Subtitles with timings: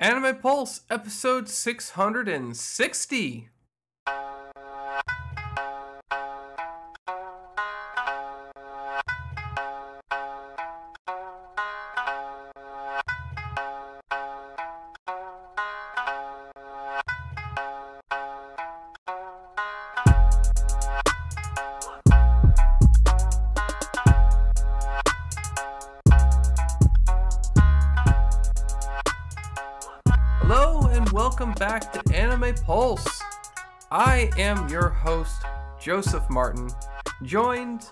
[0.00, 3.48] Anime Pulse, episode 660.
[34.48, 35.42] Am your host,
[35.78, 36.70] Joseph Martin,
[37.22, 37.84] joined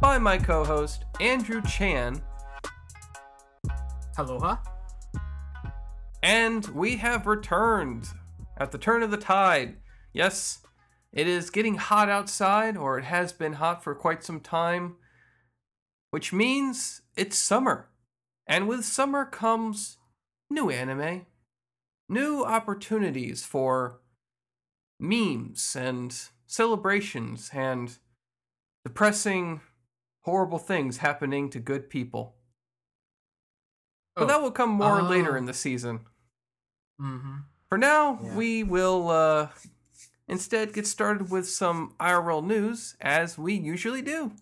[0.00, 2.22] by my co host, Andrew Chan,
[4.16, 4.58] Aloha.
[6.22, 8.06] and we have returned
[8.56, 9.78] at the turn of the tide.
[10.12, 10.60] Yes,
[11.12, 14.94] it is getting hot outside, or it has been hot for quite some time,
[16.12, 17.88] which means it's summer.
[18.46, 19.96] And with summer comes
[20.48, 21.26] new anime,
[22.08, 24.02] new opportunities for
[24.98, 26.16] memes and
[26.46, 27.98] celebrations and
[28.84, 29.60] depressing,
[30.22, 32.36] horrible things happening to good people.
[34.14, 34.26] But Oh.
[34.26, 35.38] that will come more later Oh.
[35.38, 36.06] in the season.
[37.00, 37.36] Mm-hmm.
[37.68, 38.34] For now, Yeah.
[38.36, 39.48] we will uh,
[40.28, 44.32] instead get started with some IRL news, as we usually do.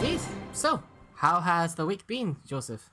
[0.00, 0.20] Indeed.
[0.52, 0.82] So,
[1.14, 2.90] how has the week been, Joseph?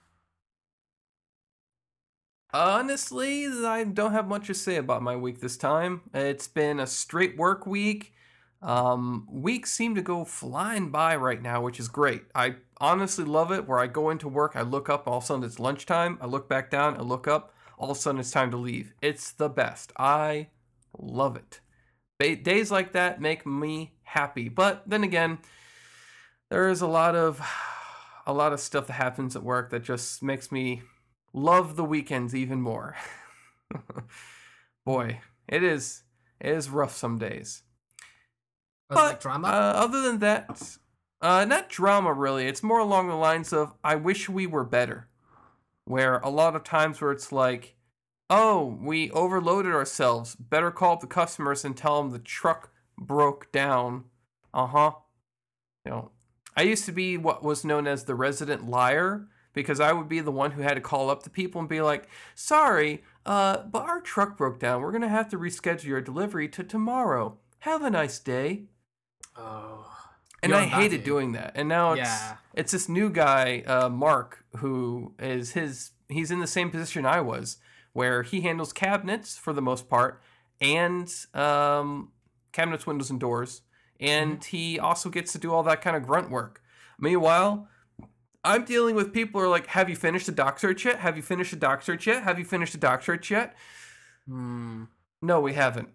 [2.58, 6.04] Honestly, I don't have much to say about my week this time.
[6.14, 8.14] It's been a straight work week.
[8.62, 12.24] Um, weeks seem to go flying by right now, which is great.
[12.34, 15.28] I honestly love it where I go into work, I look up, all of a
[15.28, 18.32] sudden it's lunchtime, I look back down, I look up, all of a sudden it's
[18.32, 18.94] time to leave.
[19.02, 19.92] It's the best.
[19.98, 20.48] I
[20.98, 21.60] love it.
[22.20, 24.48] Ba- days like that make me happy.
[24.48, 25.40] But then again,
[26.50, 27.42] there is a lot of
[28.26, 30.84] a lot of stuff that happens at work that just makes me
[31.36, 32.96] love the weekends even more.
[34.86, 36.04] Boy, it is
[36.40, 37.64] it is rough some days.
[38.90, 39.48] Was But drama?
[39.48, 40.78] Uh, other than that,
[41.22, 42.48] uh, not drama really.
[42.48, 45.10] It's more along the lines of I wish we were better.
[45.84, 47.76] Where a lot of times where it's like,
[48.30, 50.36] oh, we overloaded ourselves.
[50.36, 54.06] Better call up the customers and tell them the truck broke down.
[54.54, 54.92] Uh huh.
[55.86, 56.12] You know,
[56.58, 60.20] I used to be what was known as the resident liar because I would be
[60.20, 63.82] the one who had to call up the people and be like, sorry, uh, but
[63.84, 64.82] our truck broke down.
[64.82, 67.40] We're gonna have to reschedule your delivery to tomorrow.
[67.60, 68.66] Have a nice day.
[69.36, 69.82] oh.
[70.44, 71.54] And I hated doing that.
[71.56, 72.38] And now it's Yeah.
[72.54, 77.22] it's this new guy, uh, Mark, who is his he's in the same position I
[77.22, 77.58] was,
[77.94, 80.22] where he handles cabinets for the most part,
[80.62, 82.12] and um,
[82.52, 83.64] cabinets, windows, and doors,
[84.00, 84.56] and Mm-hmm.
[84.56, 86.62] he also gets to do all that kind of grunt work.
[87.00, 87.68] Meanwhile,
[88.46, 91.00] I'm dealing with people who are like, "Have you finished the doc search yet?
[91.00, 92.24] Have you finished the doc search yet?
[92.24, 93.56] Have you finished the doc search yet?"
[94.28, 94.86] Hmm.
[95.22, 95.90] No, we haven't.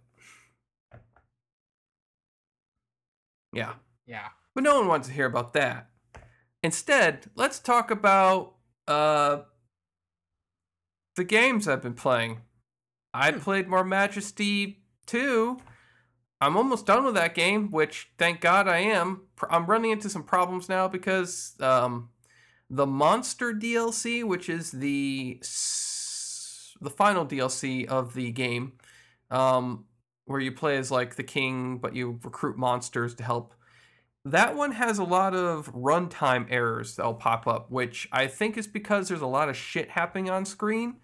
[3.53, 3.75] Yeah.
[4.07, 4.29] Yeah.
[4.55, 5.91] But no one wants to hear about that.
[6.63, 8.55] Instead, let's talk about
[8.89, 9.43] uh
[11.17, 12.43] the games I've been playing.
[13.13, 13.39] I Hmm.
[13.41, 15.61] played more Majesty 2.
[16.41, 19.27] I'm almost done with that game, which thank God I am.
[19.51, 22.11] I'm running into some problems now because um
[22.71, 25.39] the Monster DLC, which is the
[26.81, 28.73] the final DLC of the game,
[29.31, 29.85] um
[30.25, 33.53] where you play as like the king but you recruit monsters to help
[34.25, 38.67] that one has a lot of runtime errors that'll pop up, which I think is
[38.67, 40.97] because there's a lot of shit happening on screen.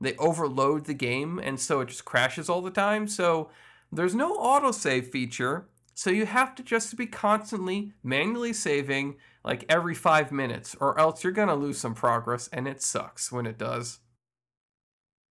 [0.00, 3.06] They overload the game, and so it just crashes all the time.
[3.08, 3.50] So
[3.92, 9.94] there's no autosave feature, so you have to just be constantly manually saving like every
[9.94, 14.00] five minutes, or else you're gonna lose some progress, and it sucks when it does.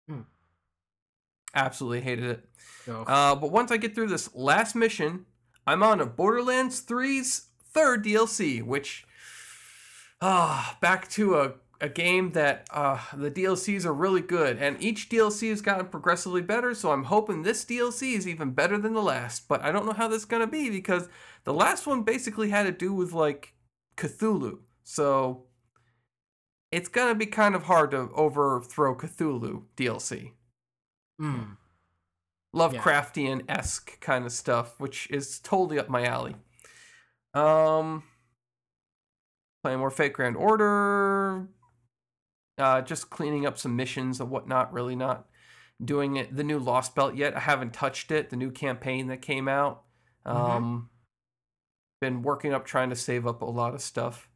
[0.09, 0.23] Hmm.
[1.55, 2.49] Absolutely hated it.
[2.85, 5.27] So, Uh, but once I get through this last mission,
[5.67, 9.05] I'm on a Borderlands 3's third DLC, which,
[10.21, 15.09] ah, back to a, a game that uh, the DLCs are really good, and each
[15.09, 16.75] DLC has gotten progressively better.
[16.75, 19.49] So I'm hoping this DLC is even better than the last.
[19.49, 21.09] But I don't know how this is gonna be because
[21.45, 23.55] the last one basically had to do with like
[23.97, 25.45] Cthulhu, so
[26.71, 30.33] it's gonna be kind of hard to overthrow Cthulhu DLC.
[31.21, 31.57] mm.
[32.55, 36.35] Lovecraftian esque kind of stuff, which is totally up my alley.
[37.33, 38.03] Um,
[39.63, 41.47] playing more Fate Grand Order,
[42.59, 44.73] uh, just cleaning up some missions and whatnot.
[44.73, 45.27] Really not
[45.83, 46.35] doing it.
[46.35, 47.37] The new Lost Belt yet.
[47.37, 48.31] I haven't touched it.
[48.31, 49.83] The new campaign that came out.
[50.27, 50.91] Um,
[52.01, 54.29] been working up trying to save up a lot of stuff.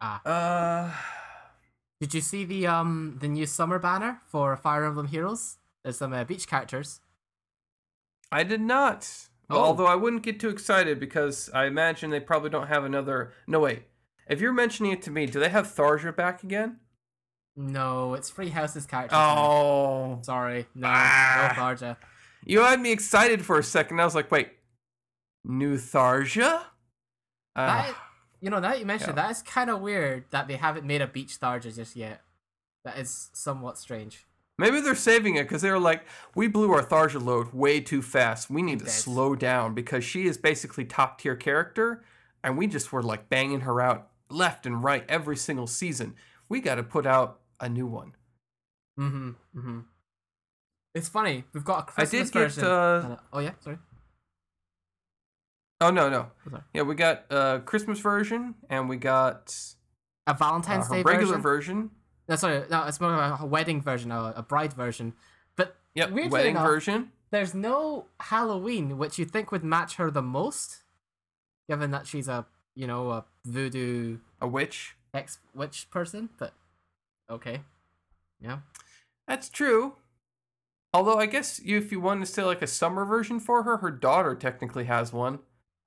[0.00, 0.22] Ah.
[0.24, 0.92] Uh,
[2.00, 5.58] Did you see the um the new summer banner for Fire Emblem Heroes?
[5.82, 7.00] There's some uh, beach characters.
[8.32, 9.10] I did not.
[9.50, 9.58] Oh.
[9.58, 13.32] Although I wouldn't get too excited because I imagine they probably don't have another.
[13.46, 13.82] No wait.
[14.28, 16.76] If you're mentioning it to me, do they have Tharja back again?
[17.56, 19.18] No, it's Three Houses characters.
[19.20, 21.52] Oh, Sorry, no, Ah.
[21.56, 21.96] no Tharja.
[22.46, 24.00] you had me excited for a second.
[24.00, 24.50] I was like, wait,
[25.44, 26.62] new Tharja?
[27.56, 27.94] Uh, That,
[28.40, 29.22] you know, now that you mentioned Yeah.
[29.26, 32.22] that is kind of weird that they haven't made a beach Tharja just yet.
[32.84, 34.26] That is somewhat strange.
[34.58, 36.04] maybe they're saving it because they were like,
[36.34, 38.50] we blew our Tharja load way too fast.
[38.50, 42.04] We need to slow down because she is basically top tier character,
[42.44, 46.14] and we just were like banging her out left and right every single season.
[46.50, 48.12] We got to put out a new one.
[48.98, 49.30] Mm-hmm.
[49.58, 49.78] Mm-hmm.
[50.94, 51.44] It's funny.
[51.54, 52.40] We've got a Christmas did get.
[52.40, 52.64] version.
[52.64, 53.78] Uh, oh yeah, sorry.
[55.80, 56.26] Oh no no.
[56.52, 56.60] Oh.
[56.74, 59.54] Yeah, we got a Christmas version and we got
[60.26, 61.42] A uh, Valentine's her Day regular version.
[61.42, 61.90] version.
[62.28, 65.14] No, sorry, no, it's more of a wedding version, a, a bride version.
[65.56, 67.12] But Yep, Weirdly wedding enough- version.
[67.32, 70.82] there's no Halloween, which you think would match her the most,
[71.68, 74.94] given that she's a you know a voodoo A witch.
[75.12, 76.28] ex witch person.
[76.38, 76.52] But
[77.28, 77.62] okay,
[78.40, 78.58] yeah.
[79.26, 79.94] That's true.
[80.92, 83.76] Although I guess you, if you wanted to say like a summer version for her,
[83.78, 85.38] her daughter technically has one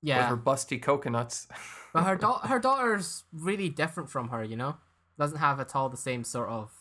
[0.04, 1.48] with Yeah, her busty coconuts.
[1.94, 4.44] but her da- her daughter's really different from her.
[4.44, 4.76] You know,
[5.18, 6.72] doesn't have at all the same sort of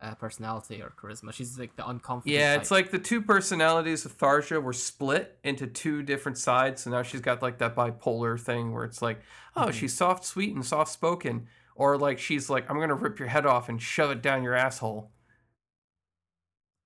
[0.00, 1.32] uh, personality or charisma.
[1.32, 2.22] She's like the unconfident.
[2.26, 6.82] yeah, it's like the two personalities of Tharja were split into two different sides.
[6.82, 9.20] So now she's got like that bipolar thing where it's like,
[9.56, 9.72] oh, Mhm.
[9.72, 11.46] she's soft, sweet, and soft spoken.
[11.74, 14.54] Or like she's like, I'm gonna rip your head off and shove it down your
[14.54, 15.10] asshole.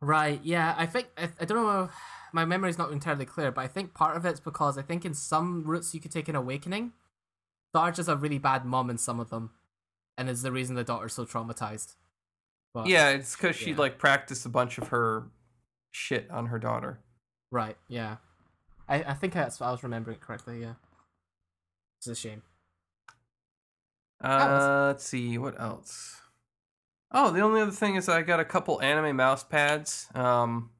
[0.02, 1.90] Right, yeah, I think I, I don't know.
[2.32, 5.14] My memory's not entirely clear, but I think part of it's because I think in
[5.14, 6.92] some routes you could take an awakening.
[7.74, 9.50] Tharja's a really bad mom in some of them,
[10.18, 11.94] and is the reason the daughter's so traumatized.
[12.74, 15.24] But, Yeah, it's because she like practiced a bunch of her
[15.90, 17.00] shit on her daughter.
[17.50, 17.76] Right.
[17.88, 18.16] Yeah.
[18.88, 20.60] I I think that's I was remembering it correctly.
[20.60, 20.74] Yeah.
[21.98, 22.42] It's a shame.
[24.22, 26.20] Uh, let's see what else.
[27.12, 30.08] Oh, the only other thing is I got a couple anime mouse pads.
[30.14, 30.70] Um,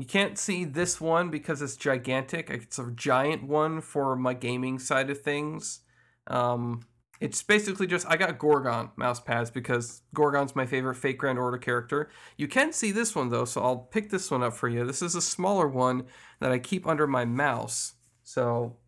[0.00, 2.48] you can't see this one because it's gigantic.
[2.48, 5.80] It's a giant one for my gaming side of things.
[6.26, 6.80] Um,
[7.20, 11.58] it's basically just I got Gorgon mouse pads because Gorgon's my favorite Fate Grand Order
[11.58, 12.08] character.
[12.38, 14.86] You can see this one though, so I'll pick this one up for you.
[14.86, 16.06] This is a smaller one
[16.40, 17.92] that I keep under my mouse.
[18.22, 18.78] So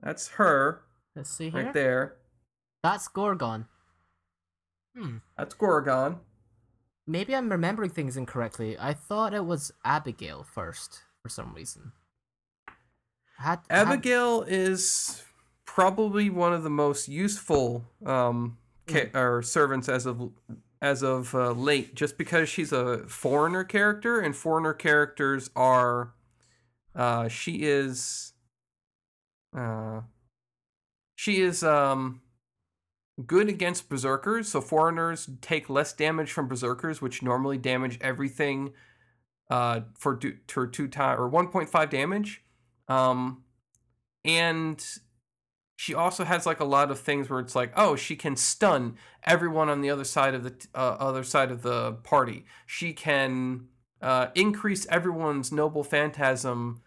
[0.00, 0.82] that's her
[1.16, 1.64] Let's see here.
[1.64, 2.16] right there.
[2.84, 3.66] That's Gorgon.
[4.96, 5.16] Hmm.
[5.36, 6.20] That's Gorgon.
[7.10, 8.76] Maybe I'm remembering things incorrectly.
[8.78, 11.90] I thought it was Abigail first for some reason.
[13.38, 15.24] Had, had- Abigail is
[15.64, 20.30] probably one of the most useful um, ca- or servants as of
[20.82, 26.12] as of uh, late, just because she's a foreigner character, and foreigner characters are.
[26.94, 28.32] Uh, she is.
[29.56, 30.02] Uh,
[31.16, 32.20] she is um,
[33.26, 38.72] good against berserkers, so foreigners take less damage from berserkers, which normally damage everything.
[39.48, 42.44] Uh, for do, two time or one point five damage.
[42.86, 43.42] Um,
[44.24, 44.84] and
[45.80, 48.96] she also has like a lot of things where it's like oh she can stun
[49.24, 53.66] everyone on the other side of the uh, other side of the party she can
[54.02, 56.82] uh, increase everyone's noble phantasm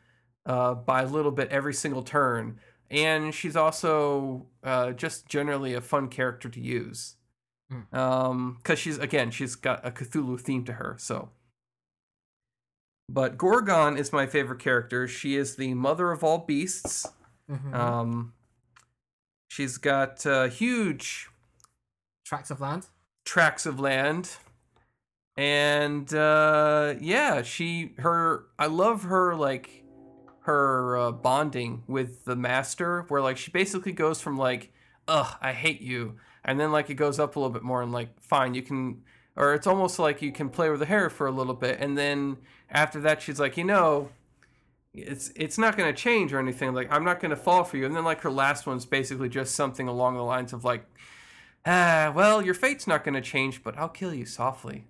[0.45, 2.59] uh, by a little bit every single turn
[2.93, 7.15] and she's also uh, just generally a fun character to use
[7.71, 7.95] Hmm.
[7.95, 11.29] um because she's again she's got a cthulhu theme to her so
[13.09, 17.07] but gorgon is my favorite character she is the mother of all beasts
[17.49, 17.73] Mhm.
[17.73, 18.33] um,
[19.49, 21.27] she's got uh, huge
[22.25, 22.87] tracts of land.
[23.25, 24.37] tracts of land,
[25.35, 29.82] and uh, yeah, she her I love her like
[30.43, 34.71] her uh, bonding with the master, where like she basically goes from like,
[35.07, 37.91] ugh, I hate you, and then like it goes up a little bit more and
[37.91, 39.01] like, fine, you can,
[39.35, 41.97] or it's almost like you can play with the hair for a little bit, and
[41.97, 42.37] then
[42.69, 44.09] after that she's like, you know,
[44.93, 47.77] it's it's not going to change or anything like i'm not going to fall for
[47.77, 50.85] you and then like her last one's basically just something along the lines of like
[51.65, 54.85] ah well your fate's not going to change but i'll kill you softly.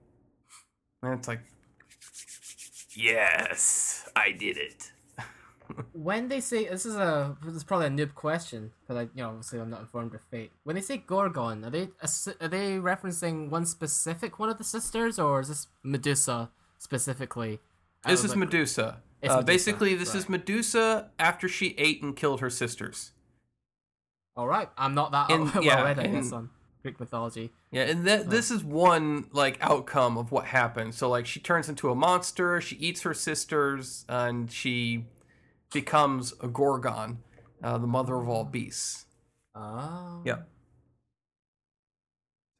[1.01, 1.39] And it's like
[2.95, 4.91] yes i did it
[5.93, 9.23] When they say this is a this is probably a noob question because I you
[9.23, 10.51] know obviously I'm not informed of fate.
[10.63, 11.89] When they say Gorgon, are they
[12.41, 17.59] are they referencing one specific one of the sisters or is this Medusa specifically?
[18.05, 18.83] this is the- medusa
[19.23, 23.13] uh, Medusa, basically this is medusa after she ate and killed her sisters
[24.35, 26.49] All right, I'm not that In- well yeah, read, I guess, on
[26.81, 27.51] Greek mythology.
[27.71, 30.93] Yeah, and that this is one like outcome of what happened.
[30.95, 35.05] So like she turns into a monster, she eats her sisters, and she
[35.73, 37.19] becomes a Gorgon,
[37.63, 39.05] uh, the mother of all beasts.
[39.55, 40.21] Oh.
[40.25, 40.43] Yeah.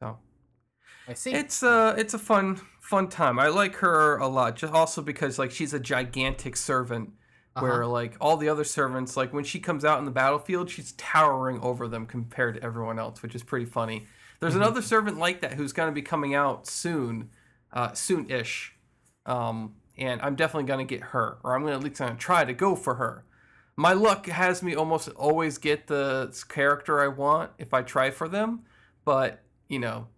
[0.02, 0.18] So
[1.08, 1.32] I see.
[1.32, 3.38] it's uh it's a fun fun time.
[3.38, 7.10] I like her a lot, just also because like she's a gigantic servant.
[7.60, 7.88] Where Uh-huh.
[7.92, 11.60] like all the other servants, like when she comes out in the battlefield, she's towering
[11.60, 14.08] over them compared to everyone else, which is pretty funny.
[14.40, 14.62] There's Mhm.
[14.62, 17.30] another servant like that who's going to be coming out soon,
[17.72, 18.76] uh, soon-ish,
[19.24, 22.12] um, and I'm definitely going to get her, or I'm going to at least going
[22.12, 23.24] to try to go for her.
[23.76, 28.28] My luck has me almost always get the character I want if I try for
[28.28, 28.62] them,
[29.04, 30.08] but you know,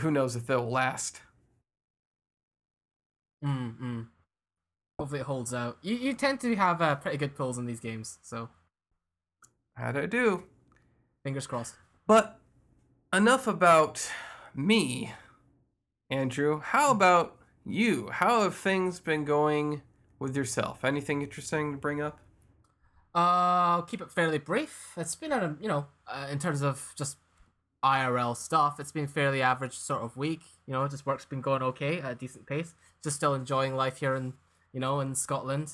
[0.00, 1.20] who knows if they'll last.
[3.44, 4.06] Mm, mm.
[4.98, 5.78] Hopefully it holds out.
[5.82, 8.48] You you tend to have uh, pretty good pulls in these games, so
[9.74, 10.44] How do I do?
[11.22, 11.74] fingers crossed.
[12.06, 12.38] But
[13.12, 14.10] enough about
[14.54, 15.12] me,
[16.08, 16.60] Andrew.
[16.60, 18.08] How about you?
[18.10, 19.82] How have things been going
[20.18, 20.84] with yourself?
[20.84, 22.18] Anything interesting to bring up?
[23.14, 24.92] Uh, I'll keep it fairly brief.
[24.96, 27.16] It's been a you know, uh, in terms of just
[27.82, 30.42] IRL stuff, it's been fairly average sort of week.
[30.66, 32.74] You know, just work's been going okay at a decent pace.
[33.02, 34.34] Just still enjoying life here in
[34.72, 35.72] you know in Scotland.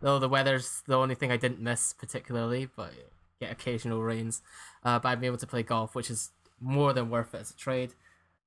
[0.00, 2.92] Though the weather's the only thing I didn't miss particularly, but
[3.40, 4.42] get occasional rains.
[4.84, 7.50] Uh, but I've been able to play golf, which is more than worth it as
[7.50, 7.94] a trade.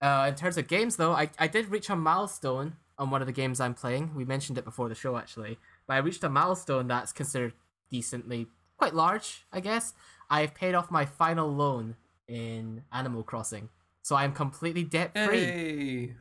[0.01, 3.27] Uh, in terms of games, though, I, I did reach a milestone on one of
[3.27, 4.11] the games I'm playing.
[4.15, 5.59] We mentioned it before the show, actually.
[5.87, 7.53] But I reached a milestone that's considered
[7.89, 9.93] decently quite large, I guess.
[10.29, 11.95] I've paid off my final loan
[12.27, 13.69] in Animal Crossing.
[14.01, 15.45] So I'm completely debt free.
[15.45, 16.13] Hey,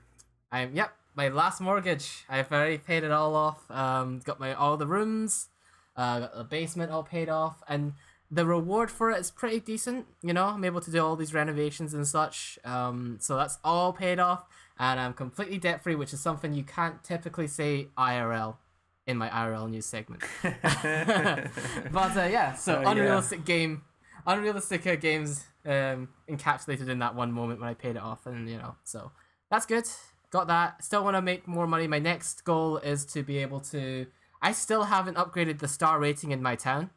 [0.53, 2.25] I'm yep, my last mortgage.
[2.29, 3.71] I've already paid it all off.
[3.71, 5.49] Um, got my all the rooms,
[5.97, 7.95] uh, got the basement all paid off, and
[8.31, 10.07] the reward for it is pretty decent.
[10.23, 12.59] You know, I'm able to do all these renovations and such.
[12.65, 14.45] Um, so that's all paid off,
[14.79, 18.57] and I'm completely debt free, which is something you can't typically say IRL
[19.07, 20.23] in my IRL news segment.
[20.43, 22.91] but uh, yeah, so Oh, yeah.
[22.91, 23.83] unrealistic game,
[24.27, 28.49] unrealistic uh, games um, encapsulated in that one moment when I paid it off, and
[28.49, 29.11] you know, so
[29.51, 29.87] that's good.
[30.31, 30.85] Got that.
[30.85, 31.89] Still want to make more money.
[31.89, 34.07] My next goal is to be able to.
[34.41, 36.91] I still haven't upgraded the star rating in my town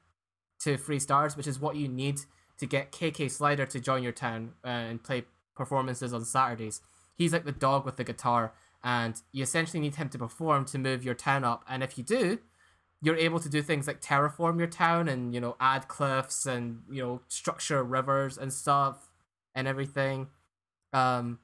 [0.63, 2.21] to three stars, which is what you need
[2.57, 6.81] to get KK Slider to join your town uh, and play performances on Saturdays.
[7.15, 8.53] He's like the dog with the guitar,
[8.83, 11.63] and you essentially need him to perform to move your town up.
[11.67, 12.39] And if you do,
[13.01, 16.83] you're able to do things like terraform your town and you know add cliffs and
[16.89, 19.09] you know structure rivers and stuff
[19.53, 20.27] and everything.
[20.91, 21.39] Um.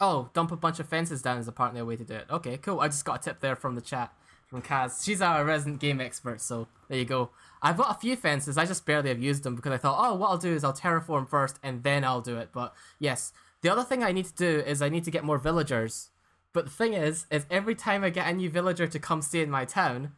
[0.00, 2.26] Oh, dump a bunch of fences down is apparently a way to do it.
[2.30, 2.78] Okay, cool.
[2.78, 4.12] I just got a tip there from the chat
[4.46, 5.04] from Kaz.
[5.04, 7.30] She's our resident game expert, so there you go.
[7.62, 8.56] I've got a few fences.
[8.56, 10.72] I just barely have used them because I thought, oh, what I'll do is I'll
[10.72, 12.50] terraform first and then I'll do it.
[12.52, 15.38] But yes, the other thing I need to do is I need to get more
[15.38, 16.10] villagers.
[16.52, 19.42] But the thing is, is every time I get a new villager to come stay
[19.42, 20.12] in my town,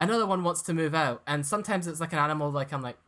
[0.00, 2.50] another one wants to move out, and sometimes it's like an animal.
[2.50, 2.98] Like I'm like,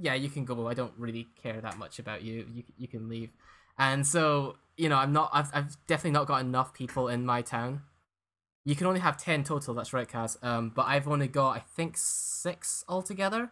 [0.00, 0.68] yeah, you can go.
[0.68, 2.46] I don't really care that much about you.
[2.52, 3.30] You you can leave.
[3.78, 5.30] And so you know, I'm not.
[5.32, 7.82] I've I've definitely not got enough people in my town.
[8.64, 9.74] You can only have ten total.
[9.74, 10.42] That's right, Kaz.
[10.44, 13.50] Um, but I've only got I think six altogether.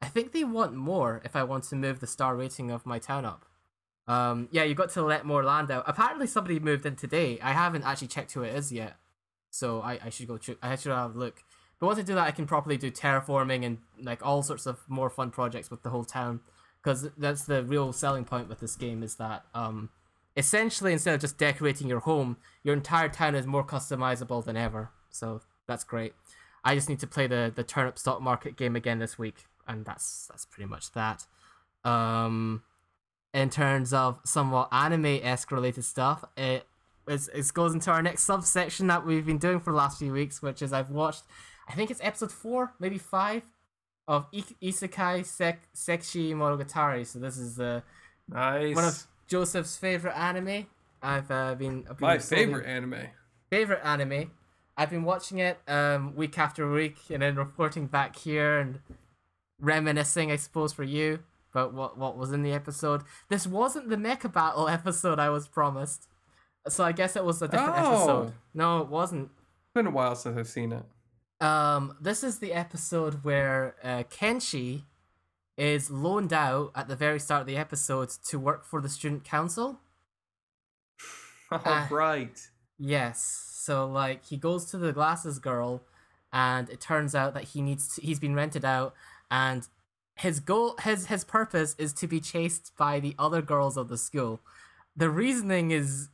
[0.00, 2.98] I think they want more if I want to move the star rating of my
[2.98, 3.46] town up.
[4.06, 5.84] Um, yeah, you've got to let more land out.
[5.86, 7.38] Apparently, somebody moved in today.
[7.42, 8.96] I haven't actually checked who it is yet,
[9.50, 10.38] so I, I should go.
[10.62, 11.42] I should have a look.
[11.80, 14.80] But once I do that, I can properly do terraforming and like all sorts of
[14.88, 16.40] more fun projects with the whole town.
[16.82, 19.88] Because that's the real selling point with this game is that um,
[20.36, 24.90] essentially instead of just decorating your home, your entire town is more customizable than ever.
[25.10, 26.14] So that's great.
[26.64, 29.84] I just need to play the the turnip stock market game again this week, and
[29.84, 31.26] that's that's pretty much that.
[31.84, 32.62] Um,
[33.34, 36.66] in terms of somewhat anime esque related stuff, it
[37.06, 40.12] is it goes into our next subsection that we've been doing for the last few
[40.12, 41.24] weeks, which is I've watched,
[41.68, 43.42] I think it's episode four, maybe five,
[44.08, 47.06] of Isekai Sek- Seikishi Monogatari.
[47.06, 47.82] So this is the
[48.28, 48.74] nice.
[48.74, 50.66] one of Joseph's favorite anime.
[51.02, 53.08] I've uh, been, I've been My favorite anime.
[53.50, 54.30] favorite anime.
[54.76, 58.80] I've been watching it um, week after week and then reporting back here and
[59.60, 61.20] reminiscing, I suppose, for you
[61.52, 63.02] about what, what was in the episode.
[63.28, 66.08] This wasn't the Mecha Battle episode I was promised.
[66.68, 67.92] So I guess it was a different Oh.
[67.94, 68.32] episode.
[68.54, 69.30] No, it wasn't.
[69.36, 70.84] It's been a while since I've seen it.
[71.44, 74.82] Um, this is the episode where uh, Kenshi
[75.56, 79.24] is loaned out at the very start of the episode to work for the student
[79.24, 79.80] council.
[81.52, 81.88] All Ah.
[81.90, 82.40] right.
[82.78, 83.50] Yes.
[83.62, 85.82] So like he goes to the glasses girl
[86.32, 88.94] and it turns out that he needs to, he's been rented out
[89.30, 89.66] and
[90.16, 93.98] his goal his his purpose is to be chased by the other girls of the
[93.98, 94.40] school.
[94.96, 96.08] The reasoning is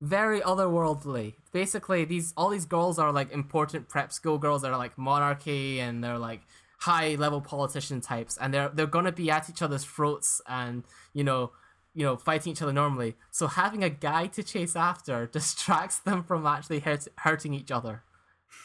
[0.00, 1.34] very otherworldly.
[1.52, 5.80] Basically, these all these girls are like important prep school girls that are like monarchy
[5.80, 6.42] and they're like
[6.80, 11.24] high level politician types and they're they're gonna be at each other's throats and you
[11.24, 11.50] know
[11.94, 13.16] you know fighting each other normally.
[13.30, 18.02] So having a guy to chase after distracts them from actually hurt, hurting each other,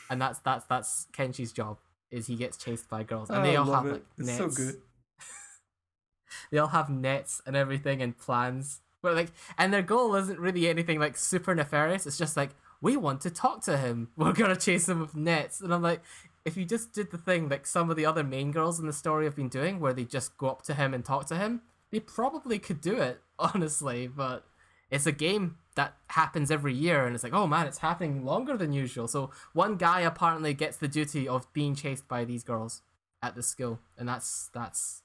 [0.09, 1.77] and that's that's that's Kenshi's job.
[2.11, 3.91] Is he gets chased by girls and they I all have it.
[3.93, 4.37] like it's nets.
[4.37, 4.75] so good.
[6.51, 8.81] They all have nets and everything and plans.
[9.01, 12.05] But like, and their goal isn't really anything like super nefarious.
[12.05, 12.51] It's just like
[12.81, 14.09] we want to talk to him.
[14.17, 15.61] We're gonna chase him with nets.
[15.61, 16.01] And I'm like,
[16.45, 18.93] if you just did the thing like some of the other main girls in the
[18.93, 21.61] story have been doing, where they just go up to him and talk to him,
[21.91, 24.07] they probably could do it, honestly.
[24.07, 24.45] But
[24.89, 28.57] it's a game that happens every year, and it's like, oh man, it's happening longer
[28.57, 29.07] than usual.
[29.07, 32.81] So one guy apparently gets the duty of being chased by these girls
[33.21, 35.03] at the school, and that's that's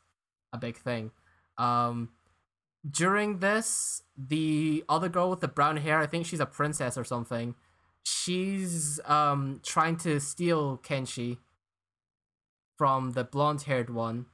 [0.52, 1.10] a big thing.
[1.58, 2.10] Um,
[2.88, 7.04] during this, the other girl with the brown hair, I think she's a princess or
[7.04, 7.54] something.
[8.06, 11.38] She's um trying to steal Kenshi
[12.78, 14.26] from the blonde-haired one,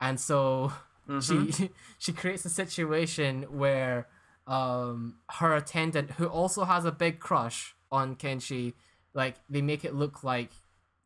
[0.00, 0.72] and so
[1.08, 1.22] Mhm.
[1.56, 4.06] she she creates a situation where
[4.46, 8.72] um her attendant who also has a big crush on Kenshi
[9.12, 10.50] like they make it look like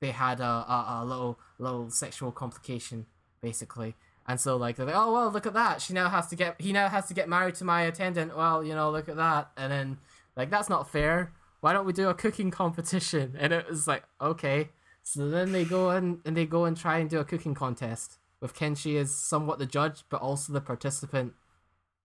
[0.01, 3.07] they had a, a, a little little sexual complication
[3.41, 3.95] basically.
[4.27, 5.81] And so like they're like oh well look at that.
[5.83, 8.37] She now has to get he now has to get married to my attendant.
[8.37, 9.51] Well you know look at that.
[9.57, 9.99] And then
[10.37, 14.05] like that's not fair why don't we do a cooking competition and it was like
[14.21, 14.71] okay
[15.03, 18.19] so then they go in and they go and try and do a cooking contest
[18.41, 21.33] with Kenshi as somewhat the judge, but also the participant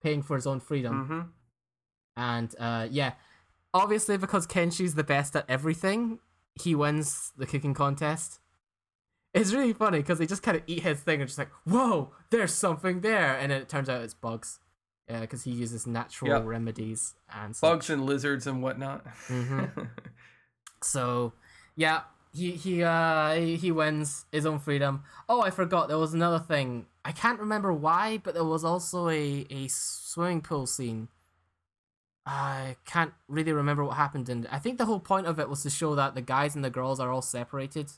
[0.02, 1.08] paying for his own freedom.
[1.10, 1.30] Mhm.
[2.16, 3.14] And uh, yeah,
[3.74, 6.20] obviously because Kenshi's the best at everything,
[6.56, 8.40] he wins the cooking contest.
[9.34, 12.14] It's really funny because they just kind of eat his thing and just like, whoa,
[12.30, 14.60] there's something there, and then it turns out it's bugs.
[15.10, 16.46] Yeah, because he uses natural Yep.
[16.46, 17.70] remedies and such.
[17.70, 19.06] Bugs and lizards and whatnot.
[19.28, 19.90] Mhm.
[20.82, 21.32] So,
[21.78, 22.02] yeah,
[22.34, 25.04] he he uh he, he wins his own freedom.
[25.30, 26.88] Oh, I forgot there was another thing.
[27.06, 31.08] I can't remember why, but there was also a a swimming pool scene.
[32.26, 35.64] I can't really remember what happened, and I think the whole point of it was
[35.64, 37.92] to show that the guys and the girls are all separated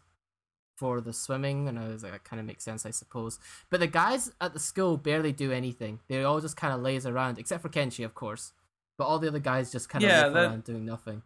[0.76, 3.40] for the swimming, and I was like, that kind of makes sense, I suppose.
[3.70, 7.06] But the guys at the school barely do anything; they all just kind of laze
[7.06, 8.54] around, except for Kenshi, of course.
[8.98, 11.24] But all the other guys just kind of Yeah, that- around doing nothing.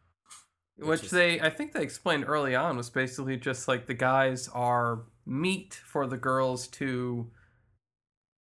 [0.78, 4.48] Which is- they, I think they explained early on, was basically just like the guys
[4.50, 7.30] are meat for the girls to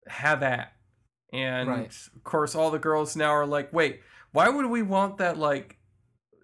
[0.07, 0.73] have at.
[1.33, 1.87] And Right.
[2.17, 4.01] of course, all the girls now are like, wait,
[4.33, 5.78] why would we want that, like,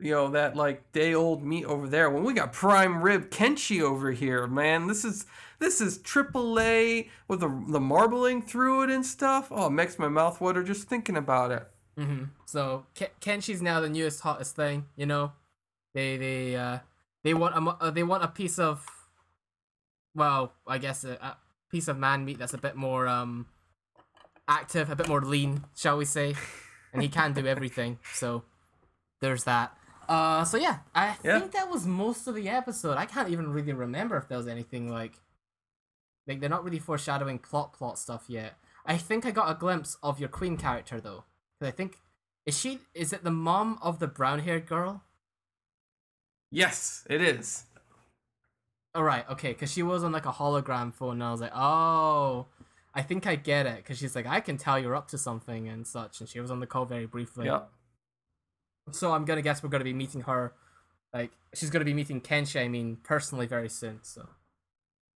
[0.01, 3.81] you know, that, like, day old meat over there when we got prime rib Kenshi
[3.81, 4.87] over here, man?
[4.87, 5.27] This is.
[5.61, 9.49] This is AAA with the, the marbling through it and stuff.
[9.51, 11.67] Oh, it makes my mouth water just thinking about it.
[11.97, 14.87] hmm So Ke- Kenshi's now the newest hottest thing.
[14.97, 15.33] You know,
[15.95, 16.81] they they uh
[17.23, 18.85] they want a uh, they want a piece of,
[20.15, 21.37] well, I guess a, a
[21.71, 23.47] piece of man meat that's a bit more um
[24.49, 26.35] active, a bit more lean, shall we say?
[26.93, 27.99] And he can do everything.
[28.13, 28.43] So
[29.21, 29.77] there's that.
[30.09, 31.39] Uh, so yeah, I Yeah.
[31.39, 32.97] think that was most of the episode.
[32.97, 35.21] I can't even really remember if there was anything like,
[36.27, 38.55] like they're not really foreshadowing plot plot stuff yet.
[38.87, 41.25] I think I got a glimpse of your queen character though.
[41.59, 42.03] 'Cause I think
[42.47, 45.03] is she is it the mom of the brown haired girl?
[46.51, 47.65] Yes, it is.
[48.95, 51.51] All right, okay, because she was on like a hologram phone, and I was like,
[51.55, 52.47] oh,
[52.95, 53.79] I think I get it.
[53.79, 56.51] Because she's like, I can tell you're up to something and such, and she was
[56.53, 57.47] on the call very briefly.
[57.47, 57.69] Yep.
[58.93, 60.53] So I'm gonna guess we're gonna be meeting her,
[61.13, 62.61] like she's gonna be meeting Kenshi.
[62.63, 64.01] I mean, personally, very soon.
[64.03, 64.29] So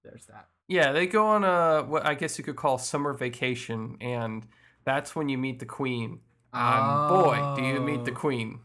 [0.04, 0.48] there's that.
[0.68, 4.46] Yeah, they go on a what I guess you could call summer vacation, and
[4.86, 6.20] that's when you meet the queen.
[6.54, 8.16] And boy, do you meet the Oh.
[8.16, 8.60] queen.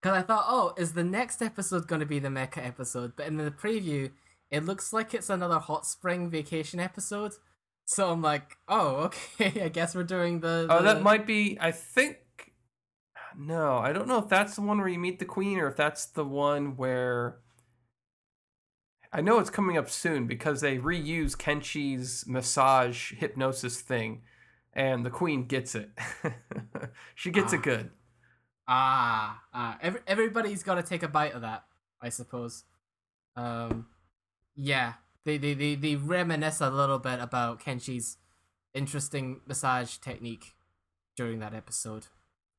[0.00, 3.14] Because I thought, oh, is the next episode going to be the mecha episode?
[3.16, 4.12] But in the preview,
[4.50, 7.32] it looks like it's another hot spring vacation episode.
[7.86, 8.96] So I'm like, oh,
[9.40, 10.66] okay, I guess we're doing the.
[10.70, 11.58] Oh, the- that might be.
[11.60, 12.18] I think.
[13.36, 15.76] No, I don't know if that's the one where you meet the queen, or if
[15.76, 17.38] that's the one where.
[19.12, 24.22] I know it's coming up soon because they reuse Kenshi's massage hypnosis thing,
[24.74, 25.90] and the queen gets it.
[27.14, 27.56] she gets Ah.
[27.56, 27.90] it good.
[28.68, 29.78] Ah, ah.
[29.80, 31.64] Every, everybody's got to take a bite of that,
[32.02, 32.64] I suppose.
[33.36, 33.86] Um,
[34.54, 38.18] yeah, they, they, they, they reminisce a little bit about Kenshi's
[38.74, 40.56] interesting massage technique
[41.16, 42.08] during that episode.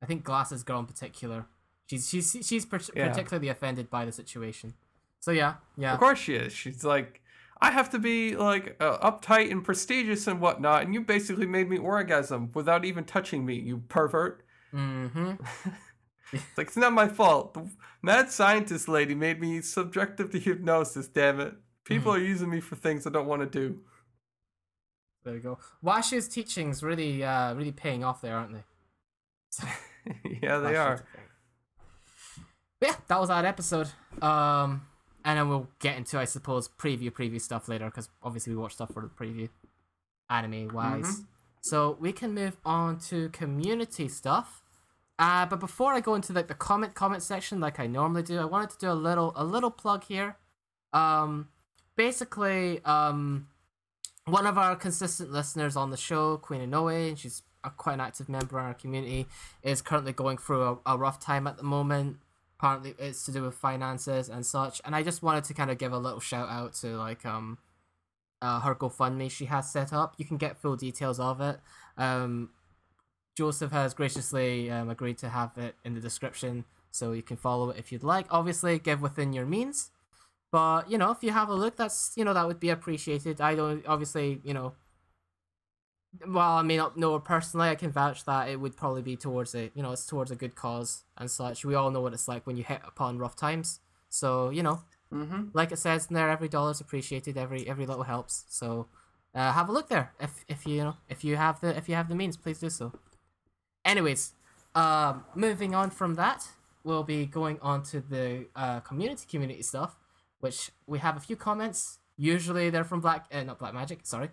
[0.01, 1.45] I think Glasses Girl in particular.
[1.87, 3.09] She's she's she's per- Yeah.
[3.09, 4.73] particularly offended by the situation.
[5.19, 5.93] So yeah, yeah.
[5.93, 6.53] Of course she is.
[6.53, 7.21] She's like,
[7.61, 11.69] I have to be like uh, uptight and prestigious and whatnot, and you basically made
[11.69, 14.43] me orgasm without even touching me, you pervert.
[14.73, 15.33] Mm-hmm.
[16.33, 17.53] It's like it's not my fault.
[17.53, 17.69] The
[18.01, 21.07] mad scientist lady made me subjective to hypnosis.
[21.07, 21.53] Damn it!
[21.85, 23.81] People are using me for things I don't want to do.
[25.23, 25.57] There we go.
[25.81, 28.63] Washu's teachings really, uh, really paying off there, aren't they?
[30.41, 31.03] yeah, they are.
[32.79, 33.89] But yeah, that was that episode.
[34.21, 34.85] Um,
[35.25, 38.73] and then we'll get into, I suppose, preview preview stuff later because obviously we watch
[38.73, 39.49] stuff for the preview,
[40.29, 41.21] anime wise.
[41.21, 41.25] Mhm.
[41.61, 44.61] So we can move on to community stuff.
[45.19, 48.37] Uh, but before I go into like the comment comment section like I normally do,
[48.39, 50.37] I wanted to do a little a little plug here.
[50.93, 51.49] Um,
[51.95, 53.47] basically, um,
[54.25, 58.01] one of our consistent listeners on the show, Queen Inoue, and she's a, quite an
[58.01, 59.27] active member in our community,
[59.63, 62.17] is currently going through a, a rough time at the moment.
[62.59, 64.81] Apparently, it's to do with finances and such.
[64.83, 67.59] And I just wanted to kind of give a little shout out to like um,
[68.41, 70.15] uh, her GoFundMe she has set up.
[70.17, 71.59] You can get full details of it.
[71.97, 72.49] Um,
[73.37, 77.69] Joseph has graciously um, agreed to have it in the description, so you can follow
[77.69, 78.25] it if you'd like.
[78.31, 79.91] Obviously, give within your means.
[80.51, 83.39] But you know, if you have a look, that's you know that would be appreciated.
[83.39, 84.73] I don't obviously you know.
[86.25, 87.69] Well, I mean, no, personally.
[87.69, 90.35] I can vouch that it would probably be towards a you know it's towards a
[90.35, 91.63] good cause and such.
[91.65, 93.79] We all know what it's like when you hit upon rough times.
[94.09, 94.81] So you know,
[95.13, 95.49] Mm-hmm.
[95.53, 97.37] like it says in there, every dollar's appreciated.
[97.37, 98.45] Every every little helps.
[98.49, 98.87] So
[99.33, 101.95] uh, have a look there if if you know if you have the if you
[101.95, 102.91] have the means, please do so.
[103.85, 104.33] Anyways,
[104.75, 106.45] um, moving on from that,
[106.83, 109.95] we'll be going on to the uh, community community stuff,
[110.41, 111.99] which we have a few comments.
[112.17, 113.99] Usually they're from Black, uh, not Black Magic.
[114.03, 114.29] Sorry,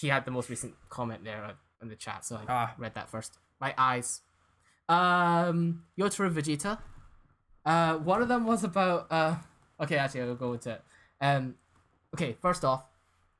[0.00, 2.74] he had the most recent comment there in the chat, so I Ah.
[2.78, 3.38] read that first.
[3.60, 4.22] My eyes.
[4.88, 6.78] Um, Yotaro Vegeta.
[7.64, 9.36] Uh, one of them was about uh.
[9.80, 10.82] Okay, actually, I'll go into it.
[11.20, 11.54] Um,
[12.14, 12.84] okay, first off,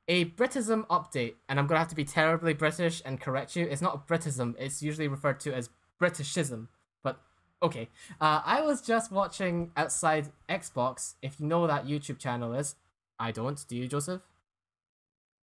[0.07, 3.65] a Britism update, and I'm gonna have to be terribly British and correct you.
[3.65, 4.55] It's not Britism.
[4.59, 5.69] It's usually referred to as
[5.99, 6.67] Britishism.
[7.03, 7.19] But
[7.61, 11.15] okay, uh, I was just watching outside Xbox.
[11.21, 12.75] If you know that YouTube channel is,
[13.19, 13.63] I don't.
[13.67, 14.21] Do you, Joseph?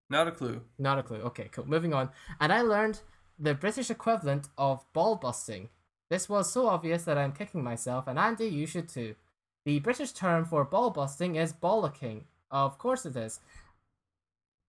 [0.09, 0.61] Not a clue.
[0.77, 1.17] Not a clue.
[1.17, 1.67] Okay, cool.
[1.67, 2.09] Moving on.
[2.39, 3.01] And I learned
[3.37, 5.69] the British equivalent of ball busting.
[6.09, 9.15] This was so obvious that I'm kicking myself, and Andy, you should too.
[9.65, 12.23] The British term for ball busting is bollocking.
[12.49, 13.41] Of course it is.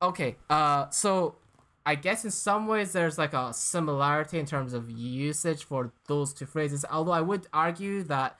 [0.02, 1.36] Okay, uh, so
[1.86, 6.34] I guess in some ways there's like a similarity in terms of usage for those
[6.34, 8.36] two phrases, although I would argue that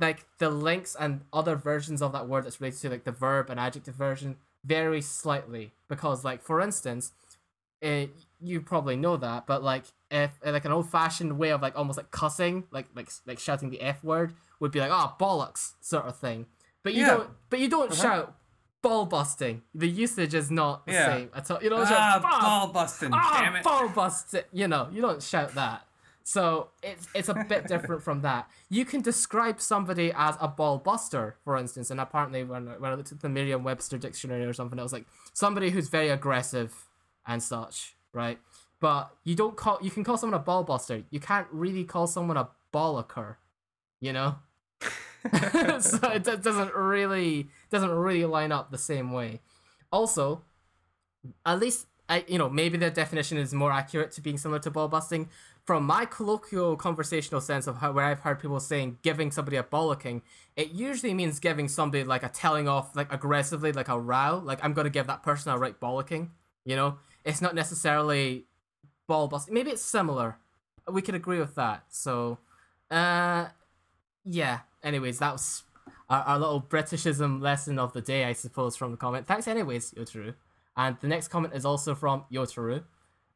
[0.00, 3.50] like the links and other versions of that word that's related to like the verb
[3.50, 4.36] and adjective version
[4.68, 7.12] vary slightly because like for instance
[7.80, 11.96] it, you probably know that but like if like an old-fashioned way of like almost
[11.96, 16.04] like cussing like like like shouting the f word would be like oh bollocks sort
[16.06, 16.46] of thing
[16.82, 17.08] but you Yeah.
[17.14, 18.02] don't but you don't Uh-huh.
[18.02, 18.34] shout
[18.82, 21.06] ball busting the usage is not the Yeah.
[21.06, 23.10] same at all you don't Ah, shout "Ball ball busting.
[23.12, 23.64] ah, damn it.
[23.64, 25.86] ball busting you know you don't shout that
[26.28, 28.50] so it's it's a bit different from that.
[28.68, 32.96] You can describe somebody as a ball buster, for instance, and apparently when, when I
[32.96, 36.86] looked at the Merriam-Webster dictionary or something, it was like somebody who's very aggressive
[37.26, 38.38] and such, right?
[38.78, 41.02] But you don't call you can call someone a ball buster.
[41.08, 43.36] You can't really call someone a bollocker,
[43.98, 44.36] you know.
[45.80, 49.40] so it do- doesn't really doesn't really line up the same way.
[49.90, 50.42] Also,
[51.46, 54.70] at least I you know maybe the definition is more accurate to being similar to
[54.70, 55.30] ball busting.
[55.68, 59.62] From my colloquial conversational sense of how where I've heard people saying giving somebody a
[59.62, 60.22] bollocking,
[60.56, 64.40] it usually means giving somebody like a telling off like aggressively like a row.
[64.42, 66.30] Like I'm gonna give that person a right bollocking.
[66.64, 68.46] You know, it's not necessarily
[69.06, 69.52] ball busting.
[69.52, 70.38] Maybe it's similar.
[70.90, 71.84] We could agree with that.
[71.90, 72.38] So,
[72.90, 73.48] uh,
[74.24, 74.60] yeah.
[74.82, 75.64] Anyways, that was
[76.08, 79.26] our, our little Britishism lesson of the day, I suppose, from the comment.
[79.26, 80.32] Thanks, anyways, Yotaru.
[80.78, 82.84] And the next comment is also from Yotaru.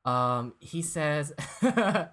[0.04, 1.32] Um, he says,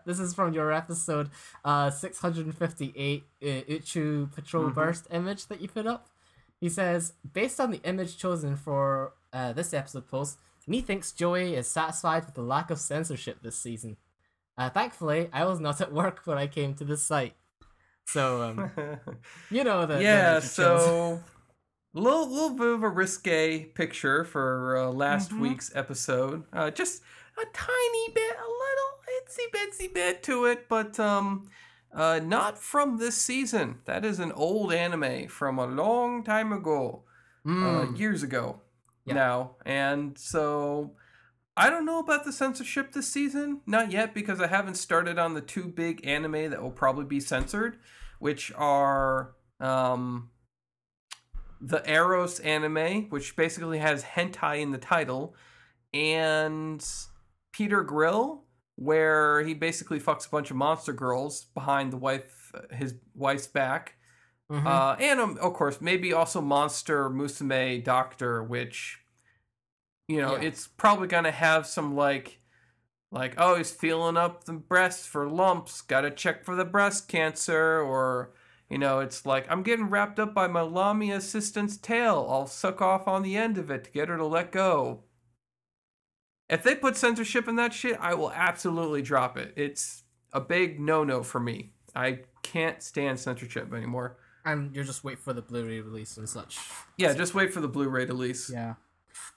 [0.05, 1.29] this is from your episode
[1.65, 4.73] uh 658 uh, Uchu Patrol Mhm.
[4.75, 6.07] Burst image that you put up.
[6.61, 11.67] He says, based on the image chosen for uh, this episode post, methinks Joey is
[11.67, 13.97] satisfied with the lack of censorship this season.
[14.57, 17.33] Uh, thankfully, I was not at work when I came to this site.
[18.05, 18.71] So, um,
[19.49, 20.51] you know the the yeah, chose.
[20.53, 21.23] so
[21.93, 25.39] little little bit of a risque picture for uh, last Mhm.
[25.39, 26.43] week's episode.
[26.51, 27.01] Uh, just
[27.41, 31.49] a tiny bit, a little itsy bitsy bit to it, but um,
[31.93, 33.79] uh, not from this season.
[33.85, 37.03] That is an old anime from a long time ago,
[37.45, 38.61] uh, Mm, years ago
[39.05, 39.13] Yeah.
[39.15, 40.95] now, and so.
[41.57, 43.59] I don't know about the censorship this season.
[43.65, 47.19] Not yet, because I haven't started on the two big anime that will probably be
[47.19, 47.79] censored,
[48.19, 50.29] which are um,
[51.59, 55.35] the Eros anime, which basically has hentai in the title,
[55.93, 56.85] and
[57.51, 62.95] Peter Grill, where he basically fucks a bunch of monster girls behind the wife, his
[63.13, 63.95] wife's back.
[64.51, 64.65] Mhm.
[64.65, 68.99] Uh, and um, of course, maybe also Monster Musume Doctor, which,
[70.07, 70.41] you know, Yeah.
[70.47, 72.41] it's probably gonna have some like,
[73.11, 77.79] like oh, he's feeling up the breast for lumps, gotta check for the breast cancer,
[77.81, 78.33] or
[78.69, 82.27] you know, it's like I'm getting wrapped up by my Lamia assistant's tail.
[82.29, 85.03] I'll suck off on the end of it to get her to let go.
[86.49, 89.53] If they put censorship in that shit, I will absolutely drop it.
[89.55, 91.71] It's a big no-no for me.
[91.95, 94.17] I can't stand censorship anymore.
[94.45, 96.57] and you're just wait for the Blu-ray release and such.
[96.97, 98.49] Yeah, just wait for the Blu-ray release.
[98.49, 98.75] Yeah.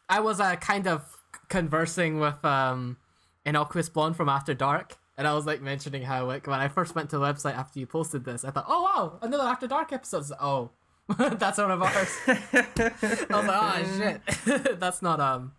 [0.09, 2.97] I was uh, kind of conversing with um,
[3.45, 6.95] Innocuous Blonde from After Dark, and I was like mentioning how like when I first
[6.95, 9.93] went to the website after you posted this, I thought, oh wow, another After Dark
[9.93, 10.29] episode.
[10.31, 10.71] Like, Oh,
[11.19, 12.09] that's one of ours.
[12.27, 13.99] I was like, oh
[14.47, 15.53] shit, that's not um.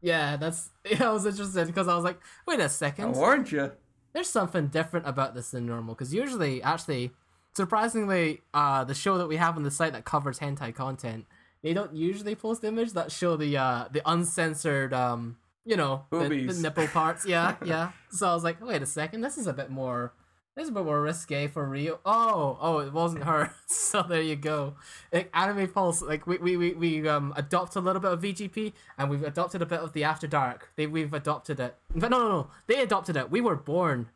[0.00, 0.70] Yeah, that's.
[0.90, 3.72] Yeah, I was interested because I was like, wait a second, I warned you.
[4.12, 5.94] there's something different about this than normal.
[5.94, 7.10] Because usually, actually,
[7.54, 11.26] surprisingly, uh, the show that we have on the site that covers hentai content,
[11.62, 16.28] they don't usually post images that show the uh the uncensored um you know the,
[16.56, 17.26] the nipple parts.
[17.26, 17.90] Yeah, yeah.
[18.10, 20.12] So I was like, wait a second, this is a bit more.
[20.58, 22.00] This is a bit more risque for real.
[22.04, 23.54] Oh, oh, it wasn't her.
[23.68, 24.74] so there you go.
[25.12, 28.72] Like, Anime Pulse, like we, we, we, we um adopt a little bit of VGP
[28.98, 30.72] and we've adopted a bit of the After Dark.
[30.74, 31.76] They we've adopted it.
[31.94, 32.50] But no, no, no.
[32.66, 33.30] They adopted it.
[33.30, 34.08] We were born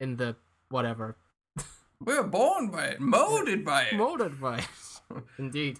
[0.00, 0.34] in the
[0.68, 1.16] whatever
[2.04, 3.94] We were born by it, molded by it.
[3.94, 4.68] molded by it.
[5.38, 5.78] Indeed.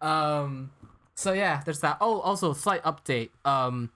[0.00, 0.70] Um.
[1.16, 1.96] So yeah, there's that.
[2.00, 3.30] Oh, also slight update.
[3.44, 3.90] Um,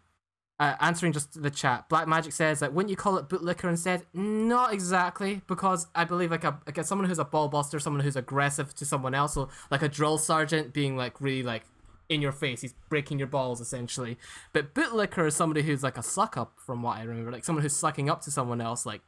[0.58, 1.88] uh, answering just the chat.
[1.88, 4.02] Black Magic says that wouldn't you call it bootlicker instead?
[4.14, 8.16] Not exactly, because I believe like a like someone who's a ball buster, someone who's
[8.16, 11.64] aggressive to someone else, so like a drill sergeant being like really like
[12.08, 14.16] in your face, he's breaking your balls essentially.
[14.52, 17.62] But bootlicker is somebody who's like a suck up, from what I remember, like someone
[17.62, 19.02] who's sucking up to someone else, like.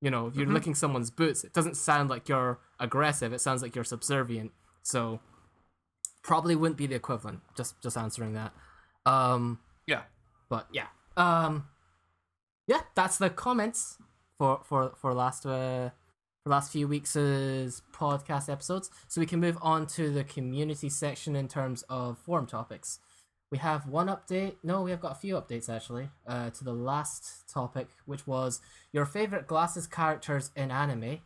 [0.00, 3.32] You know, if you're licking someone's boots, it doesn't sound like you're aggressive.
[3.32, 4.52] It sounds like you're subservient.
[4.82, 5.20] So,
[6.22, 7.40] probably wouldn't be the equivalent.
[7.56, 8.52] Just just answering that.
[9.06, 10.02] Um, Yeah.
[10.50, 10.88] but yeah.
[11.16, 11.68] Um,
[12.66, 13.98] yeah, that's the comments
[14.38, 15.90] for for for last uh
[16.42, 18.90] for last few weeks' podcast episodes.
[19.08, 22.98] So we can move on to the community section in terms of forum topics.
[23.50, 24.56] We have one update.
[24.62, 26.08] No, we have got a few updates actually.
[26.26, 28.60] Uh, to the last topic, which was
[28.92, 31.20] your favorite glasses characters in anime.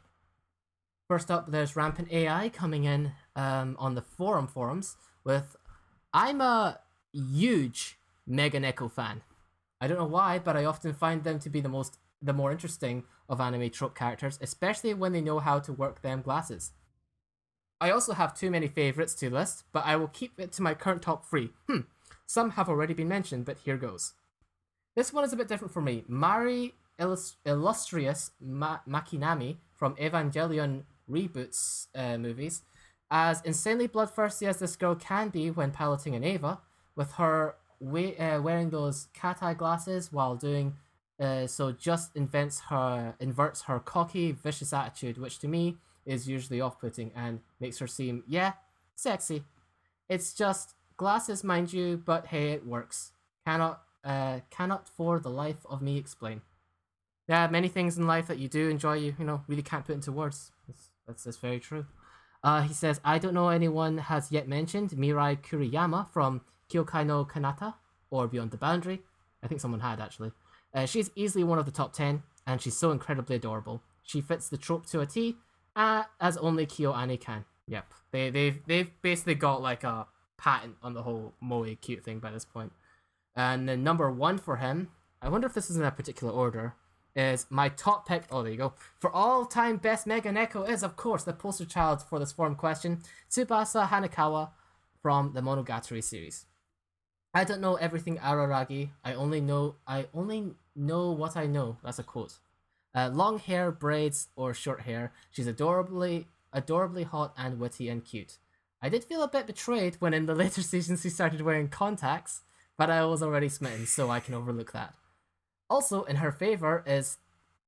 [1.09, 5.57] First up, there's Rampant AI coming in um, on the forum forums with
[6.13, 6.81] I'm a
[7.13, 7.99] huge
[8.29, 9.23] Meganekko fan.
[9.81, 12.51] I don't know why, but I often find them to be the most the more
[12.51, 16.73] interesting of anime trope characters, especially when they know how to work them glasses.
[17.81, 20.75] I also have too many favorites to list, but I will keep it to my
[20.75, 21.51] current top three.
[21.69, 21.83] Hmm,
[22.27, 24.15] some have already been mentioned, but here goes.
[24.97, 26.05] This one is a bit different for me.
[26.09, 32.63] Mari Illus- Illustrious Ma- Makinami from Evangelion reboots uh, movies,
[33.11, 36.61] as insanely bloodthirsty as this girl can be when piloting an Eva,
[36.97, 40.77] with her we- uh, wearing those cat eye glasses while doing
[41.21, 46.61] uh, so, just invents her inverts her cocky, vicious attitude, which to me is usually
[46.61, 48.53] off-putting and makes her seem yeah
[48.95, 49.43] sexy.
[50.09, 53.13] It's just glasses, mind you, but hey, it works.
[53.45, 56.43] Cannot uh cannot for the life of me explain.
[57.27, 59.85] There are many things in life that you do enjoy, you you know, really can't
[59.85, 60.53] put into words.
[60.69, 61.87] That's that's, that's very true.
[62.45, 67.25] Uh, he says, I don't know anyone has yet mentioned Mirai Kuriyama from Kyokai no
[67.25, 67.75] Kanata
[68.11, 69.03] or Beyond the Boundary.
[69.43, 70.33] I think someone had actually.
[70.75, 73.83] Uh, she's easily one of the top 10, and she's so incredibly adorable.
[74.03, 75.37] She fits the trope to a T,
[75.77, 77.45] uh, as only Kyo Ani can.
[77.69, 77.93] Yep.
[78.11, 82.31] They, they've, they've basically got like a patent on the whole Moe cute thing by
[82.31, 82.73] this point.
[83.35, 84.89] And then number one for him,
[85.23, 86.75] I wonder if this is in a particular order,
[87.15, 88.25] is my top pick.
[88.31, 88.75] Oh, there you go.
[88.99, 93.03] For all time best Meganekko is, of course, the poster child for this forum question,
[93.31, 94.51] Tsubasa Hanekawa
[95.03, 96.47] from the Monogatari series.
[97.39, 98.89] I don't know everything Araragi.
[99.05, 101.77] I only know I only know what I know.
[101.85, 102.35] That's a quote.
[102.93, 105.13] Uh, long hair, braids, or short hair.
[105.31, 108.39] She's adorably, adorably hot and witty and cute.
[108.83, 112.43] I did feel a bit betrayed when in the later seasons she started wearing contacts,
[112.77, 114.95] but I was already smitten, so I can overlook that.
[115.71, 117.19] Also, in her favor is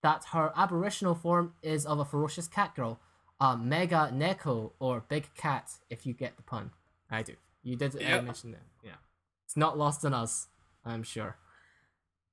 [0.03, 2.99] that her aboriginal form is of a ferocious cat girl,
[3.39, 6.73] a mega neko or big cat, if you get the pun.
[7.09, 7.35] I do.
[7.63, 8.25] You did Yep.
[8.25, 8.63] mention that.
[9.51, 10.47] It's not lost on us,
[10.85, 11.37] I'm sure.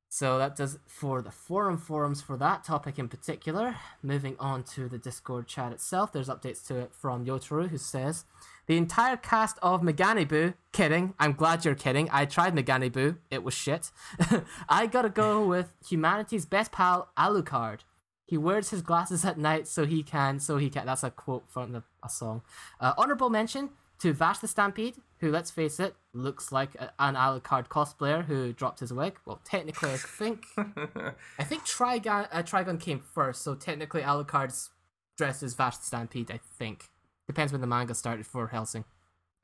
[0.07, 3.75] So that does it for the forum forums for that topic in particular.
[4.03, 8.25] Moving on to the Discord chat itself, there's updates to it from Yotaru who says
[8.67, 10.53] the entire cast of Meganebu.
[10.71, 11.15] Kidding.
[11.19, 12.07] I'm glad you're kidding.
[12.11, 13.17] I tried Meganebu.
[13.31, 13.89] It was shit.
[14.69, 17.79] I gotta go with humanity's best pal, Alucard.
[18.27, 20.39] He wears his glasses at night so he can.
[20.39, 20.85] So he can.
[20.85, 22.43] That's a quote from the, a song.
[22.79, 27.15] Uh, honorable mention to Vash the Stampede, who, let's face it, looks like a, an
[27.15, 29.17] Alucard cosplayer who dropped his wig.
[29.25, 34.69] Well, technically, I think I think Trigun uh, Trigun came first, so technically Alucard's
[35.17, 36.31] dressed as Vash the Stampede.
[36.31, 36.89] I think
[37.27, 38.85] depends when the manga started for Hellsing.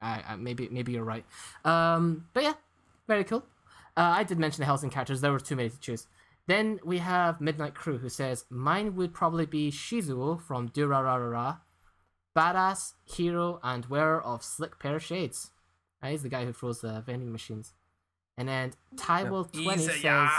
[0.02, 1.26] Uh, uh, maybe maybe you're right.
[1.66, 2.54] Um, but yeah,
[3.08, 3.46] very cool.
[3.96, 5.22] Uh, I did mention the Hellsing characters.
[5.22, 6.08] There were too many to choose.
[6.46, 11.60] Then we have Midnight Crew, who says mine would probably be Shizuo from Durarara
[12.36, 15.52] badass hero and wearer of slick pair of shades.
[16.04, 17.74] Uh, he's the guy who throws the vending machines.
[18.38, 20.30] And then Tywell twenty says,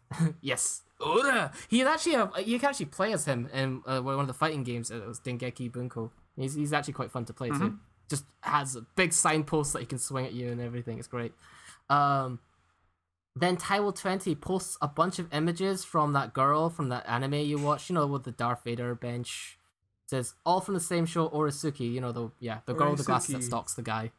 [0.40, 4.26] "Yes, Ura." He actually uh, you can actually play as him in uh, one of
[4.26, 4.90] the fighting games.
[4.90, 6.12] It was Dengeki Bunko.
[6.36, 7.78] He's he's actually quite fun to play too.
[8.10, 10.98] Just has a big signpost that he can swing at you and everything.
[10.98, 11.32] It's great.
[11.88, 12.40] Um,
[13.36, 17.58] then Tywell twenty posts a bunch of images from that girl from that anime you
[17.58, 17.88] watched.
[17.88, 19.58] You know, with the Darth Vader bench
[20.06, 23.04] says all from the same show OreSuki, you know the yeah, the girl with the
[23.04, 24.10] glasses that stalks the guy.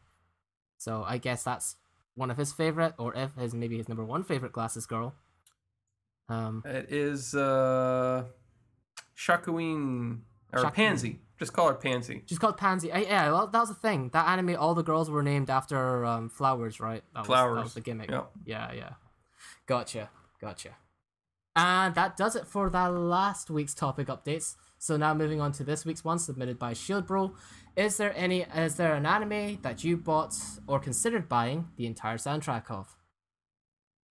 [0.77, 1.75] So I guess that's
[2.15, 5.13] one of his favorite, or if his maybe his number one favorite glasses girl.
[6.29, 8.23] Um, It is uh,
[9.17, 10.19] Shakuin
[10.53, 10.73] or Shakuin.
[10.73, 11.19] Pansy.
[11.37, 12.23] Just call her Pansy.
[12.27, 12.91] she's called Pansy.
[12.93, 14.09] I, yeah, well, that was the thing.
[14.13, 17.03] That anime, all the girls were named after um, flowers, right?
[17.13, 17.63] That was, That Flowers.
[17.63, 18.09] was the gimmick.
[18.09, 18.23] Yeah.
[18.45, 18.89] Yeah, yeah.
[19.65, 20.09] Gotcha,
[20.39, 20.69] gotcha.
[21.57, 24.55] And that does it for that last week's topic updates.
[24.85, 27.33] So now moving on to this week's one submitted by Shield Bro.
[27.75, 30.35] Is there any is there an anime that you bought
[30.67, 32.95] or considered buying the entire soundtrack of?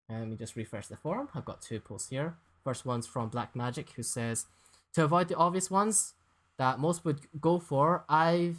[0.08, 1.28] Let me just refresh the forum.
[1.32, 2.38] I've got two posts here.
[2.64, 4.46] First one's from Black Magic who says
[4.94, 6.14] to avoid the obvious ones
[6.56, 8.58] that most would go for, I've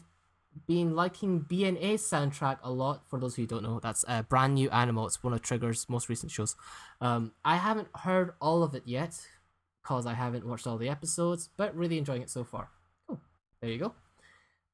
[0.68, 3.02] been liking BNA's soundtrack a lot.
[3.10, 5.08] For those who don't know, that's a brand new Animal.
[5.08, 6.56] It's one of Trigger's most recent shows.
[7.02, 9.20] Um, I haven't heard all of it yet
[9.86, 12.70] because I haven't watched all the episodes, but really enjoying it so far.
[13.08, 13.22] Cool.
[13.62, 13.94] There you go.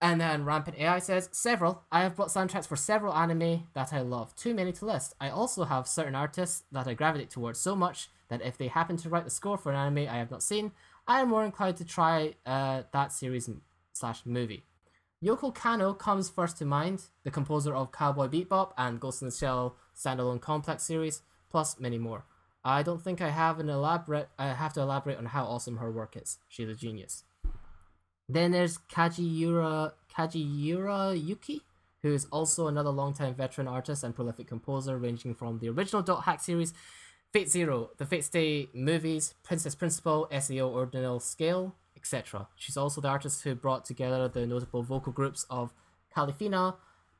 [0.01, 1.83] And then Rampant AI says, several.
[1.91, 5.13] I have bought soundtracks for several anime that I love, too many to list.
[5.19, 8.95] I also have certain artists that I gravitate towards so much that if they happen
[8.97, 10.71] to write the score for an anime I have not seen,
[11.05, 13.49] I am more inclined to try uh, that series
[13.91, 14.63] slash movie.
[15.23, 19.35] Yoko Kanno comes first to mind, the composer of Cowboy Bebop and Ghost in the
[19.35, 21.21] Shell standalone complex series,
[21.51, 22.23] plus many more.
[22.63, 24.29] I don't think I have an elaborate.
[24.37, 26.37] I have to elaborate on how awesome her work is.
[26.47, 27.23] She's a genius.
[28.29, 31.61] Then there's Kajiura Kajiura Yuki,
[32.01, 36.23] who is also another longtime veteran artist and prolific composer, ranging from the original Dot
[36.23, 36.73] Hack series,
[37.33, 42.47] Fate Zero, the Fate Stay movies, Princess Principal, SAO Ordinal Scale, etc.
[42.55, 45.73] She's also the artist who brought together the notable vocal groups of
[46.15, 46.75] Kalafina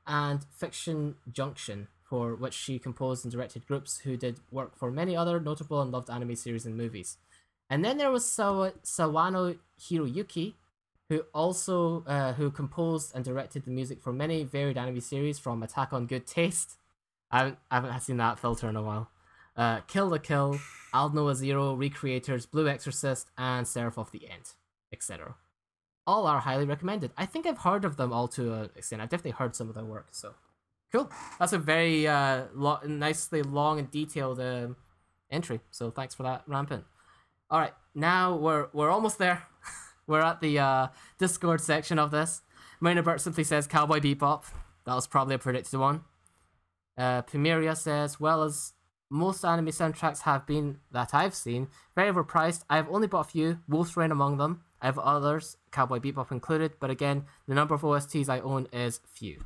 [0.05, 5.15] and Fiction Junction, for which she composed and directed groups who did work for many
[5.15, 7.15] other notable and loved anime series and movies.
[7.69, 10.55] And then there was Sawa- Sawano Hiroyuki,
[11.07, 15.63] who also uh, who composed and directed the music for many varied anime series from
[15.63, 16.75] Attack on Good Taste.
[17.31, 19.09] I haven't, I haven't seen that filter in a while.
[19.55, 20.59] Uh, Kill la Kill,
[20.93, 24.51] Aldnoah Zero, Recreators, Blue Exorcist, and Seraph of the End,
[24.91, 25.35] etc.
[26.05, 27.11] All are highly recommended.
[27.15, 29.01] I think I've heard of them all to an extent.
[29.01, 30.07] I've definitely heard some of their work.
[30.11, 30.33] So
[30.91, 31.11] cool.
[31.39, 34.75] That's a very uh, lo- nicely long and detailed um,
[35.29, 35.61] entry.
[35.71, 36.83] So thanks for that, Rampant.
[37.49, 39.43] All right, now we're we're almost there.
[40.07, 42.41] we're at the uh, Discord section of this.
[42.81, 44.43] Minabert simply says Cowboy Bebop.
[44.85, 46.01] That was probably a predicted one.
[46.97, 48.73] Uh, Pimeria says, well as
[49.09, 52.63] most anime soundtracks have been that I've seen, very overpriced.
[52.69, 54.61] I've only bought a few, Wolf's Rain among them.
[54.81, 58.99] I have others, Cowboy Bebop included, but again, the number of OSTs I own is
[59.05, 59.43] few.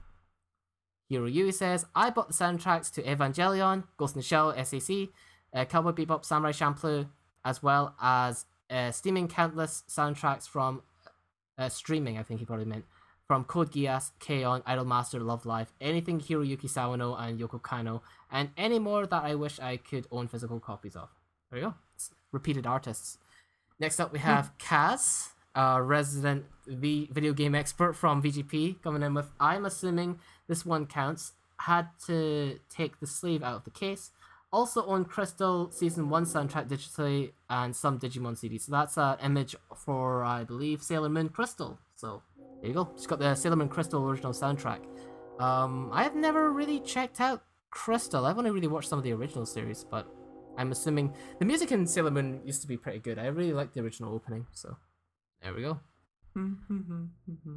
[1.08, 5.10] Hiro Yui says, I bought the soundtracks to Evangelion, Ghost in the Shell, SAC,
[5.54, 7.08] uh, Cowboy Bebop, Samurai Champloo,
[7.44, 10.82] as well as uh, steaming countless soundtracks from
[11.58, 12.86] uh, streaming, I think he probably meant,
[13.28, 18.80] from Code Geass, K-On!, Idolmaster, Love Live, anything Hiroyuki Sawano and Yoko Kanno, and any
[18.80, 21.10] more that I wish I could own physical copies of.
[21.50, 21.74] There you go.
[21.96, 23.18] It's repeated artists.
[23.80, 29.14] Next up, we have Kaz, a resident v- video game expert from VGP, coming in
[29.14, 31.34] with I'm assuming this one counts.
[31.60, 34.12] Had to take the sleeve out of the case.
[34.52, 38.62] Also on Crystal Season 1 soundtrack digitally and some Digimon CDs.
[38.62, 41.78] So that's an image for, I believe, Sailor Moon Crystal.
[41.96, 42.22] So
[42.62, 42.90] there you go.
[42.96, 44.80] She's got the Sailor Moon Crystal original soundtrack.
[45.40, 48.26] Um, I have never really checked out Crystal.
[48.26, 50.08] I've only really watched some of the original series, but
[50.58, 53.20] I'm assuming the music in Sailor Moon used to be pretty good.
[53.20, 54.78] I really liked the original opening, so
[55.44, 55.80] there we go.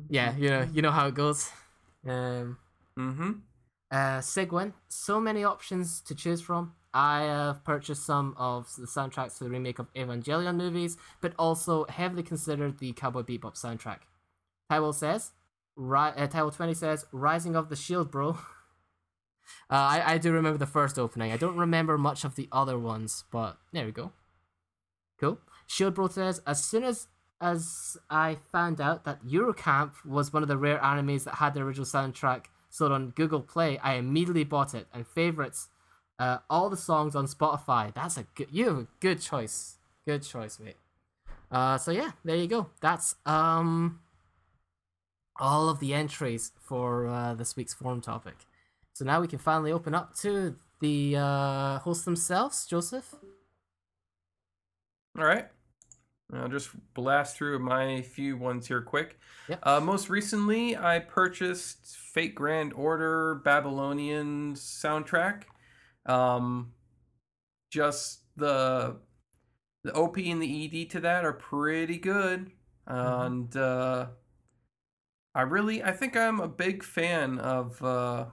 [0.08, 1.50] Yeah, you know, you know how it goes.
[2.06, 2.58] Um,
[2.98, 3.30] Mm-hmm.
[3.90, 6.72] uh, Sigwin, so many options to choose from.
[6.92, 11.84] I have purchased some of the soundtracks to the remake of Evangelion movies, but also
[11.88, 14.00] heavily considered the Cowboy Bebop soundtrack.
[14.70, 15.32] Tywell says,
[15.76, 18.38] ri- uh, Tywell 20 says, Rising of the Shield, bro.
[19.70, 21.32] Uh, I, I do remember the first opening.
[21.32, 24.12] I don't remember much of the other ones, but there we go.
[25.18, 25.38] Cool.
[25.66, 27.08] Shield Bro says, as soon as
[27.40, 31.54] as I found out that Yuru Camp was one of the rare animes that had
[31.54, 35.68] the original soundtrack sold on Google Play, I immediately bought it and favorites
[36.18, 37.94] uh, all the songs on Spotify.
[37.94, 39.76] That's a good, you have a good choice.
[40.04, 40.76] Good choice, mate.
[41.50, 42.70] Uh, so yeah, there you go.
[42.80, 44.00] That's um
[45.40, 48.34] all of the entries for uh, this week's forum topic.
[48.94, 53.14] So now we can finally open up to the uh, hosts themselves, Joseph.
[55.16, 55.48] All right.
[56.32, 59.18] I'll just blast through my few ones here quick.
[59.48, 59.60] Yep.
[59.62, 65.44] Uh, most recently, I purchased Fate Grand Order Babylonian soundtrack.
[66.04, 66.72] Um,
[67.70, 68.96] just the
[69.84, 72.50] the OP and the ED to that are pretty good,
[72.86, 74.06] and uh,
[75.34, 78.26] I really I think I'm a big fan of uh,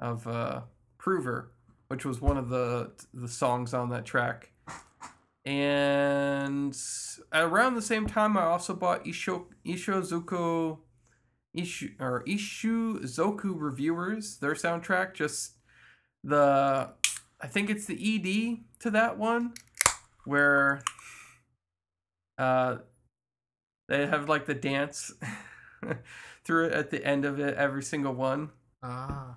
[0.00, 0.62] of uh,
[0.98, 1.52] Prover,
[1.88, 4.53] which was one of the the songs on that track.
[5.44, 6.76] And
[7.32, 10.78] around the same time, I also bought Isho Ishozuku
[11.56, 15.14] Ishu or Ishu Zoku Reviewers, their soundtrack.
[15.14, 15.52] Just
[16.22, 16.90] the
[17.40, 19.52] I think it's the ED to that one,
[20.24, 20.82] where
[22.38, 22.78] uh
[23.88, 25.12] they have like the dance
[26.44, 28.50] through it at the end of it, every single one.
[28.82, 29.36] Ah.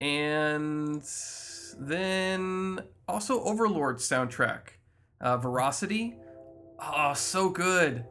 [0.00, 1.02] And
[1.78, 4.60] then also Overlord soundtrack,
[5.20, 6.16] uh, Voracity.
[6.80, 8.04] Oh, so good.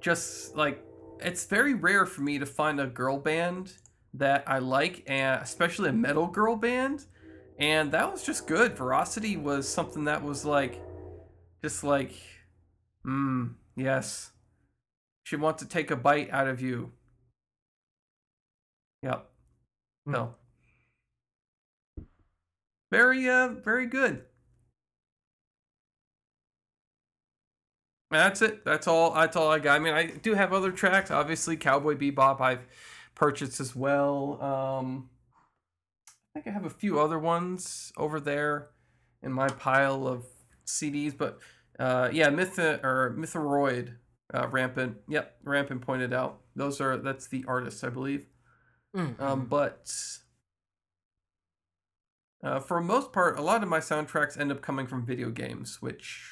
[0.00, 0.84] Just like
[1.20, 3.74] it's very rare for me to find a girl band
[4.14, 7.06] that I like, and especially a metal girl band.
[7.58, 8.74] And that was just good.
[8.74, 10.82] Voracity was something that was like,
[11.62, 12.14] just like,
[13.06, 14.30] mmm, yes.
[15.24, 16.92] She wants to take a bite out of you.
[19.02, 19.30] Yep.
[20.06, 20.12] Hmm.
[20.12, 20.34] No.
[22.90, 24.24] Very uh very good.
[28.10, 28.64] That's it.
[28.64, 29.76] That's all that's all I got.
[29.76, 31.10] I mean, I do have other tracks.
[31.10, 32.66] Obviously, Cowboy Bebop I've
[33.14, 34.42] purchased as well.
[34.42, 35.08] Um
[36.08, 38.68] I think I have a few other ones over there
[39.22, 40.24] in my pile of
[40.66, 41.38] CDs, but
[41.78, 43.94] uh yeah, Myth or Mythoroid
[44.34, 44.96] uh Rampant.
[45.08, 46.40] Yep, Rampant pointed out.
[46.56, 48.26] Those are that's the artist, I believe.
[48.96, 49.92] Mm, Um, but
[52.42, 55.80] uh, for most part, a lot of my soundtracks end up coming from video games,
[55.82, 56.22] which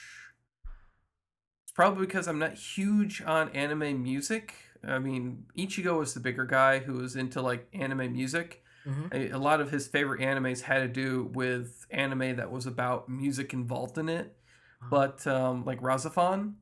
[1.64, 4.54] it's probably because I'm not huge on anime music.
[4.86, 8.62] I mean, Ichigo was the bigger guy who was into like anime music.
[8.86, 9.12] Mhm.
[9.12, 13.08] A, a lot of his favorite animes had to do with anime that was about
[13.08, 14.36] music involved in it,
[14.80, 14.88] Uh-huh.
[14.90, 16.54] but um, like Razafon.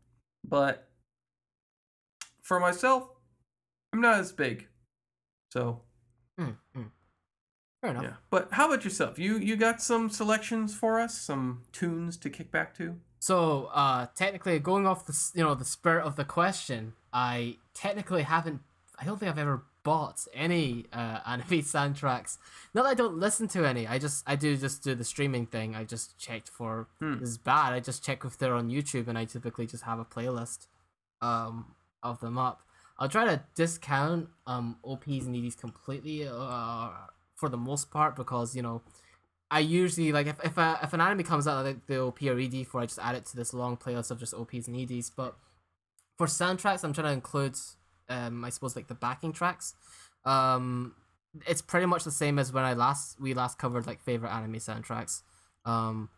[0.42, 0.88] But
[2.42, 3.08] for myself,
[3.92, 4.68] I'm not as big.
[5.52, 5.82] So
[6.38, 6.90] Mm, mm.
[7.86, 8.04] Fair enough.
[8.04, 8.16] yeah.
[8.30, 9.18] But how about yourself?
[9.18, 11.18] You you got some selections for us?
[11.18, 12.96] Some tunes to kick back to?
[13.18, 18.22] So, uh, technically, going off the you know the spirit of the question, I technically
[18.22, 18.60] haven't.
[18.98, 22.38] I don't think I've ever bought any uh, anime soundtracks.
[22.74, 23.86] Not that I don't listen to any.
[23.86, 25.74] I just I do just do the streaming thing.
[25.74, 27.18] I just checked for Hmm.
[27.20, 27.72] this is bad.
[27.72, 30.66] I just check if they're on YouTube, and I typically just have a playlist
[31.22, 32.62] um of them up.
[32.98, 36.88] I'll try to discount um OPs and EDs completely uh
[37.36, 38.82] for the most part because you know
[39.50, 42.38] I usually like if if, a, if an anime comes out like the OP or
[42.38, 45.10] ED for, I just add it to this long playlist of just OPs and EDs.
[45.10, 45.36] But
[46.18, 47.56] for soundtracks, I'm trying to include,
[48.08, 49.74] um, I suppose like the backing tracks.
[50.24, 50.94] Um,
[51.46, 54.54] it's pretty much the same as when I last we last covered like favorite anime
[54.54, 55.22] soundtracks.
[55.64, 56.08] Um,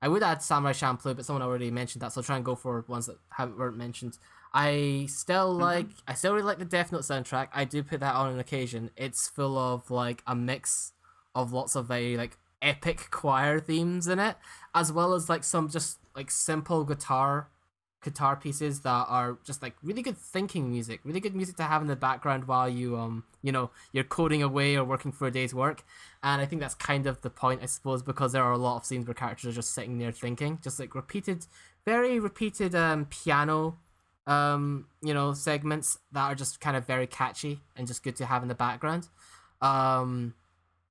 [0.00, 2.54] I would add Samurai Champloo, but someone already mentioned that, so I'll try and go
[2.54, 4.16] for ones that haven't weren't mentioned.
[4.52, 7.48] I still like I still really like the Death Note soundtrack.
[7.52, 8.90] I do put that on an occasion.
[8.96, 10.92] It's full of like a mix
[11.34, 14.36] of lots of very like epic choir themes in it,
[14.74, 17.48] as well as like some just like simple guitar
[18.02, 21.82] guitar pieces that are just like really good thinking music, really good music to have
[21.82, 25.30] in the background while you um you know you're coding away or working for a
[25.30, 25.84] day's work.
[26.22, 28.76] And I think that's kind of the point, I suppose, because there are a lot
[28.76, 31.46] of scenes where characters are just sitting there thinking, just like repeated,
[31.84, 33.78] very repeated um piano
[34.28, 38.26] um you know segments that are just kind of very catchy and just good to
[38.26, 39.08] have in the background.
[39.60, 40.34] Um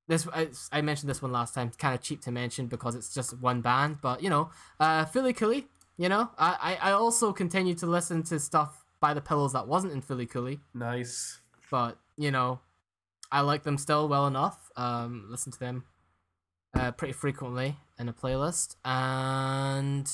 [0.08, 1.72] this I, I mentioned this one last time.
[1.78, 5.66] Kind of cheap to mention because it's just one band, but you know, uh, FLCL.
[5.98, 9.68] You know, I, I I also continue to listen to stuff by the Pillows that
[9.68, 11.40] wasn't in FLCL, Nice.
[11.70, 12.60] but you know,
[13.32, 14.72] I like them still well enough.
[14.78, 15.84] Um, listen to them
[16.74, 20.10] uh, pretty frequently in a playlist, and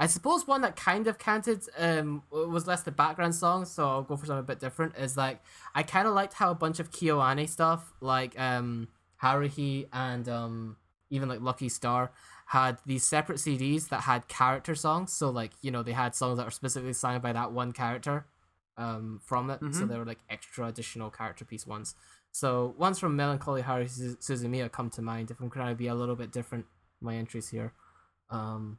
[0.00, 4.02] I suppose one that kind of counted um was less the background songs, so I'll
[4.02, 4.96] go for something a bit different.
[4.96, 5.42] Is like
[5.74, 8.88] I kind of liked how a bunch of Kyoani stuff, like um
[9.22, 10.76] Haruhi and um
[11.10, 12.12] even like Lucky Star,
[12.46, 15.12] had these separate CDs that had character songs.
[15.12, 18.26] So like you know they had songs that were specifically signed by that one character,
[18.76, 19.60] um from it.
[19.72, 19.88] So Mhm.
[19.88, 21.94] they were like extra additional character piece ones.
[22.30, 25.30] So ones from Melancholy Haruhi Su- Suzumiya come to mind.
[25.32, 26.66] If I'm trying to be a little bit different,
[27.00, 27.72] my entries here.
[28.30, 28.78] Um,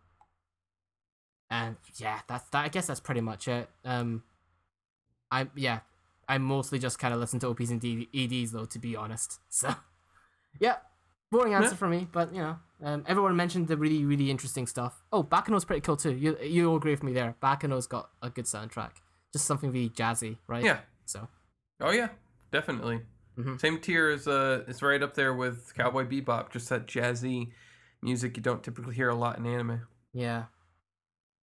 [1.50, 2.66] and yeah, that's that.
[2.66, 3.70] I guess that's pretty much it.
[3.86, 4.24] Um,
[5.32, 5.80] I yeah,
[6.28, 9.40] I mostly just kind of listen to OPs and D- EDs though, to be honest.
[9.50, 9.74] So
[10.60, 10.78] yeah,
[11.32, 11.76] boring answer Yeah.
[11.76, 15.04] for me, but you know, um, everyone mentioned the really really interesting stuff.
[15.12, 16.14] Oh, Baccano's pretty cool too.
[16.16, 17.36] You you all agree with me there?
[17.42, 18.92] Baccano's got a good soundtrack,
[19.34, 20.64] just something really jazzy, right?
[20.64, 20.80] Yeah.
[21.06, 21.28] So
[21.82, 22.10] Oh yeah,
[22.52, 23.02] definitely.
[23.38, 23.60] Mhm.
[23.62, 26.52] Same tier as uh, it's right up there with Cowboy Bebop.
[26.52, 27.52] Just that jazzy
[28.02, 29.82] music you don't typically hear a lot in anime.
[30.14, 30.46] Yeah.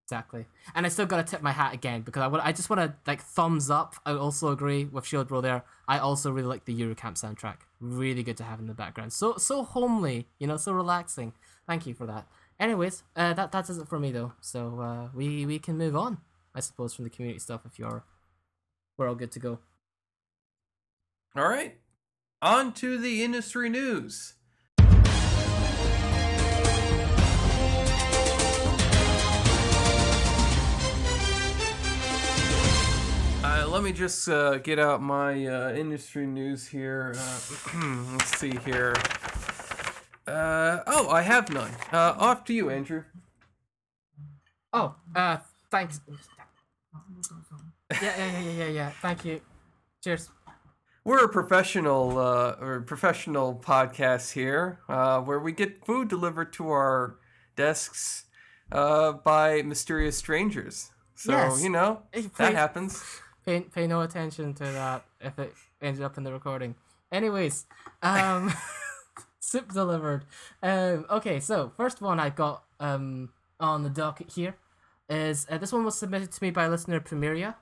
[0.06, 0.46] Exactly.
[0.76, 3.20] And I still gotta tip my hat again because I would I just wanna like
[3.20, 3.96] thumbs up.
[4.06, 5.64] I also agree with Shield Bro there.
[5.88, 7.56] I also really like the Yuru Camp soundtrack.
[7.80, 9.12] Really good to have in the background.
[9.12, 11.32] So so homely, you know, so relaxing.
[11.66, 12.28] Thank you for that.
[12.60, 14.34] Anyways, uh that that does it for me though.
[14.40, 16.18] So uh we we can move on,
[16.54, 18.04] I suppose, from the community stuff if you're
[18.96, 19.58] we're all good to go.
[21.36, 21.78] All right,
[22.40, 24.35] on to the industry news.
[33.48, 37.14] Uh, let me just uh, get out my uh, industry news here.
[37.16, 37.40] Uh,
[38.12, 38.92] let's see here.
[40.26, 41.70] Uh, oh, I have none.
[41.92, 43.04] Uh, off to you, Andrew.
[44.72, 45.36] Oh, uh
[45.70, 46.00] thanks.
[47.92, 48.90] Yeah, yeah, yeah, yeah, yeah, yeah.
[49.00, 49.40] Thank you.
[50.02, 50.28] Cheers.
[51.04, 56.68] We're a professional uh, or professional podcast here, uh, where we get food delivered to
[56.68, 57.18] our
[57.54, 58.24] desks
[58.72, 60.90] uh, by mysterious strangers.
[61.14, 61.62] So Yes.
[61.62, 62.02] you know
[62.38, 63.04] that happens.
[63.46, 66.74] Pay, pay no attention to that if it ended up in the recording.
[67.10, 67.66] Anyways,
[68.02, 68.52] um,
[69.40, 70.24] soup delivered.
[70.62, 74.56] Um, okay, so first one I got um on the docket here
[75.08, 77.54] is uh, this one was submitted to me by listener Premieria.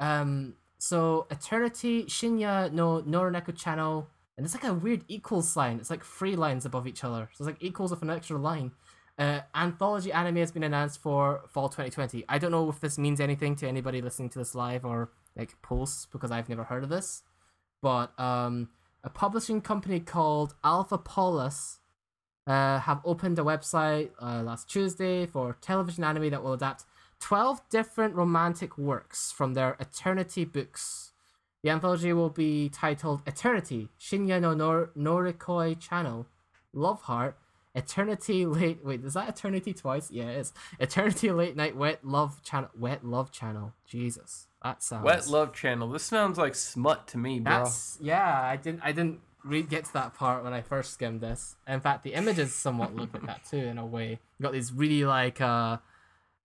[0.00, 5.78] Um, so Eternity Shinya no Norineko channel, and it's like a weird equals sign.
[5.78, 7.30] It's like three lines above each other.
[7.32, 8.72] So it's like equals with an extra line.
[9.18, 12.24] Uh, anthology anime has been announced for fall 2020.
[12.28, 15.60] I don't know if this means anything to anybody listening to this live or like
[15.62, 17.22] posts because I've never heard of this.
[17.80, 18.68] But um,
[19.04, 21.78] a publishing company called Alpha Polis
[22.46, 26.84] uh, have opened a website uh, last Tuesday for television anime that will adapt
[27.20, 31.12] 12 different romantic works from their Eternity books.
[31.62, 36.26] The anthology will be titled Eternity, Shinya no Nor- Norikoi Channel,
[36.72, 37.36] Love Heart,
[37.74, 38.84] Eternity Late.
[38.84, 40.10] Wait, is that Eternity twice?
[40.10, 40.52] Yeah, it is.
[40.80, 42.70] Eternity Late Night Wet Love Channel.
[42.76, 43.72] Wet Love Channel.
[43.86, 45.04] Jesus, that sounds.
[45.04, 45.90] Wet Love Channel.
[45.90, 47.64] This sounds like smut to me, bro.
[47.64, 48.42] That's yeah.
[48.42, 48.80] I didn't.
[48.82, 51.56] I didn't re- get to that part when I first skimmed this.
[51.66, 54.18] In fact, the images somewhat look like that too, in a way.
[54.38, 55.78] You got these really like uh,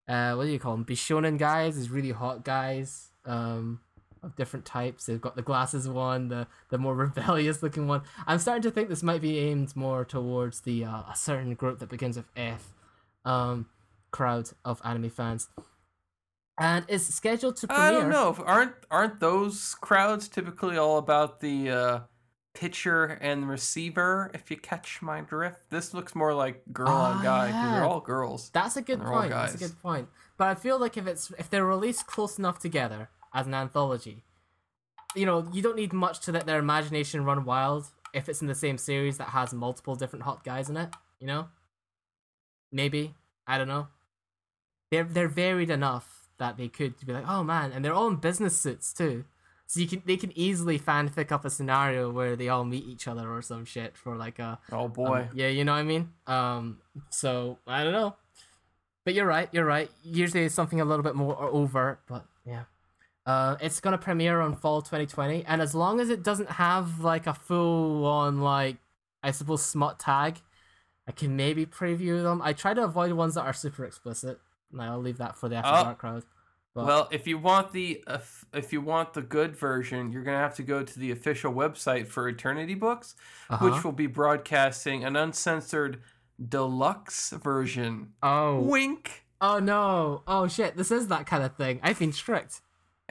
[0.08, 0.86] uh, what do you call them?
[0.86, 1.76] Bishonen guys.
[1.76, 3.10] These really hot guys.
[3.26, 3.80] Um,
[4.24, 5.06] of different types.
[5.06, 8.02] They've got the glasses one, the the more rebellious looking one.
[8.26, 11.80] I'm starting to think this might be aimed more towards the uh, a certain group
[11.80, 12.74] that begins with F,
[13.26, 13.68] um,
[14.12, 15.50] crowd of anime fans.
[16.58, 17.86] And is scheduled to premiere.
[17.86, 18.36] I don't know.
[18.46, 22.00] Aren't aren't those crowds typically all about the uh,
[22.54, 24.30] pitcher and receiver?
[24.36, 27.86] If you catch my drift, this looks more like girl on Ah, guy because they're
[27.86, 28.52] all girls.
[28.54, 29.32] That's a good point.
[29.32, 30.10] That's a good point.
[30.38, 34.24] But I feel like if it's if they're released close enough together as an anthology,
[35.16, 38.48] you know, you don't need much to let their imagination run wild if it's in
[38.48, 40.90] the same series that has multiple different hot guys in it,
[41.20, 41.48] you know?
[42.72, 43.16] Maybe.
[43.48, 43.88] I don't know.
[44.92, 48.16] They're they're varied enough that they could be like, oh man, and they're all in
[48.18, 49.26] business suits too.
[49.68, 53.08] So you can they can easily fanfic up a scenario where they all meet each
[53.08, 55.30] other or some shit for like a Oh um, boy.
[55.34, 56.10] yeah, you know what I mean.
[56.28, 56.80] Um,
[57.10, 58.16] so I don't know,
[59.06, 59.50] but you're right.
[59.52, 59.90] You're right.
[60.04, 62.64] Usually it's something a little bit more overt, but yeah.
[63.26, 67.26] Uh, it's gonna premiere on fall 2020, and as long as it doesn't have like
[67.26, 68.76] a full on like
[69.24, 70.42] I suppose smut tag,
[71.08, 72.42] I can maybe preview them.
[72.42, 74.40] I try to avoid ones that are super explicit.
[74.74, 75.84] And I'll leave that for the after Oh.
[75.86, 76.24] dark crowd.
[76.76, 80.38] But- Well, if you want the if, if you want the good version, you're gonna
[80.40, 83.16] have to go to the official website for Eternity Books,
[83.50, 83.64] Uh-huh.
[83.70, 86.02] which will be broadcasting an uncensored
[86.50, 88.14] deluxe version.
[88.24, 89.24] oh Wink.
[89.40, 91.80] oh no oh shit this is that kind of thing.
[91.84, 92.62] I've been tricked.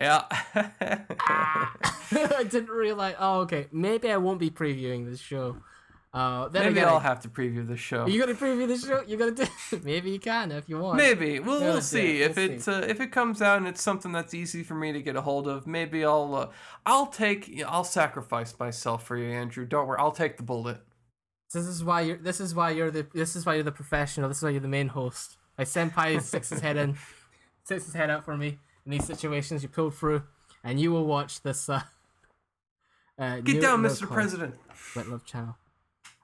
[0.00, 0.24] Yeah.
[0.54, 3.14] I didn't realize.
[3.18, 5.58] Oh okay maybe I won't be previewing this show.
[6.14, 8.06] Uh, then Maybe again, I'll have to preview the show.
[8.06, 9.02] You gonna preview the show?
[9.06, 9.46] You gonna do?
[9.82, 10.98] Maybe you can if you want.
[10.98, 13.80] Maybe we'll we'll see it, if we'll it's uh, if it comes out and it's
[13.80, 15.66] something that's easy for me to get a hold of.
[15.66, 16.48] Maybe I'll uh,
[16.84, 19.64] I'll take I'll sacrifice myself for you, Andrew.
[19.64, 20.82] Don't worry, I'll take the bullet.
[21.52, 22.18] This is why you're.
[22.18, 23.06] This is why you're the.
[23.14, 24.28] This is why you're the professional.
[24.28, 25.36] This is why you're the main host.
[25.56, 26.96] My senpai sticks his head in,
[27.64, 29.62] sticks his head out for me in these situations.
[29.62, 30.24] You pulled through,
[30.64, 31.68] and you will watch this.
[31.68, 31.82] Uh,
[33.18, 34.06] uh, Get down, Mr.
[34.06, 34.54] President.
[34.96, 35.56] Wet Love channel.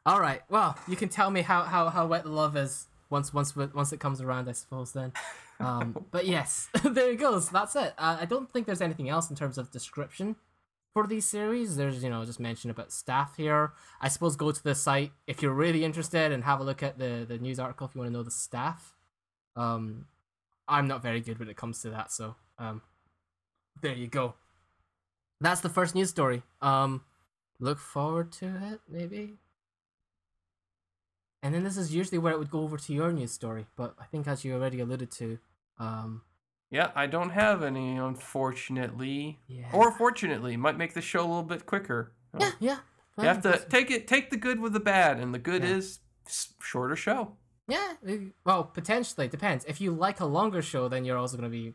[0.09, 0.41] All right.
[0.49, 3.93] Well, you can tell me how how how Wet the Love is once once once
[3.93, 4.93] it comes around, I suppose.
[4.93, 5.13] Then.
[5.61, 7.51] Um, but yes, there it goes.
[7.51, 7.93] That's it.
[7.99, 10.37] Uh, I don't think there's anything else in terms of description
[10.95, 11.77] for these series.
[11.77, 13.73] There's you know just mention about staff here.
[14.01, 16.99] I suppose go to the site if you're really interested and have a look at
[16.99, 18.95] the the news article if you want to know the staff.
[19.57, 20.07] Um,
[20.67, 22.81] I'm not very good when it comes to that, so um,
[23.83, 24.37] there you go.
[25.43, 26.45] That's the first news story.
[26.63, 27.03] Um,
[27.61, 29.37] look forward to it, maybe.
[31.43, 33.95] And then this is usually where it would go over to your news story, but
[34.01, 35.39] I think as you already alluded to,
[35.79, 36.23] um,
[36.71, 40.57] Yeah, I don't have any, unfortunately, yeah, or fortunately.
[40.57, 42.13] Might make the show a little bit quicker.
[42.39, 42.79] yeah, yeah.
[43.19, 45.77] You have to take it, take the good with the bad, and the good Yeah.
[45.77, 46.01] is
[46.61, 47.37] shorter show.
[47.67, 48.13] Yeah, uh,
[48.45, 49.65] well, potentially depends.
[49.67, 51.75] If you like a longer show, then you're also gonna be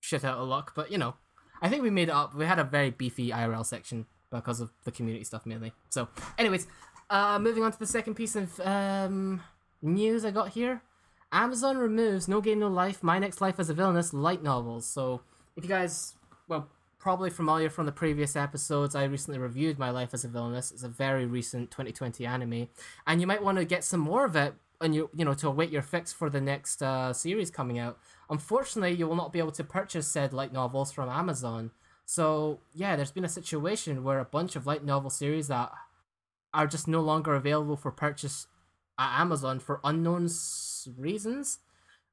[0.00, 0.72] shit out of luck.
[0.74, 1.14] But you know,
[1.62, 2.34] I think we made it up.
[2.34, 5.72] We had a very beefy IRL section because of the community stuff mainly.
[5.90, 6.66] So, anyways,
[7.10, 9.42] uh, moving on to the second piece of um
[9.82, 10.82] news I got here.
[11.32, 14.86] Amazon removes No Game No Life, My Next Life as a Villainous light novels.
[14.86, 15.22] So,
[15.56, 16.14] if you guys,
[16.46, 20.70] well, probably familiar from the previous episodes, I recently reviewed My Life as a Villainous.
[20.70, 22.68] It's a very recent 2020 anime,
[23.06, 25.48] and you might want to get some more of it and you you know to
[25.48, 27.98] await your fix for the next uh, series coming out.
[28.30, 31.70] Unfortunately, you will not be able to purchase said light novels from Amazon.
[32.06, 35.72] So yeah, there's been a situation where a bunch of light novel series that
[36.54, 38.46] are just no longer available for purchase
[38.98, 40.28] at Amazon for unknown
[40.96, 41.58] reasons.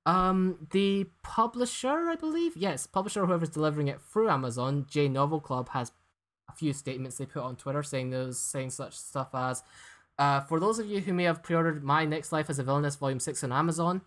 [0.06, 5.70] Um, the publisher, I believe, yes, publisher, whoever's delivering it through Amazon, J Novel Club,
[5.70, 5.92] has
[6.50, 9.64] a few statements they put on Twitter saying those saying such stuff as,
[10.18, 12.96] uh, for those of you who may have pre-ordered My Next Life as a Villainous
[12.96, 14.02] Volume Six on Amazon,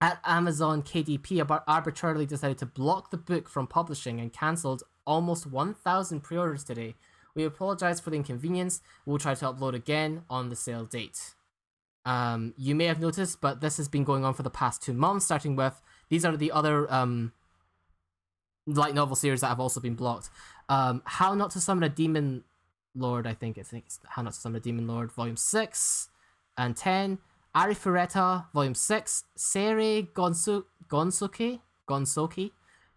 [0.00, 6.20] at Amazon, KDP arbitrarily decided to block the book from publishing and cancelled almost 1,000
[6.20, 6.96] pre-orders today.
[7.36, 8.80] We apologize for the inconvenience.
[9.04, 11.34] We'll try to upload again on the sale date.
[12.04, 14.94] Um, you may have noticed, but this has been going on for the past two
[14.94, 15.26] months.
[15.26, 17.32] Starting with these are the other um,
[18.66, 20.30] light novel series that have also been blocked.
[20.68, 22.42] Um, How Not to Summon a Demon
[22.94, 23.58] Lord, I think.
[23.58, 26.08] I think it's How Not to Summon a Demon Lord, Volume Six
[26.56, 27.18] and Ten.
[27.54, 32.50] Ari Fureta, Volume 6, Sere Gonsu- Gonsoke, Gonsoki,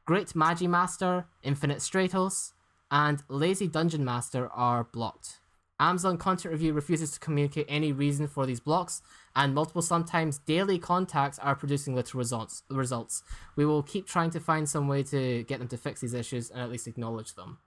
[0.06, 2.52] Great Magi Master, Infinite Stratos,
[2.92, 5.40] and Lazy Dungeon Master are blocked.
[5.80, 9.02] Amazon Content Review refuses to communicate any reason for these blocks,
[9.36, 12.64] and multiple, sometimes daily contacts are producing little results.
[12.70, 13.24] Results.
[13.56, 16.50] We will keep trying to find some way to get them to fix these issues
[16.50, 17.60] and at least acknowledge them.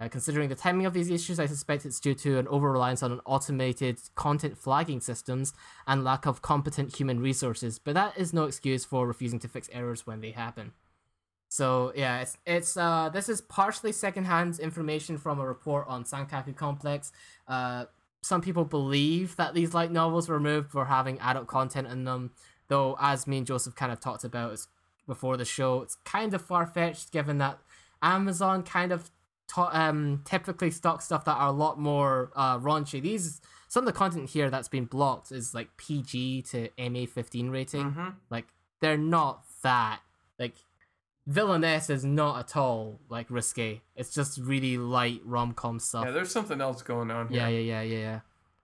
[0.00, 3.02] Uh, considering the timing of these issues, I suspect it's due to an over reliance
[3.02, 5.52] on automated content flagging systems
[5.86, 9.68] and lack of competent human resources, but that is no excuse for refusing to fix
[9.70, 10.72] errors when they happen.
[11.50, 16.54] So yeah, it's it's uh this is partially secondhand information from a report on Sankaku
[16.54, 17.10] Complex.
[17.48, 17.86] Uh,
[18.22, 22.30] some people believe that these light novels were removed for having adult content in them,
[22.68, 24.64] though as me and Joseph kind of talked about
[25.08, 27.58] before the show, it's kind of far fetched given that
[28.00, 29.10] Amazon kind of
[29.56, 33.02] um typically stock stuff that are a lot more uh raunchy.
[33.02, 37.50] These some of the content here that's been blocked is like PG to MA fifteen
[37.50, 37.86] rating.
[37.86, 38.08] Mm-hmm.
[38.30, 38.46] Like
[38.80, 39.98] they're not that
[40.38, 40.54] like
[41.26, 43.82] Villainess is not at all like risque.
[43.94, 46.06] It's just really light rom com stuff.
[46.06, 47.40] Yeah, there's something else going on here.
[47.40, 48.20] Yeah, yeah, yeah, yeah, yeah.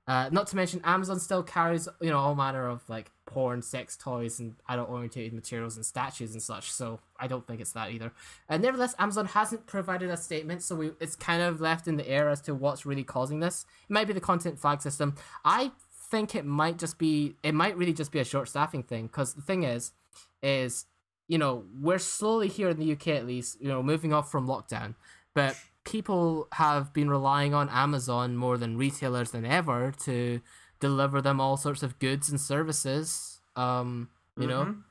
[0.08, 3.96] Uh, not to mention, Amazon still carries you know all manner of like porn, sex
[3.96, 6.70] toys, and adult oriented materials and statues and such.
[6.70, 8.12] So I don't think it's that either.
[8.48, 12.08] Uh, nevertheless, Amazon hasn't provided a statement, so we it's kind of left in the
[12.08, 13.66] air as to what's really causing this.
[13.88, 15.16] It might be the content flag system.
[15.44, 15.72] I
[16.08, 19.34] think it might just be it might really just be a short staffing thing because
[19.34, 19.92] the thing is,
[20.40, 20.86] is
[21.28, 24.46] you know we're slowly here in the UK at least you know moving off from
[24.46, 24.94] lockdown,
[25.34, 30.40] but people have been relying on Amazon more than retailers than ever to
[30.80, 33.40] deliver them all sorts of goods and services.
[33.54, 34.82] Um, you know, Mhm.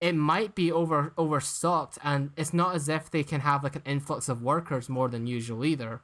[0.00, 3.82] it might be over overstocked, and it's not as if they can have like an
[3.84, 6.02] influx of workers more than usual either.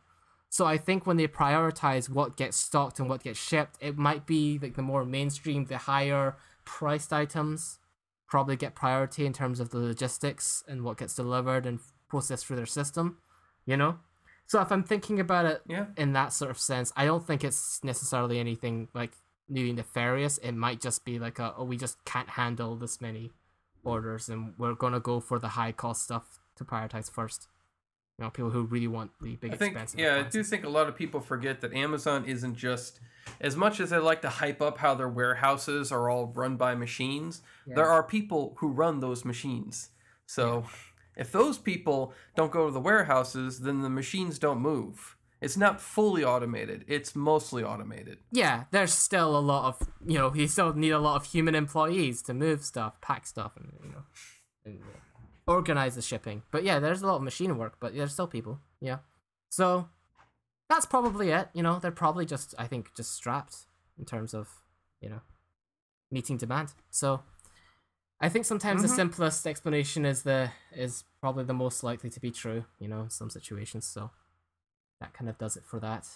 [0.48, 4.26] So I think when they prioritize what gets stocked and what gets shipped, it might
[4.26, 7.80] be like the more mainstream, the higher priced items
[8.31, 12.57] probably get priority in terms of the logistics and what gets delivered and processed through
[12.57, 13.18] their system,
[13.66, 13.99] you know?
[14.47, 15.87] So if I'm thinking about it Yeah.
[15.97, 19.12] in that sort of sense, I don't think it's necessarily anything like
[19.49, 20.39] new nefarious.
[20.39, 23.33] It might just be like a, oh, we just can't handle this many
[23.85, 27.49] orders and we're going to go for the high cost stuff to prioritize first.
[28.18, 30.64] You know, people who really want the big I think, expensive yeah, I do think
[30.64, 33.01] a lot of people forget that Amazon isn't just
[33.40, 36.74] as much as they like to hype up how their warehouses are all run by
[36.74, 37.42] machines.
[37.66, 39.90] There are people who run those machines.
[40.26, 40.64] So
[41.16, 45.16] if those people don't go to the warehouses, then the machines don't move.
[45.40, 46.84] It's not fully automated.
[46.86, 48.18] It's mostly automated.
[48.30, 51.54] Yeah, there's still a lot of you know you still need a lot of human
[51.54, 54.02] employees to move stuff, pack stuff, and you know,
[54.66, 54.80] and
[55.46, 56.42] organize the shipping.
[56.50, 58.60] But yeah, there's a lot of machine work, but there's still people.
[58.80, 58.98] Yeah,
[59.48, 59.88] so
[60.70, 61.48] that's probably it.
[61.52, 63.66] You know, they're probably just I think just strapped
[63.98, 64.48] in terms of
[65.02, 65.20] you know
[66.10, 66.72] meeting demand.
[66.90, 67.22] So
[68.20, 68.96] I think sometimes the Mhm.
[68.96, 72.64] simplest explanation is the is probably the most likely to be true.
[72.78, 73.84] You know, in some situations.
[73.86, 74.10] So
[75.00, 76.08] that kind of does it for that.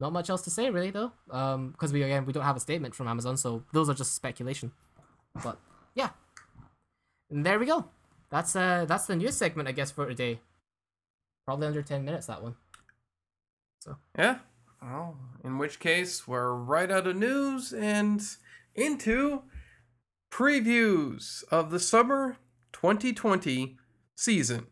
[0.00, 2.60] Not much else to say really though, um, because we again we don't have a
[2.60, 4.72] statement from Amazon, so those are just speculation.
[5.42, 5.58] But
[5.94, 6.10] yeah,
[7.30, 7.88] and there we go.
[8.30, 10.40] That's uh that's the news segment I guess for today.
[11.46, 12.56] Probably under ten minutes that one.
[14.18, 14.38] Yeah.
[14.82, 18.22] Well, in which case, we're right out of news and
[18.74, 19.42] into
[20.30, 22.36] previews of the summer
[22.72, 23.76] 2020
[24.14, 24.66] season.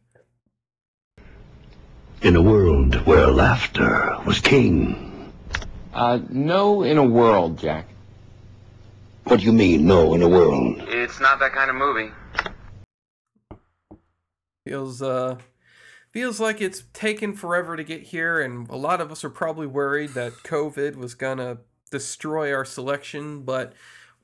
[2.20, 5.32] In a world where laughter was king.
[5.92, 7.86] Uh, no in a world, Jack.
[9.24, 10.82] What do you mean, no, in a world?
[10.88, 12.10] It's not that kind of movie.
[14.66, 15.38] Feels uh
[16.12, 19.66] feels like it's taken forever to get here and a lot of us are probably
[19.66, 21.58] worried that COVID was going to
[21.90, 23.72] destroy our selection, but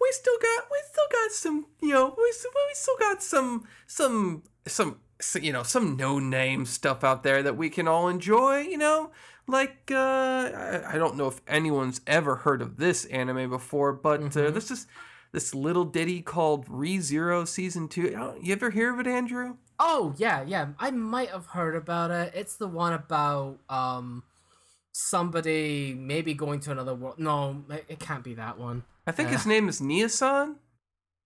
[0.01, 3.65] we still got we still got some, you know, we still, we still got some
[3.87, 5.01] some some
[5.41, 9.11] you know, some no-name stuff out there that we can all enjoy, you know?
[9.49, 14.21] Like uh I, I don't know if anyone's ever heard of this anime before, but
[14.21, 14.55] uh, Mhm.
[14.55, 14.87] this is
[15.33, 18.15] this little ditty called ReZero Season 2.
[18.15, 19.57] Uh, You ever hear of it, Andrew?
[19.79, 20.69] Oh yeah, yeah.
[20.79, 22.33] I might have heard about it.
[22.35, 24.23] It's the one about um
[24.93, 27.19] somebody maybe going to another world.
[27.19, 28.85] No, it, it can't be that one.
[29.07, 30.57] I think Uh, his name is Niasan.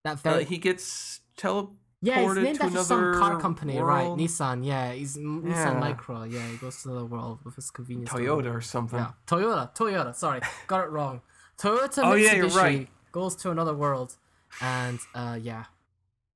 [0.04, 4.08] That Uh, he gets teleported yeah, he's named to after some car company, right?
[4.08, 4.64] Nissan.
[4.66, 5.22] Yeah, he's Yeah.
[5.22, 6.24] Nissan Micro.
[6.24, 8.10] Yeah, he goes to the world with his convenience.
[8.10, 8.20] store.
[8.20, 8.98] Toyota or something.
[8.98, 9.72] Yeah, Toyota.
[9.74, 10.12] Toyota.
[10.14, 11.22] Sorry, got it wrong.
[11.58, 12.88] Toyota Oh, Mitsubishi yeah, you're right.
[13.12, 14.16] goes to another world,
[14.60, 15.66] and uh, yeah,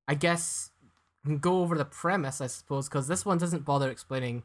[0.07, 0.71] I guess
[1.35, 4.43] go over the premise, I suppose, because this one doesn't bother explaining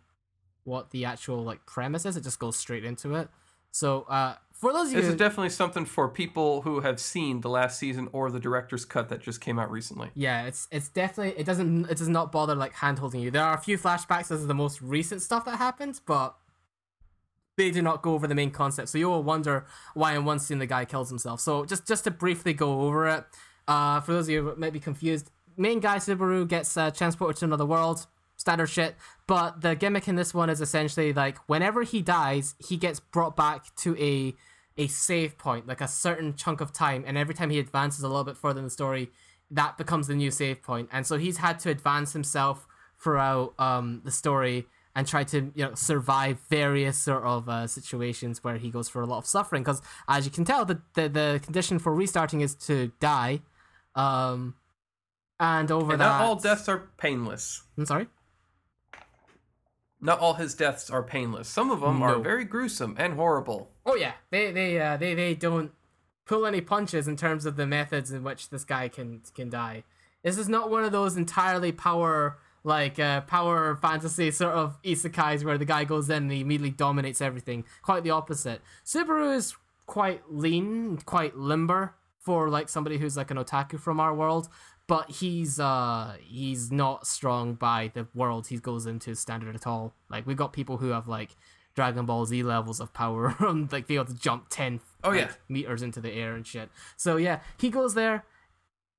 [0.64, 2.16] what the actual like premise is.
[2.16, 3.28] It just goes straight into it.
[3.70, 7.40] So, uh, for those of This you, is definitely something for people who have seen
[7.40, 10.10] the last season or the director's cut that just came out recently.
[10.14, 13.30] yeah, it's it's definitely it doesn't it does not bother like hand holding you.
[13.30, 14.28] There are a few flashbacks.
[14.28, 16.36] This is the most recent stuff that happened, but
[17.56, 18.88] they do not go over the main concept.
[18.90, 21.40] So you will wonder why in one scene the guy kills himself.
[21.40, 23.24] So just just to briefly go over it,
[23.66, 27.38] uh, for those of you who might be confused, main guy Subaru gets uh, transported
[27.38, 28.06] to another world.
[28.36, 28.96] Standard shit,
[29.28, 33.36] but the gimmick in this one is essentially like whenever he dies, he gets brought
[33.36, 34.34] back to a
[34.76, 38.08] a save point, like a certain chunk of time, and every time he advances a
[38.08, 39.10] little bit further in the story,
[39.50, 40.88] that becomes the new save point.
[40.90, 42.66] And so he's had to advance himself
[42.98, 48.42] throughout um, the story and try to you know survive various sort of uh, situations
[48.44, 49.62] where he goes for a lot of suffering.
[49.62, 53.40] Because as you can tell, the, the the condition for restarting is to die.
[53.94, 54.54] Um,
[55.42, 57.62] and over And that, not all deaths are painless.
[57.76, 58.06] I'm sorry.
[60.00, 61.48] Not all his deaths are painless.
[61.48, 63.70] Some of them are very gruesome and horrible.
[63.84, 65.72] Oh yeah, they they uh, they they don't
[66.26, 69.82] pull any punches in terms of the methods in which this guy can can die.
[70.22, 75.42] This is not one of those entirely power like uh, power fantasy sort of isekais
[75.42, 77.64] where the guy goes in and he immediately dominates everything.
[77.82, 78.60] Quite the opposite.
[78.84, 84.14] Subaru is quite lean, quite limber for like somebody who's like an otaku from our
[84.14, 84.48] world,
[84.92, 89.94] but he's uh he's not strong by the world he goes into standard at all.
[90.10, 91.30] Like we've got people who have like
[91.74, 93.34] Dragon Ball Z levels of power,
[93.72, 95.30] like being able to jump ten Oh, like, yeah.
[95.48, 96.68] meters into the air and shit.
[96.98, 98.26] So yeah, he goes there.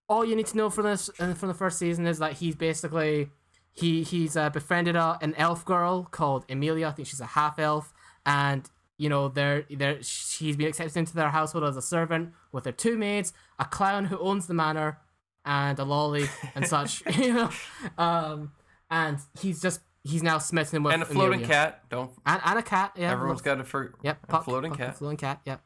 [0.10, 2.56] All you need to know for this uh, from the first season is that he's
[2.56, 3.30] basically
[3.72, 6.88] he he's uh, befriended a, an elf girl called Emilia.
[6.88, 7.94] I think she's a half elf,
[8.26, 8.68] and
[8.98, 12.74] you know they're they're she's been accepted into their household as a servant with their
[12.74, 14.98] two maids, a clown who owns the manor,
[15.46, 16.26] and a lolly
[16.56, 17.50] and such, you know.
[17.98, 18.52] Um,
[18.90, 21.48] and he's just he's now smitten with and a floating Amelia.
[21.48, 21.90] cat.
[21.90, 22.12] Don't.
[22.26, 22.94] and, and a cat.
[22.98, 24.98] Yeah, everyone's got a for Yep, Puck, floating Puck, cat.
[24.98, 25.62] Floating cat, yep.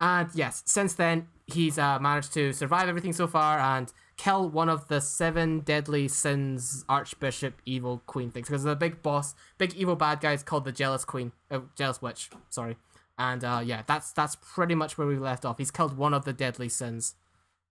[0.00, 4.68] And yes, since then he's uh, managed to survive everything so far and kill one
[4.68, 9.96] of the seven deadly sins Archbishop Evil Queen things because the big boss, big evil
[9.96, 12.30] bad guy is called the Jealous Queen, uh, Jealous Witch.
[12.48, 12.76] Sorry,
[13.18, 15.58] and uh, yeah, that's that's pretty much where we left off.
[15.58, 17.14] He's killed one of the deadly sins,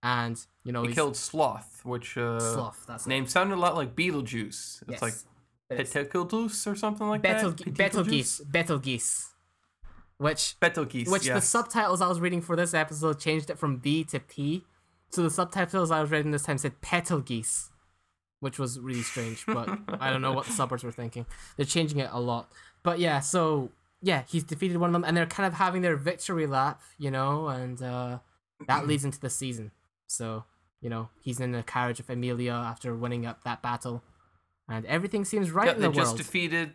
[0.02, 2.84] and you know He killed Sloth, which uh, Sloth.
[2.86, 3.08] That's it.
[3.08, 4.82] name sounded a lot like Beetlejuice.
[4.82, 5.02] It's Yes.
[5.02, 5.14] like
[5.70, 5.94] it's
[6.66, 7.74] or something like Betel that.
[7.74, 9.28] Betelgeuse, Betelgeuse,
[10.18, 11.08] which Betelgeuse.
[11.10, 14.64] Which the subtitles I was reading for this episode changed it from B to P.
[15.10, 17.70] So the subtitles I was reading this time said petal geese,
[18.40, 19.44] which was really strange.
[19.46, 19.68] But
[20.00, 21.26] I don't know what the subbers were thinking.
[21.56, 22.50] They're changing it a lot.
[22.82, 23.70] But yeah, so
[24.00, 27.10] yeah, he's defeated one of them, and they're kind of having their victory lap, you
[27.10, 28.18] know, and uh,
[28.66, 29.70] that leads into the season.
[30.08, 30.44] So
[30.80, 34.02] you know, he's in the carriage of Amelia after winning up that battle,
[34.68, 36.74] and everything seems right Yeah, in they the just defeated.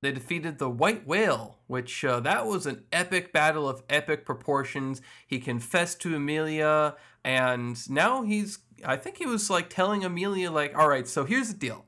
[0.00, 5.00] They defeated the White Whale, which uh, that was an epic battle of epic proportions.
[5.28, 8.58] He confessed to Amelia, and now he's.
[8.84, 11.86] I think he was like telling Amelia, like, "All right, so here's the deal.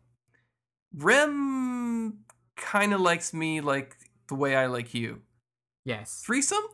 [0.94, 2.20] Rem
[2.56, 3.96] kind of likes me like
[4.28, 5.22] the way I like you.
[5.84, 6.22] yes.
[6.24, 6.64] Threesome."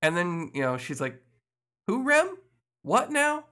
[0.00, 1.22] And then you know she's like,
[1.88, 2.38] "Who, Rem?
[2.84, 3.46] What now?"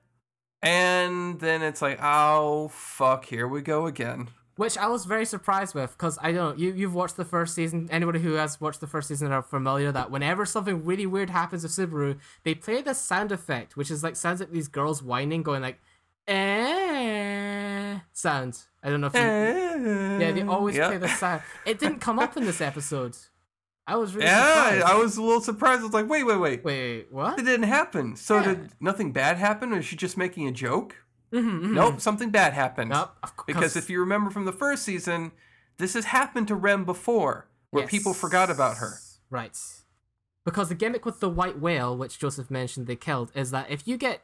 [0.63, 5.75] And then it's like, "Oh fuck, here we go again." Which I was very surprised
[5.75, 7.89] with because I don't know you you've watched the first season.
[7.91, 11.63] Anybody who has watched the first season are familiar that whenever something really weird happens
[11.63, 15.43] with Subaru, they play this sound effect, which is like sounds like these girls whining,
[15.43, 15.81] going like
[16.29, 18.61] eh sound.
[18.83, 19.21] I don't know if you,
[20.21, 21.41] yeah they always play this sound.
[21.65, 23.17] It didn't come up in this episode.
[23.87, 24.85] I was really Yeah, surprised.
[24.85, 25.81] I was a little surprised.
[25.81, 26.65] I was like, wait, wait, wait.
[26.65, 27.39] Wait, what?
[27.39, 28.15] It didn't happen.
[28.17, 28.45] So Yeah.
[28.55, 29.73] did nothing bad happen?
[29.73, 30.97] Or is she just making a joke?
[31.33, 32.91] Mhm, Nope, something bad happened.
[32.91, 33.47] Nope, of course.
[33.47, 35.33] Because if you remember from the first season,
[35.79, 38.99] this has happened to Rem before, where people forgot about her.
[39.31, 39.57] Right.
[40.45, 43.89] Because the gimmick with the white whale, which Joseph mentioned they killed, is that if
[43.89, 44.23] you get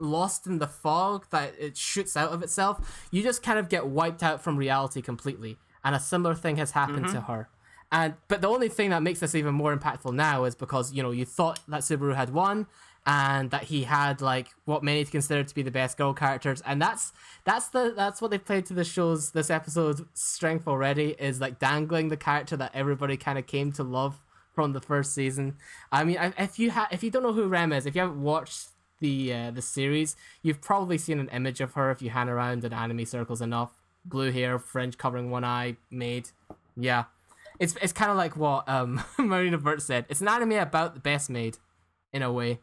[0.00, 3.86] lost in the fog that it shoots out of itself, you just kind of get
[3.86, 5.58] wiped out from reality completely.
[5.84, 7.48] And a similar thing has happened to her.
[7.92, 11.02] And but the only thing that makes this even more impactful now is because, you
[11.02, 12.66] know, you thought that Subaru had won
[13.06, 16.62] and that he had like what many consider to be the best girl characters.
[16.64, 17.12] And that's
[17.44, 21.58] that's the that's what they played to the show's this episode's strength already is like
[21.58, 24.16] dangling the character that everybody kind of came to love
[24.54, 25.56] from the first season.
[25.92, 28.22] I mean if you ha- if you don't know who rem is if you haven't
[28.22, 28.68] watched
[29.00, 32.64] the uh, the series you've probably seen an image of her if you hang around
[32.64, 33.72] in anime circles enough.
[34.06, 36.30] Blue hair fringe covering one eye maid.
[36.76, 37.04] Yeah
[37.60, 41.00] it's it's kind of like what um marina burt said it's an anime about the
[41.00, 41.56] best maid
[42.12, 42.58] in a way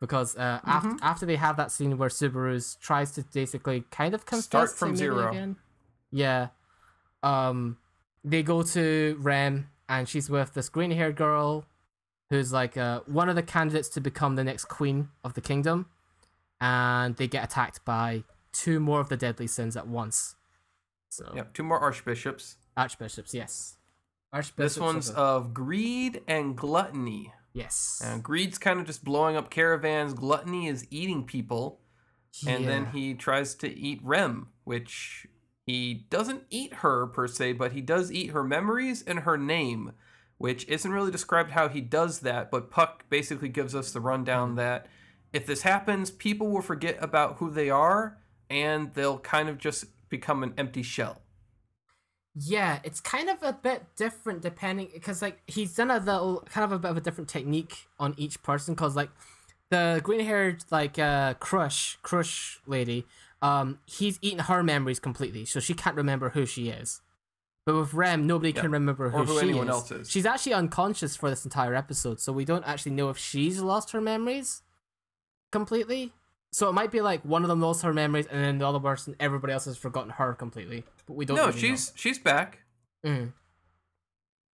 [0.00, 0.70] because uh, Mm-hmm.
[0.70, 4.70] after after they have that scene where Subaru's tries to basically kind of confess Start
[4.70, 5.28] from zero.
[5.28, 5.56] again.
[6.10, 6.48] Yeah,
[7.22, 7.76] um,
[8.24, 11.66] they go to Rem and she's with this green haired girl,
[12.30, 15.86] who's like uh, one of the candidates to become the next queen of the kingdom,
[16.60, 20.34] and they get attacked by two more of the deadly sins at once.
[21.10, 22.56] So Yep, two more archbishops.
[22.76, 23.76] archbishops, yes,
[24.56, 27.32] This one's of greed and gluttony.
[27.52, 30.14] yes, And greed's kind of just blowing up caravans.
[30.14, 31.80] Gluttony is eating people.
[32.46, 35.26] And then he tries to eat Rem, which
[35.66, 39.92] he doesn't eat her per se, but he does eat her memories and her name,
[40.38, 42.50] which isn't really described how he does that.
[42.52, 44.86] But Puck basically gives us the rundown that
[45.32, 48.18] if this happens, people will forget about who they are
[48.48, 51.20] and they'll kind of just become an empty shell.
[52.42, 56.64] Yeah, it's kind of a bit different depending because like he's done a little kind
[56.64, 59.10] of a bit of a different technique on each person because like
[59.70, 63.04] the green haired like uh crush crush lady
[63.42, 67.00] um he's eaten her memories completely so she can't remember who she is
[67.66, 68.62] but with Rem nobody Yeah.
[68.62, 69.74] can remember who, who she anyone is.
[69.74, 70.10] else is.
[70.10, 73.90] she's actually unconscious for this entire episode so we don't actually know if she's lost
[73.92, 74.62] her memories
[75.52, 76.12] completely
[76.52, 78.80] so it might be like one of them lost her memories and then the other
[78.80, 81.44] person everybody else has forgotten her completely but we don't know.
[81.46, 81.68] no, really know.
[81.76, 82.60] she's she's back.
[83.04, 83.32] Mhm.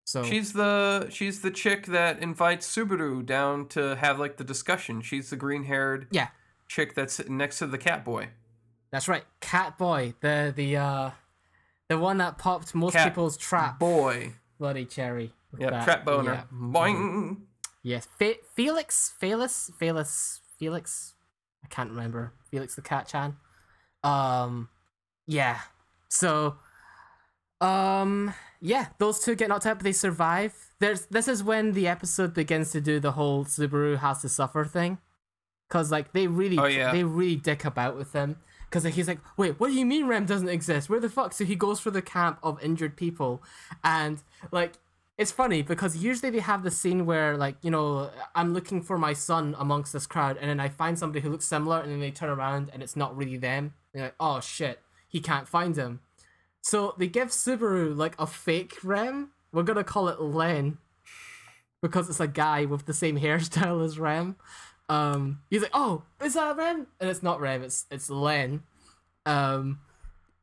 [0.06, 5.00] So She's the she's the chick that invites Subaru down to have like the discussion.
[5.00, 6.28] She's the green haired yeah,
[6.68, 8.28] chick that's sitting next to the cat boy.
[8.90, 9.24] that's right.
[9.40, 11.10] Cat Boy, the the uh
[11.88, 13.78] the one that popped most Cat people's trap.
[13.78, 14.34] Boy.
[14.58, 15.32] Bloody cherry.
[15.58, 15.84] that.
[15.84, 16.32] trap boner.
[16.34, 16.44] Yeah.
[16.52, 17.38] Boing.
[17.82, 18.06] Yes.
[18.18, 21.13] Fe- Felix, Felix, Felix, Felix.
[21.64, 22.32] I can't remember.
[22.50, 23.36] Felix the Cat Chan.
[24.02, 24.68] Um,
[25.26, 25.60] yeah.
[26.08, 26.56] So,
[27.60, 30.54] um, yeah, those two get knocked out, but they survive.
[30.78, 34.64] There's this is when the episode begins to do the whole Subaru has to suffer
[34.64, 34.98] thing,
[35.68, 36.92] because like they really Oh, yeah.
[36.92, 38.36] they really dick about with him
[38.68, 41.32] because like, he's like wait what do you mean rem doesn't exist where the fuck
[41.32, 43.40] so he goes for the camp of injured people
[43.84, 44.74] and like
[45.16, 48.98] it's funny because usually they have the scene where like you know i'm looking for
[48.98, 52.00] my son amongst this crowd and then i find somebody who looks similar and then
[52.00, 55.76] they turn around and it's not really them you're like oh shit he can't find
[55.76, 56.00] him
[56.60, 60.78] so they give subaru like a fake rem we're gonna call it len
[61.84, 64.36] because it's a guy with the same hairstyle as Rem.
[64.88, 67.62] Um, he's like, "Oh, is that Rem?" And it's not Rem.
[67.62, 68.62] It's it's Len.
[69.26, 69.80] Um,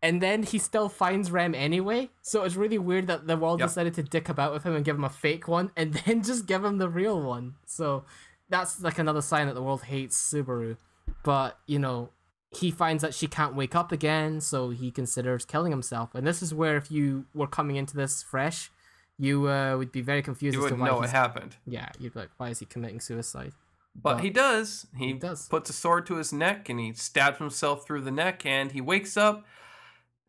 [0.01, 2.09] and then he still finds Rem anyway.
[2.21, 3.69] So it's really weird that the world Yep.
[3.69, 6.45] decided to dick about with him and give him a fake one, and then just
[6.45, 7.55] give him the real one.
[7.65, 8.05] So
[8.49, 10.77] that's like another sign that the world hates Subaru.
[11.23, 12.09] But you know,
[12.51, 16.13] he finds that she can't wake up again, so he considers killing himself.
[16.15, 18.69] And this is where, if you were coming into this fresh,
[19.17, 21.55] you uh, would be very confused You as to wouldn't why know what happened.
[21.65, 23.53] yeah, you'd be like, why is he committing suicide?
[23.95, 24.87] But But he does.
[24.97, 25.47] He, he does.
[25.47, 28.81] puts a sword to his neck and he stabs himself through the neck and he
[28.81, 29.45] wakes up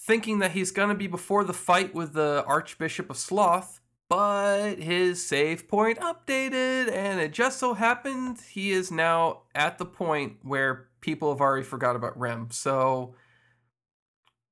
[0.05, 4.75] thinking that he's going to be before the fight with the Archbishop of Sloth, but
[4.79, 10.39] his save point updated and it just so happened he is now at the point
[10.43, 12.49] where people have already forgot about Rem.
[12.51, 13.15] So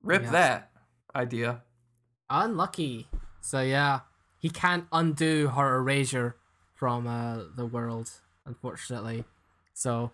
[0.03, 0.31] rip Yeah.
[0.31, 0.71] that
[1.15, 1.63] idea.
[2.31, 3.09] Unlucky.
[3.41, 4.01] So yeah,
[4.39, 6.37] he can't undo her erasure
[6.75, 8.11] from uh, the world,
[8.47, 9.25] unfortunately.
[9.75, 10.13] So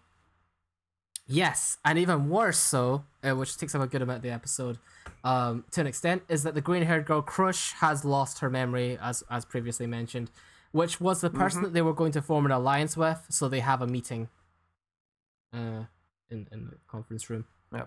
[1.26, 4.78] yes, and even worse so, uh, which takes up a good amount of the episode,
[5.24, 9.22] um, to an extent, is that the green-haired girl Crusch has lost her memory, as
[9.30, 10.30] as previously mentioned,
[10.72, 13.26] which was the person that they were going to form an alliance with.
[13.30, 14.28] So they have a meeting.
[15.52, 15.84] Uh,
[16.30, 17.44] in in the conference room.
[17.72, 17.86] Yeah.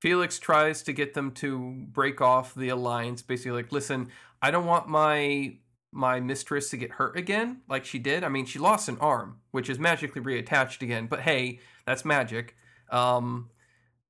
[0.00, 4.08] Felix tries to get them to break off the alliance, basically like, listen,
[4.40, 5.56] I don't want my
[5.92, 8.22] my mistress to get hurt again, like she did.
[8.22, 12.56] I mean, she lost an arm, which is magically reattached again, but hey, that's magic.
[12.92, 13.50] Um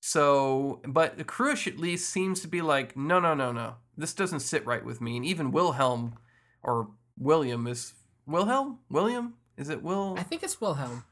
[0.00, 3.76] so but Crusch at least seems to be like, no no no no.
[3.96, 5.16] This doesn't sit right with me.
[5.16, 6.14] And even Wilhelm
[6.62, 7.94] or William is
[8.26, 8.78] Wilhelm?
[8.88, 9.34] William?
[9.56, 11.04] Is it Will I think it's Wilhelm.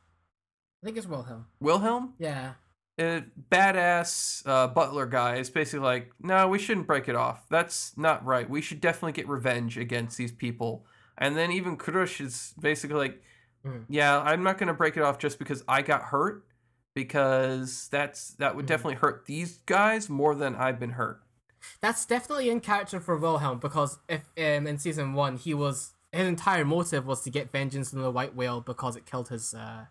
[0.83, 1.47] I think it's Wilhelm.
[1.61, 2.15] Wilhelm?
[2.19, 2.53] Yeah.
[3.01, 7.47] a badass uh, butler guy is basically like, no, we shouldn't break it off.
[7.51, 8.49] That's not right.
[8.49, 10.85] We should definitely get revenge against these people.
[11.19, 13.23] And then even Crusch is basically like,
[13.67, 13.85] Mhm.
[13.89, 16.45] yeah, I'm not going to break it off just because I got hurt,
[17.09, 18.69] because that's that would Mhm.
[18.69, 21.23] definitely hurt these guys more than I've been hurt.
[21.81, 26.27] That's definitely in character for Wilhelm because if um, in season one he was his
[26.27, 29.87] entire motive was to get vengeance on the white whale because it killed his uh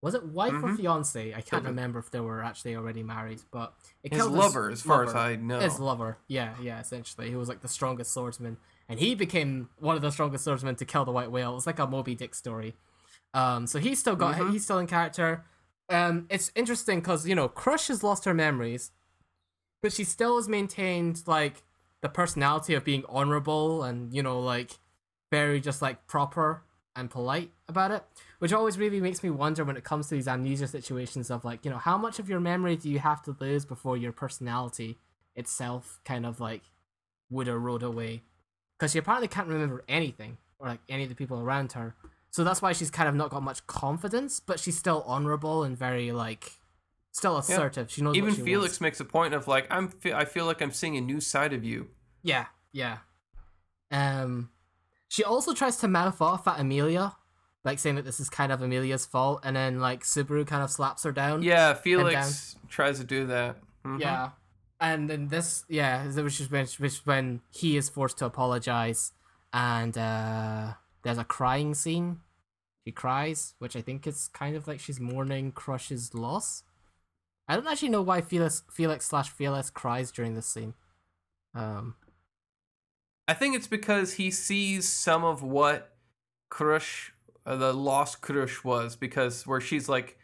[0.00, 0.76] was it wife or Mhm.
[0.78, 1.32] fiance?
[1.34, 3.72] I can't remember if they were actually already married, but
[4.02, 5.14] it His lover, as far as.
[5.14, 5.60] I know.
[5.60, 8.56] His lover, yeah, yeah, essentially, he was like the strongest swordsman,
[8.88, 11.52] and he became one of the strongest swordsmen to kill the white whale.
[11.52, 12.74] It was like a Moby Dick story.
[13.32, 14.50] Um, so he's still got Mhm.
[14.50, 15.44] he's still in character.
[15.92, 18.90] Um, it's interesting because you know Crusch has lost her memories,
[19.82, 21.62] but she still has maintained like
[22.00, 24.78] the personality of being honorable and you know like
[25.30, 26.62] very just like proper
[26.94, 28.04] and polite about it
[28.38, 31.64] which always really makes me wonder when it comes to these amnesia situations of like
[31.64, 34.98] you know how much of your memory do you have to lose before your personality
[35.34, 36.62] itself kind of like
[37.30, 38.22] would erode away?
[38.78, 41.94] Because she apparently can't remember anything or like any of the people around her
[42.32, 45.78] so that's why she's kind of not got much confidence but she's still honorable and
[45.78, 46.52] very like
[47.12, 48.80] still assertive she knows Even she Felix wants.
[48.80, 51.52] makes a point of like, I'm fe- I feel like I'm seeing a new side
[51.52, 51.88] of you.
[52.22, 52.98] Yeah, yeah.
[53.90, 54.50] Um,
[55.08, 57.14] she also tries to mouth off at Amelia,
[57.64, 60.70] like saying that this is kind of Amelia's fault, and then like Subaru kind of
[60.70, 61.42] slaps her down.
[61.42, 63.56] Yeah, Felix tries to do that.
[63.84, 64.00] Mhm.
[64.00, 64.30] yeah.
[64.80, 69.12] And then this, yeah, which is when, which is when he is forced to apologize,
[69.52, 70.72] and uh,
[71.02, 72.20] there's a crying scene.
[72.84, 76.64] She cries, which I think is kind of like she's mourning Crusch's loss.
[77.48, 80.74] I don't actually know why Felix Felix slash Felix cries during this scene.
[81.54, 81.94] Um,
[83.28, 85.94] I think it's because he sees some of what
[86.50, 87.10] Crusch,
[87.46, 90.18] uh, the lost Crusch was, because where she's like,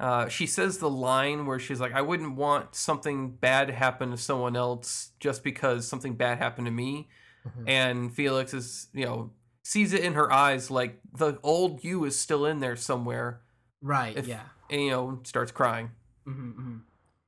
[0.00, 4.10] uh, she says the line where she's like, I wouldn't want something bad to happen
[4.10, 7.08] to someone else just because something bad happened to me.
[7.46, 7.68] Mhm.
[7.68, 9.30] And Felix is, you know,
[9.62, 13.40] sees it in her eyes like the old you is still in there somewhere,
[13.82, 14.42] right, If- yeah.
[14.70, 15.90] and, you know, starts crying.
[16.26, 16.76] Mm-hmm,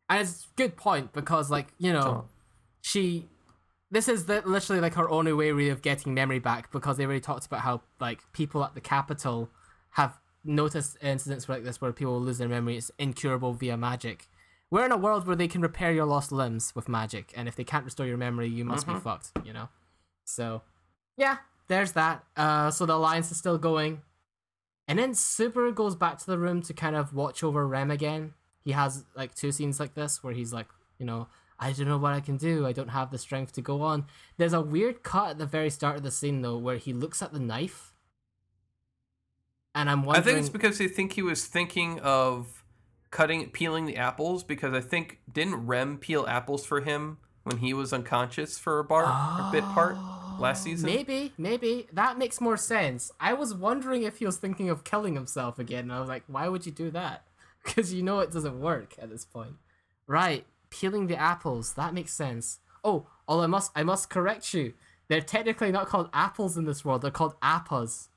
[0.09, 2.26] And it's a good point because, like, you know,
[2.80, 3.28] she.
[3.91, 7.05] This is the, literally like her only way really of getting memory back because they
[7.05, 9.51] already talked about how like people at the capital
[9.91, 12.78] have noticed incidents like this where people lose their memory.
[12.78, 14.28] It's incurable via magic.
[14.70, 17.55] We're in a world where they can repair your lost limbs with magic, and if
[17.55, 19.03] they can't restore your memory, you must be Mhm.
[19.03, 19.30] fucked.
[19.45, 19.68] You know.
[20.24, 20.62] So,
[21.18, 21.37] yeah,
[21.72, 22.24] there's that.
[22.36, 24.02] Uh, so the alliance is still going,
[24.86, 28.34] And then Subaru goes back to the room to kind of watch over Rem again.
[28.62, 30.68] He has like two scenes like this where he's like,
[30.98, 32.66] you know, I don't know what I can do.
[32.66, 34.06] I don't have the strength to go on.
[34.36, 37.22] There's a weird cut at the very start of the scene though where he looks
[37.22, 37.94] at the knife.
[39.74, 40.22] And I'm wondering.
[40.22, 42.62] I think it's because they think he was thinking of
[43.10, 44.44] cutting, peeling the apples.
[44.44, 48.84] Because I think didn't Rem peel apples for him when he was unconscious for a
[48.84, 49.96] bar, a bit part
[50.43, 50.86] last season?
[50.86, 53.11] Maybe, maybe that makes more sense.
[53.20, 55.84] I was wondering if he was thinking of killing himself again.
[55.84, 57.24] And I was like, why would you do that?
[57.64, 59.55] Because you know it doesn't work at this point.
[60.09, 61.74] Right, peeling the apples.
[61.74, 62.59] That makes sense.
[62.82, 64.74] Oh, although I must, I must correct you.
[65.09, 67.03] They're technically not called apples in this world.
[67.03, 68.09] They're called appas.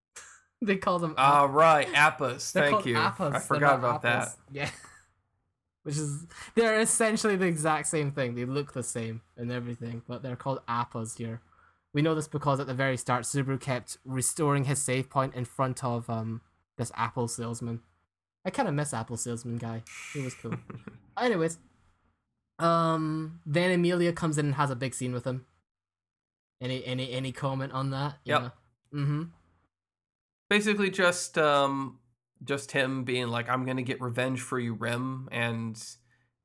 [0.62, 1.14] they call them.
[1.18, 2.50] Ah, right, appas.
[2.50, 2.96] Thank you.
[2.96, 3.34] appas.
[3.34, 4.30] I forgot about that.
[4.50, 4.70] Yeah.
[5.82, 8.34] Which is they're essentially the exact same thing.
[8.34, 11.40] They look the same and everything, but they're called appas here.
[11.92, 15.44] We know this because at the very start, Subaru kept restoring his save point in
[15.44, 16.40] front of um
[16.78, 17.80] this Apple salesman.
[18.44, 19.82] I kind of miss Apple salesman guy.
[20.14, 20.54] He was cool.
[21.20, 21.58] Anyways,
[22.58, 25.46] um, then Amelia comes in and has a big scene with him.
[26.60, 28.16] Any any any comment on that?
[28.24, 28.50] Yeah.
[28.94, 29.24] Mm-hmm.
[30.48, 31.98] Basically, just um,
[32.44, 35.82] just him being like, "I'm gonna get revenge for you, Rem," and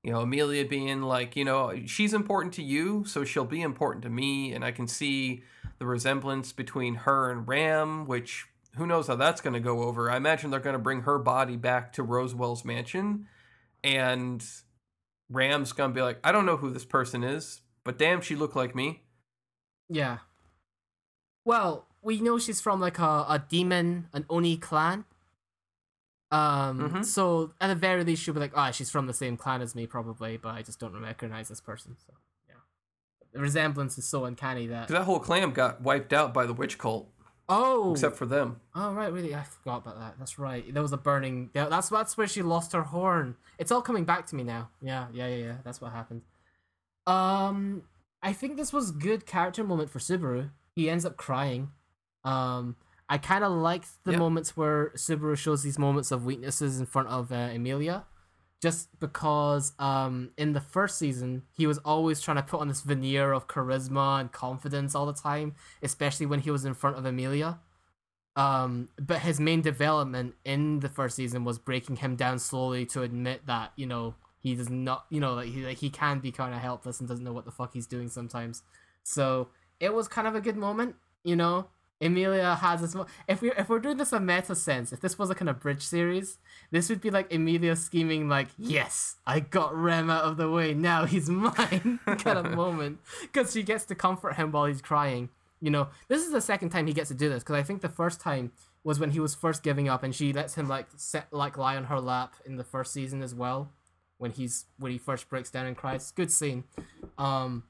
[0.05, 4.03] you know, Amelia being like, you know, she's important to you, so she'll be important
[4.03, 5.41] to me, and I can see
[5.79, 8.45] the resemblance between her and Ram, which
[8.77, 10.11] who knows how that's gonna go over.
[10.11, 13.25] I imagine they're gonna bring her body back to Roswaal's mansion,
[13.83, 14.45] and
[15.27, 18.55] Ram's gonna be like, I don't know who this person is, but damn, she looked
[18.55, 19.01] like me.
[19.89, 20.19] Yeah.
[21.45, 25.05] Well, we know she's from like a, a demon, an Oni clan.
[26.31, 27.05] Um, Mhm.
[27.05, 29.75] so at the very least, she'll be like, "Ah, she's from the same clan as
[29.75, 32.13] me, probably, but I just don't recognize this person." So
[32.49, 32.55] yeah,
[33.31, 34.87] the resemblance is so uncanny that.
[34.89, 37.09] that whole clan got wiped out by the witch cult,
[37.47, 38.59] Oh, except for them.
[38.73, 40.15] oh right, really, I forgot about that.
[40.17, 40.73] That's right.
[40.73, 41.51] There was a burning.
[41.53, 43.37] Yeah, that's that's where she lost her horn.
[43.59, 44.69] It's all coming back to me now.
[44.81, 45.57] Yeah, yeah, yeah, yeah.
[45.63, 46.23] That's what happened.
[47.07, 47.83] Um,
[48.23, 50.49] I think this was good character moment for Subaru.
[50.75, 51.71] He ends up crying.
[52.23, 52.75] Um,
[53.07, 54.19] I kind of liked the Yep.
[54.19, 58.05] moments where Subaru shows these moments of weaknesses in front of uh, Emilia,
[58.61, 62.81] just because um in the first season he was always trying to put on this
[62.81, 67.05] veneer of charisma and confidence all the time, especially when he was in front of
[67.05, 67.59] Emilia.
[68.35, 73.01] Um, but his main development in the first season was breaking him down slowly to
[73.03, 76.31] admit that you know he does not, you know, like he like he can be
[76.31, 78.61] kind of helpless and doesn't know what the fuck he's doing sometimes.
[79.03, 79.49] So
[79.79, 81.67] it was kind of a good moment, you know.
[82.01, 82.93] Emilia has this.
[82.93, 85.49] Mo- if we if we're doing this a meta sense, if this was a kind
[85.49, 86.37] of bridge series,
[86.71, 90.73] this would be like Emilia scheming like, "Yes, I got Rem out of the way.
[90.73, 95.29] Now he's mine." kind of moment because she gets to comfort him while he's crying.
[95.61, 97.81] You know, this is the second time he gets to do this because I think
[97.81, 98.51] the first time
[98.83, 101.77] was when he was first giving up and she lets him like set like lie
[101.77, 103.71] on her lap in the first season as well
[104.17, 106.11] when he's when he first breaks down and cries.
[106.11, 106.65] Good scene.
[107.17, 107.63] Um,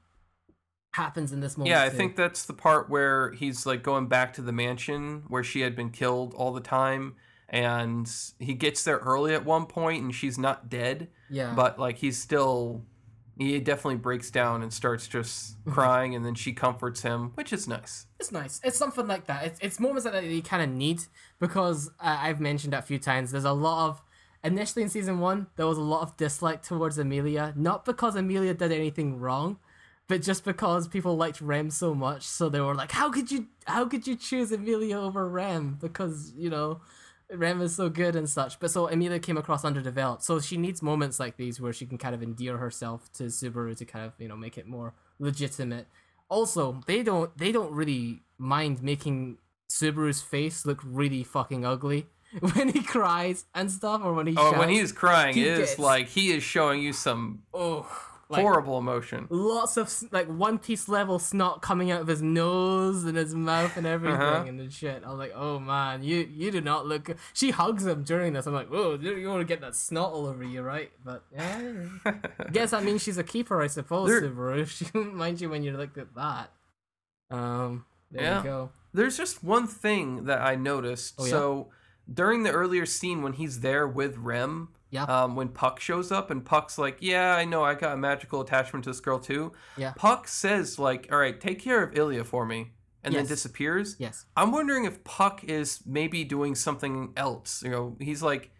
[0.96, 1.70] happens in this moment.
[1.70, 1.96] Yeah, I too.
[1.96, 5.74] think that's the part where he's like going back to the mansion where she had
[5.76, 7.14] been killed all the time
[7.48, 11.52] and he gets there early at one point and she's not dead, Yeah.
[11.54, 12.82] but like he's still
[13.38, 17.68] he definitely breaks down and starts just crying and then she comforts him, which is
[17.68, 18.06] nice.
[18.18, 18.60] It's nice.
[18.64, 19.44] It's something like that.
[19.44, 21.02] It's, it's moments like that that you kind of need
[21.38, 23.32] because uh, I've mentioned it a few times.
[23.32, 24.02] There's a lot of
[24.42, 28.54] initially in season one there was a lot of dislike towards Amelia, not because Amelia
[28.54, 29.58] did anything wrong,
[30.08, 32.22] but just because people liked Rem so much.
[32.24, 33.46] So they were like, "How could you?
[33.66, 35.78] How could you choose Amelia over Rem?
[35.80, 36.80] Because you know."
[37.28, 40.22] Rem is so good and such, but so Amelia came across underdeveloped.
[40.22, 43.76] So she needs moments like these where she can kind of endear herself to Subaru
[43.78, 45.88] to kind of you know make it more legitimate
[46.28, 52.06] also they don't they don't really mind making Subaru's face look really fucking ugly
[52.54, 54.58] when he cries and stuff or when he Oh, shouts.
[54.58, 57.88] when he's crying, he it is gets- like he is showing you some oh
[58.28, 59.26] like, horrible emotion.
[59.30, 63.76] lots of like one piece level snot coming out of his nose and his mouth
[63.76, 64.44] and everything Uh-huh.
[64.48, 65.02] and the shit.
[65.06, 67.04] I was like, oh man, you you do not look.
[67.04, 68.46] good." She hugs him during this.
[68.46, 70.90] I'm like, oh, you, you want to get that snot all over you, right?
[71.04, 71.84] But yeah,
[72.52, 74.08] guess that means she's a keeper, I suppose.
[74.08, 74.66] There- Subaru.
[74.66, 76.50] She won't mind you when you look at that.
[77.30, 78.38] Um, there Yeah.
[78.38, 78.70] you go.
[78.92, 81.14] There's just one thing that I noticed.
[81.18, 81.30] Oh, yeah?
[81.30, 81.68] So
[82.12, 85.04] during the earlier scene when he's there with Rem, Yeah.
[85.04, 88.40] um, when Puck shows up and Puck's like, "Yeah, I know, I got a magical
[88.40, 89.92] attachment to this girl too." Yeah.
[89.96, 92.72] Puck says like, "All right, take care of Ilya for me,"
[93.04, 93.96] and then disappears.
[93.98, 94.26] Yes.
[94.36, 97.62] I'm wondering if Puck is maybe doing something else.
[97.62, 98.50] You know, he's like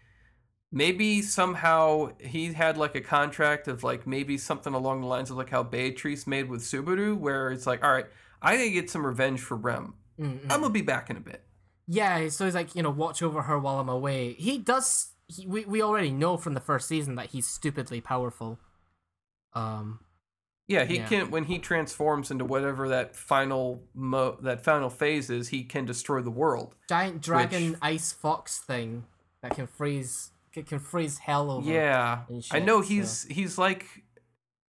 [0.72, 5.36] maybe somehow he had like a contract of like maybe something along the lines of
[5.36, 8.06] like how Beatrice made with Subaru, where it's like, all right,
[8.42, 9.94] I gotta get some revenge for Rem.
[10.20, 10.40] Mm-mm.
[10.50, 11.42] I'm gonna be back in a bit.
[11.88, 14.34] Yeah, so he's like, you know, watch over her while I'm away.
[14.34, 15.12] He does.
[15.28, 18.58] He, we we already know from the first season that he's stupidly powerful.
[19.54, 20.00] Um,
[20.68, 21.06] Yeah, he Yeah.
[21.06, 25.84] can when he transforms into whatever that final mo that final phase is, he can
[25.84, 26.74] destroy the world.
[26.88, 29.04] giant dragon Which- ice fox thing
[29.42, 31.70] that can freeze can, can freeze hell over.
[31.70, 32.24] Yeah.
[32.28, 34.04] and I shit, know so- he's he's like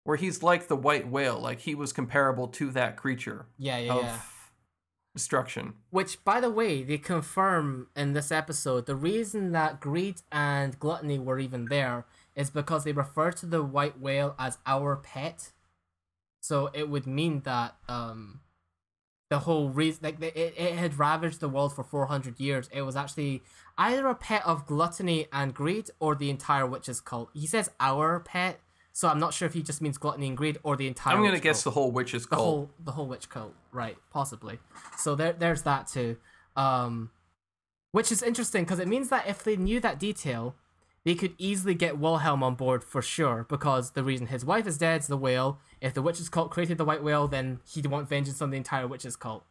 [0.03, 3.93] where he's like the white whale, like he was comparable to that creature yeah, yeah,
[3.93, 4.19] of yeah.
[5.17, 5.73] Destruction.
[5.89, 11.19] Which, by the way, they confirm in this episode the reason that greed and gluttony
[11.19, 15.51] were even there is because they refer to the white whale as our pet.
[16.39, 18.41] So it would mean that um,
[19.29, 22.69] the whole reason, like it, it had ravaged the world for four hundred years.
[22.71, 23.41] It was actually
[23.77, 27.29] either a pet of gluttony and greed or the entire witches cult.
[27.33, 28.61] He says our pet,
[28.97, 31.15] so I'm not sure if he just means gluttony and greed or the entire.
[31.15, 32.41] I'm gonna guess cult the whole witch's the cult.
[32.43, 33.95] whole the whole witch cult, right?
[34.09, 34.57] Possibly.
[34.97, 36.17] So there, there's that too.
[36.55, 37.11] Um,
[37.91, 40.55] which is interesting because it means that if they knew that detail,
[41.05, 43.45] they could easily get Wilhelm on board for sure.
[43.47, 45.59] Because the reason his wife is dead is the whale.
[45.79, 48.87] If the witch's cult created the white whale, then he'd want vengeance on the entire
[48.87, 49.45] witch's cult.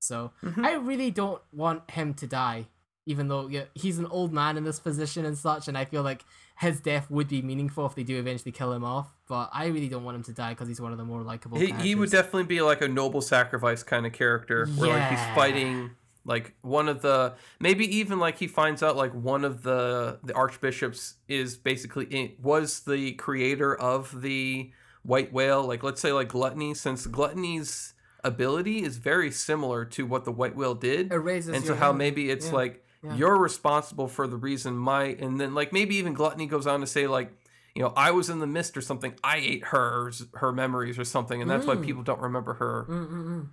[0.00, 0.64] So Mhm.
[0.64, 2.68] I really don't want him to die,
[3.06, 6.04] even though yeah, he's an old man in this position and such, and I feel
[6.04, 6.24] like
[6.62, 9.12] his death would be meaningful if they do eventually kill him off.
[9.28, 11.58] But I really don't want him to die because he's one of the more likable.
[11.58, 15.34] He, he would definitely be like a noble sacrifice kind of character where like he's
[15.34, 15.90] fighting
[16.24, 20.32] like one of the maybe even like he finds out like one of the the
[20.34, 24.70] archbishops is basically in, was the creator of the
[25.02, 30.24] white whale like let's say like gluttony since gluttony's ability is very similar to what
[30.24, 31.12] the white whale did
[31.56, 33.14] and so how maybe it's Yeah, like yeah.
[33.16, 36.86] you're responsible for the reason my and then like maybe even gluttony goes on to
[36.86, 37.32] say like
[37.74, 41.04] you know i was in the mist or something i ate hers her memories or
[41.04, 41.84] something and that's why Mm.
[41.84, 43.48] people don't remember her Mm-mm-mm.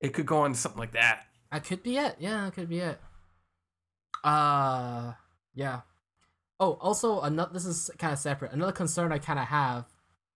[0.00, 2.16] it could go on to something like that That could be it.
[2.18, 3.00] Yeah, that could be it.
[4.24, 5.12] Uh,
[5.54, 5.80] yeah.
[6.60, 7.52] Oh, also another.
[7.52, 8.52] This is kind of separate.
[8.52, 9.84] Another concern I kind of have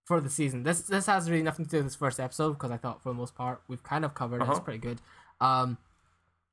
[0.07, 0.63] for the season.
[0.63, 3.09] This this has really nothing to do with this first episode because I thought for
[3.11, 4.43] the most part we've kind of covered it.
[4.45, 4.61] It's Uh-huh.
[4.61, 5.01] pretty good.
[5.41, 5.79] Um,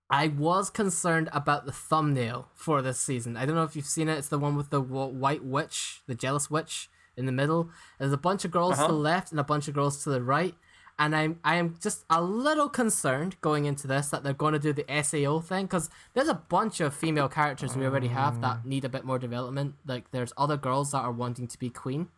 [0.10, 3.38] I was concerned about the thumbnail for this season.
[3.38, 4.18] I don't know if you've seen it.
[4.18, 7.70] It's the one with the white witch, the jealous witch, in the middle.
[8.00, 8.88] There's a bunch of girls to Uh-huh.
[8.88, 10.56] the left and a bunch of girls to the right.
[10.98, 14.60] And I'm I am just a little concerned going into this that they're going to
[14.60, 18.66] do the SAO thing because there's a bunch of female characters we already have that
[18.66, 19.76] need a bit more development.
[19.86, 22.10] Like there's other girls that are wanting to be queen.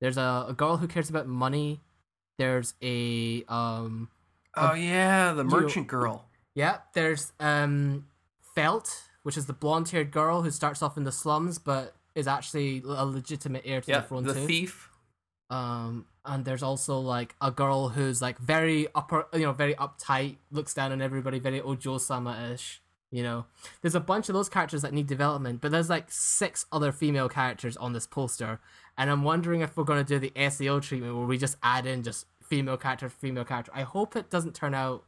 [0.00, 1.82] There's a, a girl who cares about money.
[2.38, 4.08] There's a um
[4.56, 6.24] oh yeah the you- merchant girl
[6.60, 8.06] yeah, there's um
[8.54, 8.88] Felt,
[9.22, 13.06] which is the blonde-haired girl who starts off in the slums but is actually a
[13.06, 14.46] legitimate heir to yeah the throne the too.
[14.46, 14.90] thief
[15.50, 20.36] Um, and there's also like a girl who's like very upper, you know, very uptight,
[20.50, 22.80] looks down on everybody, very Ojo Sama ish.
[23.10, 23.46] You know,
[23.82, 27.28] there's a bunch of those characters that need development, but there's like six other female
[27.28, 28.60] characters on this poster,
[28.96, 32.04] and I'm wondering if we're gonna do the SAO treatment where we just add in
[32.04, 33.72] just female character, female character.
[33.74, 35.04] I hope it doesn't turn out.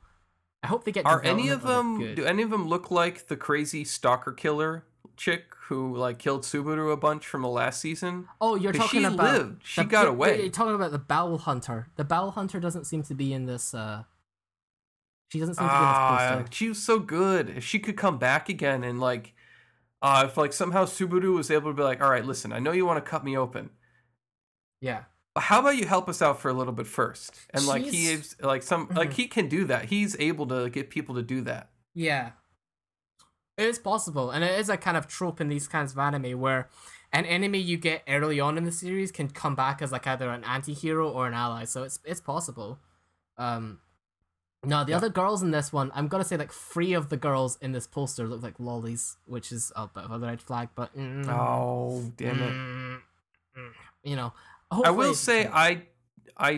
[0.63, 1.07] I hope they get.
[1.07, 4.85] are any of them they're do any of them look like the crazy stalker killer
[5.17, 9.07] chick who like killed subaru a bunch from the last season Oh, you're talking she
[9.07, 9.63] about lived.
[9.65, 10.41] She the- got away.
[10.43, 11.89] You're talking about the Bowel Hunter.
[11.97, 13.75] The Bowel Hunter doesn't seem to be in this.
[13.75, 14.05] uh
[15.31, 16.53] She doesn't seem to be in this Ah, poster.
[16.53, 17.51] she was so good.
[17.51, 19.35] If she could come back again and like,
[20.03, 22.73] uh, if like somehow Subaru was able to be like, all right, listen, I know
[22.73, 23.71] you want to cut me open,
[24.81, 25.05] Yeah.
[25.37, 27.35] How about you help us out for a little bit first?
[27.51, 29.15] And like he is like some like Mhm.
[29.15, 29.87] he can do that.
[29.87, 31.71] He's able to get people to do that.
[31.95, 32.33] Yeah.
[33.57, 36.39] It is possible, and it is a kind of trope in these kinds of anime
[36.41, 36.69] where
[37.13, 40.31] an enemy you get early on in the series can come back as like either
[40.31, 41.65] an anti-hero or an ally.
[41.65, 42.79] So it's it's possible.
[43.39, 43.81] Um
[44.65, 44.97] no, the Yeah.
[44.99, 47.87] other girls in this one, I'm gonna say like three of the girls in this
[47.87, 52.11] poster look like lolis, which is a bit of a red flag, but mm, Oh
[52.17, 52.53] damn it!
[52.53, 53.01] mm,
[53.59, 53.73] mm,
[54.03, 54.33] you know.
[54.85, 55.51] I will say okay.
[55.53, 55.83] I
[56.37, 56.53] I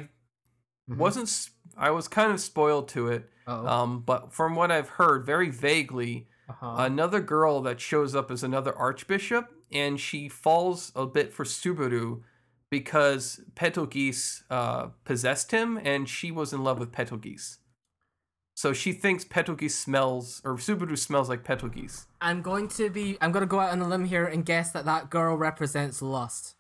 [0.90, 0.96] Mhm.
[0.98, 3.28] wasn't I was kind of spoiled to it.
[3.46, 3.66] Uh-oh.
[3.66, 6.74] Um, but from what I've heard, very vaguely, Uh-huh.
[6.78, 12.22] another girl that shows up as another archbishop, and she falls a bit for Subaru
[12.70, 17.58] because Petelgeuse uh, possessed him, and she was in love with Petelgeuse.
[18.56, 22.06] So she thinks Petelgeuse smells, or Subaru smells like Petelgeuse.
[22.20, 23.16] I'm going to be.
[23.20, 26.00] I'm going to go out on a limb here and guess that that girl represents
[26.02, 26.54] lust.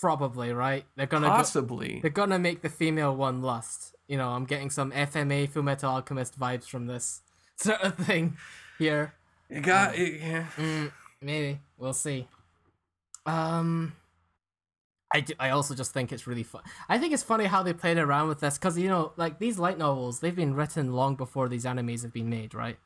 [0.00, 0.84] Probably right.
[0.96, 2.00] They're gonna go, Possibly.
[2.00, 3.94] they're gonna make the female one lust.
[4.08, 7.22] You know, I'm getting some FMA Full Metal Alchemist vibes from this
[7.56, 8.36] sort of thing
[8.78, 9.14] here.
[9.48, 10.20] You got it.
[10.20, 10.46] Yeah.
[10.56, 10.92] Mm,
[11.22, 12.28] maybe we'll see.
[13.24, 13.94] Um,
[15.12, 16.62] I, do, I also just think it's really fun.
[16.88, 19.58] I think it's funny how they played around with this because you know, like these
[19.58, 22.76] light novels, they've been written long before these animes have been made, right?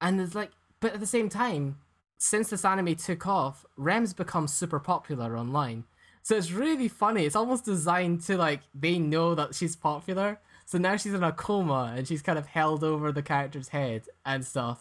[0.00, 0.50] And it's like,
[0.80, 1.78] but at the same time,
[2.18, 5.84] since this anime took off, Rem's become super popular online.
[6.26, 7.24] So it's really funny.
[7.24, 10.40] It's almost designed to like they know that she's popular.
[10.64, 14.02] So now she's in a coma and she's kind of held over the character's head
[14.24, 14.78] and stuff.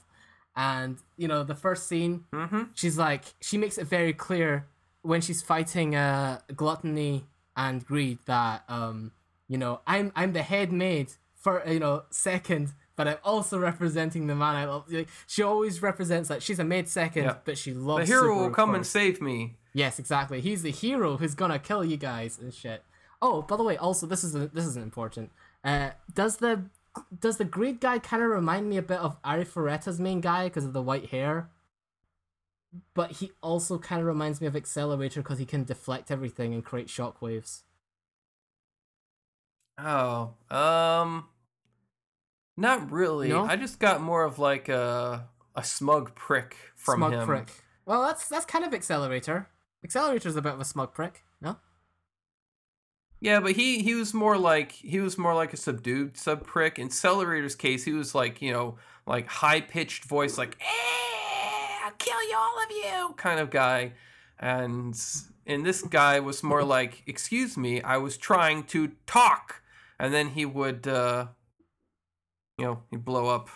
[0.55, 2.63] And you know, the first scene, Mm-hmm.
[2.73, 4.65] she's like she makes it very clear
[5.03, 9.11] when she's fighting uh gluttony and greed that um
[9.47, 14.25] you know i'm i'm the head maid for you know second but i'm also representing
[14.25, 17.35] the man i love like, she always represents that she's a maid second Yeah.
[17.45, 19.57] but she loves The hero will come and save me.
[19.75, 22.83] Yes exactly he's the hero who's gonna kill you guys and shit
[23.21, 25.31] oh by the way also this is this isn't important
[25.63, 26.65] uh does the
[27.17, 30.65] does the greed guy kind of remind me a bit of Arifureta's main guy because
[30.65, 31.49] of the white hair?
[32.93, 36.63] But he also kind of reminds me of Accelerator because he can deflect everything and
[36.63, 37.61] create shockwaves.
[39.77, 41.27] Oh, um,
[42.57, 43.29] not really.
[43.29, 43.45] No?
[43.45, 47.25] I just got more of like a a smug prick from smug him.
[47.25, 47.47] prick.
[47.85, 49.47] Well, that's that's kind of Accelerator.
[49.85, 51.57] Accelerator's a bit of a smug prick, no?
[53.21, 56.77] Yeah, but he he was more like he was more like a subdued sub prick.
[56.77, 61.91] In Accelerator's case, he was like you know like high pitched voice, like "Eh, I'll
[61.97, 63.93] kill you all of you" kind of guy,
[64.39, 64.99] and
[65.47, 69.61] and this guy was more like, "Excuse me, I was trying to talk,"
[69.99, 71.27] and then he would, uh,
[72.57, 73.49] you know, he'd blow up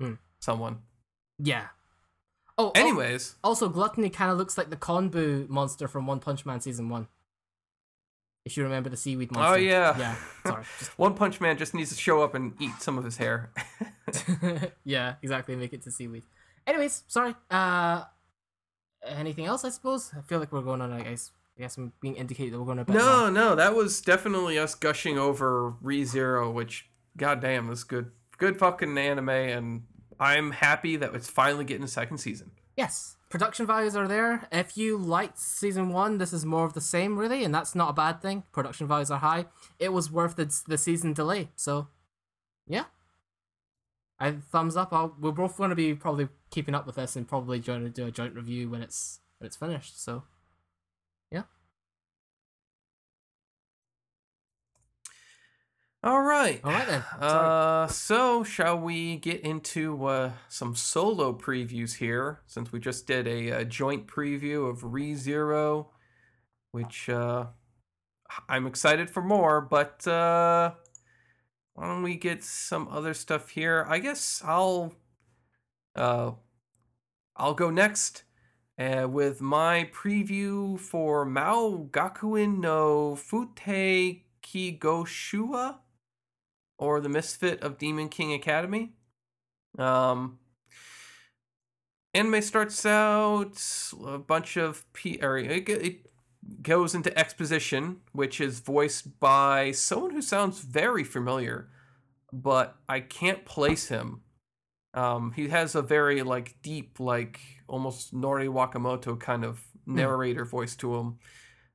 [0.00, 0.18] Mm.
[0.40, 0.82] someone.
[1.38, 1.68] Yeah.
[2.62, 6.46] Oh, oh, Anyways, also Gluttony kind of looks like the Konbu monster from One Punch
[6.46, 7.08] Man season one.
[8.44, 9.54] If you remember the seaweed monster.
[9.54, 10.16] oh yeah, Yeah.
[10.46, 10.64] Sorry.
[10.78, 13.50] Just One Punch Man just needs to show up and eat some of his hair.
[14.84, 15.56] yeah, exactly.
[15.56, 16.22] Make it to seaweed.
[16.66, 17.34] Anyways, sorry.
[17.50, 18.04] Uh,
[19.06, 19.64] anything else?
[19.64, 20.12] I suppose.
[20.16, 20.92] I feel like we're going on.
[20.92, 21.30] I guess.
[21.58, 22.92] I guess I'm being indicated that we're going to.
[22.92, 23.34] No, long.
[23.34, 28.96] no, that was definitely us gushing over Re Zero, which goddamn was good, good fucking
[28.96, 29.82] anime, and
[30.20, 32.52] I'm happy that it's finally getting a second season.
[32.76, 34.48] Yes, production values are there.
[34.50, 37.90] If you liked season one, this is more of the same, really, and that's not
[37.90, 38.44] a bad thing.
[38.52, 39.46] Production values are high.
[39.78, 41.50] It was worth the the season delay.
[41.56, 41.88] So,
[42.66, 42.84] yeah.
[44.18, 44.92] I thumbs up.
[44.92, 47.90] I'll, we're both going to be probably keeping up with this and probably going to
[47.90, 50.02] do a joint review when it's when it's finished.
[50.02, 50.22] So,
[51.30, 51.42] yeah.
[56.04, 57.04] All right, All right then.
[57.20, 62.40] Uh, so shall we get into uh, some solo previews here?
[62.48, 65.86] Since we just did a, uh joint preview of ReZero,
[66.72, 67.46] which uh,
[68.48, 69.60] I'm excited for more.
[69.60, 70.72] But uh,
[71.74, 73.86] why don't we get some other stuff here?
[73.88, 74.94] I guess I'll
[75.94, 76.32] uh,
[77.36, 78.24] I'll go next
[78.76, 85.76] uh, with my preview for Mao Gakuin no Fute Kigoshua
[86.82, 88.90] or the Misfit of Demon King Academy.
[89.78, 90.40] Um,
[92.12, 93.62] anime starts out
[94.04, 96.06] a bunch of P, or it, it
[96.60, 101.68] goes into exposition, which is voiced by someone who sounds very familiar,
[102.32, 104.22] but I can't place him.
[104.92, 107.38] Um, he has a very like deep, like
[107.68, 111.18] almost Norio Wakamoto kind of narrator voice to him.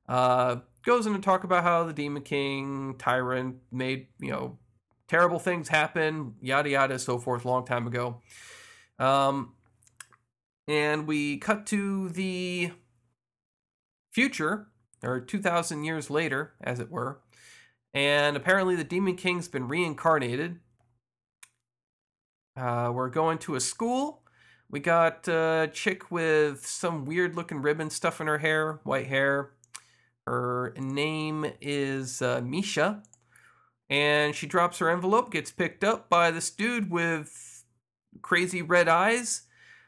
[0.06, 4.58] Uh, goes in to talk about how the Demon King tyrant made you know
[5.08, 8.20] terrible things happen, yada yada, so forth, long time ago.
[8.98, 9.54] Um,
[10.68, 12.72] and we cut to the
[14.12, 14.68] future,
[15.02, 17.20] or 2,000 years later, as it were.
[17.94, 20.60] And apparently, the Demon King's been reincarnated.
[22.56, 24.22] Uh, we're going to a school.
[24.70, 29.52] We got a chick with some weird looking ribbon stuff in her hair, white hair.
[30.26, 33.02] Her name is uh, Misha
[33.90, 37.64] and she drops her envelope, gets picked up by this dude with
[38.22, 39.42] crazy red eyes,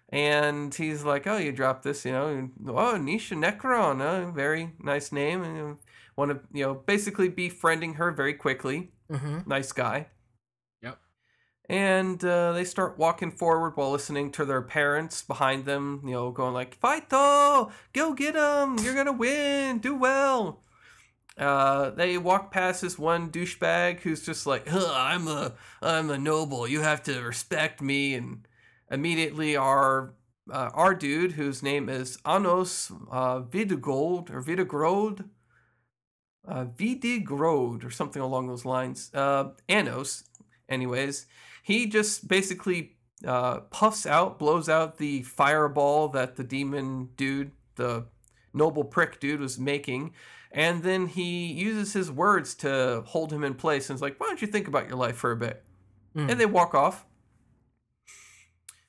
[0.08, 2.50] and he's like, "Oh, you dropped this, you know?
[2.68, 5.78] Oh, Misha Necron, uh, very nice name, and
[6.16, 8.92] want to, you know, basically befriending her very quickly.
[9.10, 9.48] Mm-hmm.
[9.48, 10.06] Nice guy."
[10.82, 10.98] Yep.
[11.68, 16.30] And uh, they start walking forward while listening to their parents behind them, you know,
[16.30, 18.78] going like, "Fight, "Fighto, go get him!
[18.78, 19.78] You're gonna win!
[19.78, 20.62] Do well!"
[21.40, 26.68] Uh, they walk past this one douchebag who's just like, "I'm a, I'm a noble.
[26.68, 28.46] You have to respect me." And
[28.90, 30.14] immediately, our,
[30.52, 35.30] uh, our dude, whose name is Anos uh, Vidigold or Vidigrod,
[36.46, 39.10] uh, Vidigrod or something along those lines.
[39.14, 40.24] Uh, Anos,
[40.68, 41.26] anyways,
[41.62, 42.96] he just basically
[43.26, 48.06] uh, puffs out, blows out the fireball that the demon dude, the
[48.52, 50.12] noble prick dude, was making
[50.52, 54.26] And then he uses his words to hold him in place and is like, why
[54.26, 55.62] don't you think about your life for a bit?
[56.16, 56.30] Mm.
[56.30, 57.06] And they walk off.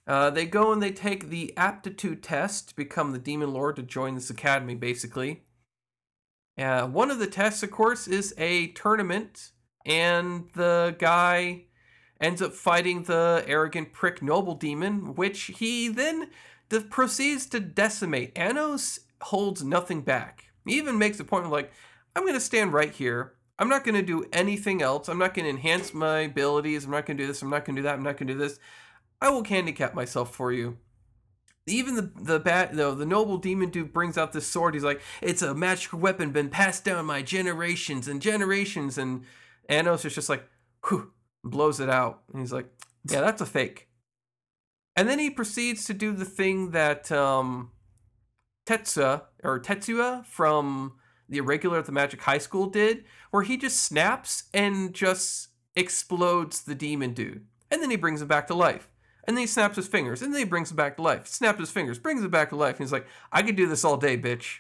[0.08, 3.84] Uh, they go and they take the aptitude test to become the demon lord to
[3.84, 5.44] join this academy, basically.
[6.58, 9.52] Uh, one of the tests, of course, is a tournament,
[9.86, 11.66] and the guy
[12.20, 16.30] ends up fighting the arrogant prick noble demon, which he then
[16.70, 18.32] de- proceeds to decimate.
[18.36, 20.51] Anos holds nothing back.
[20.66, 21.72] He even makes a point of like,
[22.16, 23.34] I'm going to stand right here.
[23.60, 25.08] I'm not going to do anything else.
[25.08, 26.86] I'm not going to enhance my abilities.
[26.86, 27.42] I'm not going to do this.
[27.42, 27.96] I'm not going to do that.
[27.96, 28.60] I'm not going to do this.
[29.22, 30.78] I will handicap myself for you.
[31.68, 34.74] Even the the bat though the noble demon dude brings out this sword.
[34.74, 38.98] He's like, it's a magical weapon, been passed down my generations and generations.
[38.98, 39.26] And
[39.70, 40.50] Anos is just like,
[40.88, 41.12] whew,
[41.44, 42.24] blows it out.
[42.34, 42.66] And he's like,
[43.06, 43.90] yeah, that's a fake.
[44.96, 47.72] And then he proceeds to do the thing that um,
[48.66, 50.94] Tetsuya or Tetsuya from
[51.30, 56.64] the irregular at the Magic High School did, where he just snaps and just explodes
[56.64, 58.90] the demon dude, and then he brings him back to life.
[59.26, 61.28] And then he snaps his fingers, and then he brings him back to life.
[61.28, 62.78] Snaps his fingers, brings him back to life.
[62.78, 64.58] And he's like, I could do this all day, bitch.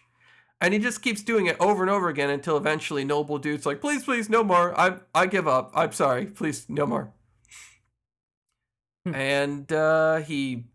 [0.62, 3.82] And he just keeps doing it over and over again until eventually Noble Dude's like,
[3.82, 4.80] please, please, no more.
[4.80, 5.72] I I give up.
[5.74, 6.28] I'm sorry.
[6.28, 7.12] Please, no more.
[9.06, 9.16] Hmm.
[9.16, 10.66] and uh, he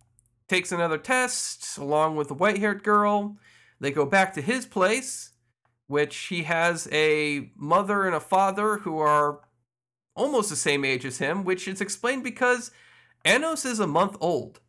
[0.48, 3.36] takes another test along with the white haired girl.
[3.80, 5.32] They go back to his place,
[5.86, 9.40] which he has a mother and a father who are
[10.14, 12.70] almost the same age as him, which is explained because
[13.24, 14.60] Anos is a month old.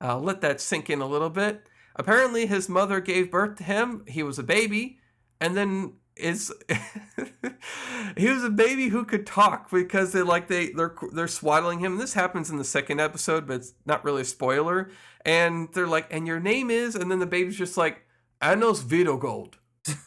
[0.00, 1.66] I'll let that sink in a little bit.
[1.96, 4.04] Apparently, his mother gave birth to him.
[4.06, 4.98] He was a baby,
[5.40, 6.52] and then is
[8.16, 11.98] he was a baby who could talk because they like they they're they're swaddling him.
[11.98, 14.90] This happens in the second episode, but it's not really a spoiler.
[15.24, 18.02] And they're like, "And your name is?" And then the baby's just like,
[18.40, 19.54] "Anos Vitogold."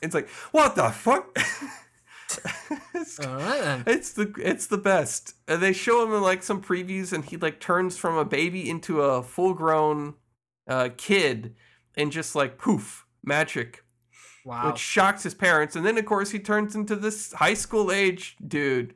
[0.02, 1.36] It's like, what the fuck?
[2.96, 3.84] it's, All right then.
[3.88, 5.36] it's the it's the best.
[5.48, 8.70] And they show him in like some previews, and he like turns from a baby
[8.70, 10.16] into a full grown
[10.68, 11.56] uh, kid,
[11.96, 13.84] and just like poof, magic,
[14.46, 14.68] Wow.
[14.72, 15.76] which shocks his parents.
[15.76, 18.94] And then of course he turns into this high school age dude.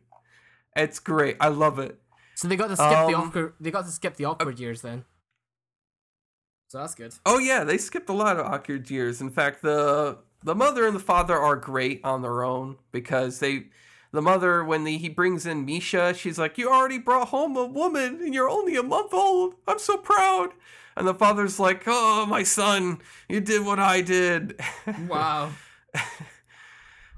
[0.76, 1.38] It's great.
[1.40, 2.00] I love it.
[2.36, 3.54] So they got to skip the Um, awkward.
[3.60, 5.06] They got to skip the awkward years then.
[6.68, 7.14] So that's good.
[7.26, 9.22] Oh yeah, they skipped a lot of awkward years.
[9.22, 13.68] In fact, the the mother and the father are great on their own because they
[14.12, 17.66] the mother when the, he brings in Misha, she's like, "You already brought home a
[17.66, 19.56] woman and you're only a month old.
[19.68, 20.52] I'm so proud."
[20.96, 23.00] And the father's like, "Oh, my son,
[23.30, 24.60] you did what I did."
[25.08, 25.52] Wow.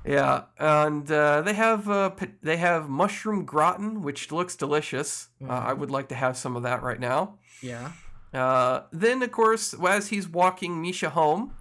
[0.06, 2.12] yeah, and uh, they have uh,
[2.44, 5.30] they have mushroom gratin, which looks delicious.
[5.44, 7.40] Uh, I would like to have some of that right now.
[7.62, 7.92] Yeah.
[8.34, 11.54] Uh, then, of course, as he's walking Misha home,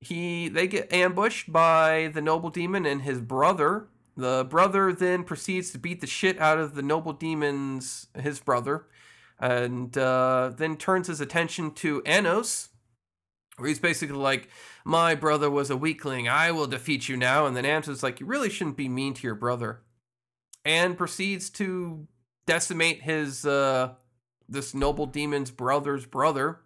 [0.00, 3.88] he they get ambushed by the noble demon and his brother.
[4.16, 8.86] The brother then proceeds to beat the shit out of the noble demon's his brother,
[9.38, 12.70] and uh, then turns his attention to Anos,
[13.56, 14.48] where he's basically like,
[14.84, 16.28] "My brother was a weakling.
[16.28, 19.14] I will defeat you now." And then Anos is like, "You really shouldn't be mean
[19.14, 19.82] to your brother,"
[20.64, 22.06] and proceeds to
[22.46, 23.94] decimate his uh,
[24.48, 26.60] this noble demon's brother's brother.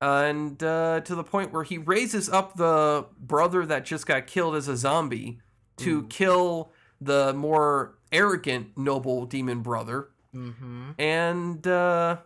[0.00, 4.54] And uh, to the point where he raises up the brother that just got killed
[4.54, 5.40] as a zombie
[5.78, 10.08] to kill the more arrogant noble demon brother.
[10.34, 10.90] Mm-hmm.
[10.98, 12.18] and uh,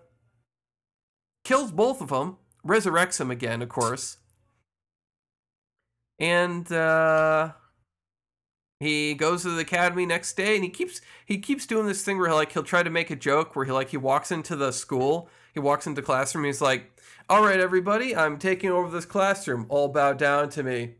[1.44, 4.16] kills both of them resurrects him again of course.
[6.18, 7.52] And uh,
[8.80, 12.18] he goes to the academy next day and he keeps he keeps doing this thing
[12.18, 14.56] where he like he'll try to make a joke where he like he walks into
[14.56, 16.90] the school he walks into classroom he's like
[17.28, 19.66] all right everybody i'm taking over this classroom.
[19.68, 20.94] All bow down to me.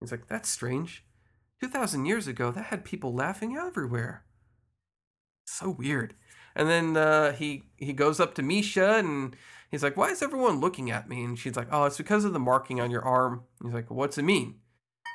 [0.00, 1.04] He's like that's strange.
[1.60, 4.24] 2000 years ago that had people laughing everywhere.
[5.46, 6.14] So weird.
[6.54, 9.34] And then uh, he he goes up to misha and
[9.70, 11.24] he's like why is everyone looking at me?
[11.24, 13.44] And she's like oh it's because of the marking on your arm.
[13.62, 14.56] He's like what's it mean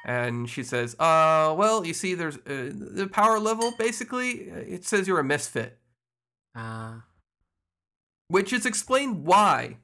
[0.03, 3.73] and she says, "Uh, well, you see, there's uh, the power level.
[3.77, 5.79] Basically, uh, it says you're a misfit,
[6.55, 6.99] Uh,
[8.27, 9.77] which is explained why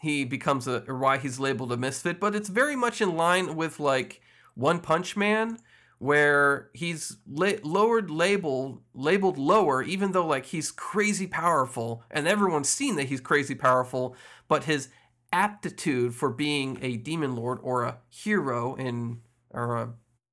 [0.00, 2.20] he becomes a or why he's labeled a misfit.
[2.20, 4.20] But it's very much in line with like
[4.54, 5.58] One Punch Man,
[5.98, 12.68] where he's la- lowered label labeled lower, even though like he's crazy powerful, and everyone's
[12.68, 14.16] seen that he's crazy powerful,
[14.48, 14.88] but his
[15.32, 19.20] aptitude for being a demon lord or a hero in
[19.56, 19.86] or uh,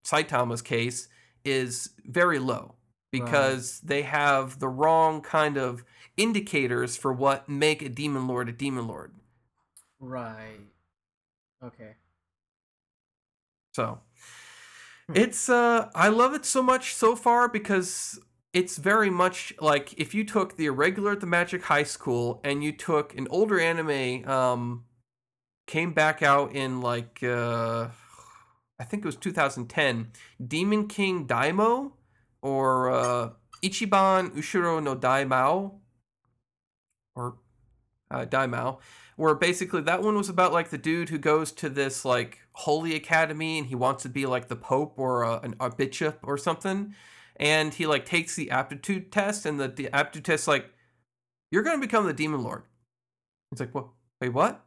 [0.06, 1.08] Saitama's case
[1.44, 2.76] is very low
[3.12, 5.84] because they have the wrong kind of
[6.18, 9.14] indicators for what make a demon lord a demon lord.
[10.00, 10.60] right.
[11.64, 11.96] Okay.
[13.74, 14.00] So
[15.14, 18.20] it's uh I love it so much so far because
[18.54, 22.64] it's very much like if you took the irregular at the Magic High School and
[22.64, 24.86] you took an older anime um
[25.66, 27.88] came back out in like uh
[28.84, 30.12] I think it was 2010
[30.46, 31.94] Demon King Daimao
[32.42, 33.30] or uh
[33.64, 35.76] Ichiban Ushiro no Daimao
[37.16, 37.38] or
[38.12, 38.80] uh, Daimao
[39.16, 42.94] where basically that one was about like the dude who goes to this like holy
[42.94, 46.38] academy and he wants to be like the pope or a, an, a bishop or
[46.38, 46.94] something.
[47.38, 50.74] And he like takes the aptitude test and the, the aptitude test like
[51.52, 52.64] you're gonna become the demon lord.
[53.50, 53.88] He's like what
[54.20, 54.66] wait what?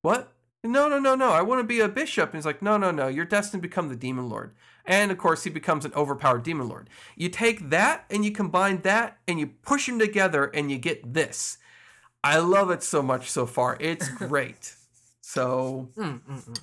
[0.00, 0.32] What
[0.64, 2.90] no no no no i want to be a bishop and he's like no no
[2.90, 4.54] no you're destined to become the demon lord
[4.84, 8.80] and of course he becomes an overpowered demon lord you take that and you combine
[8.82, 11.58] that and you push them together and you get this
[12.24, 14.74] i love it so much so far it's great
[15.20, 16.60] so Mm, mm, mm.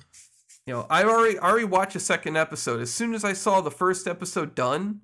[0.66, 2.80] you know, I already already watched a second episode.
[2.80, 5.02] As soon as I saw the first episode done,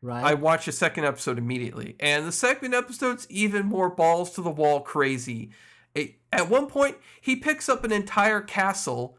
[0.00, 0.24] Right.
[0.24, 1.96] I watched the second episode immediately.
[1.98, 5.50] And the second episode's even more balls to the wall crazy.
[5.94, 9.18] It, at one point, he picks up an entire castle,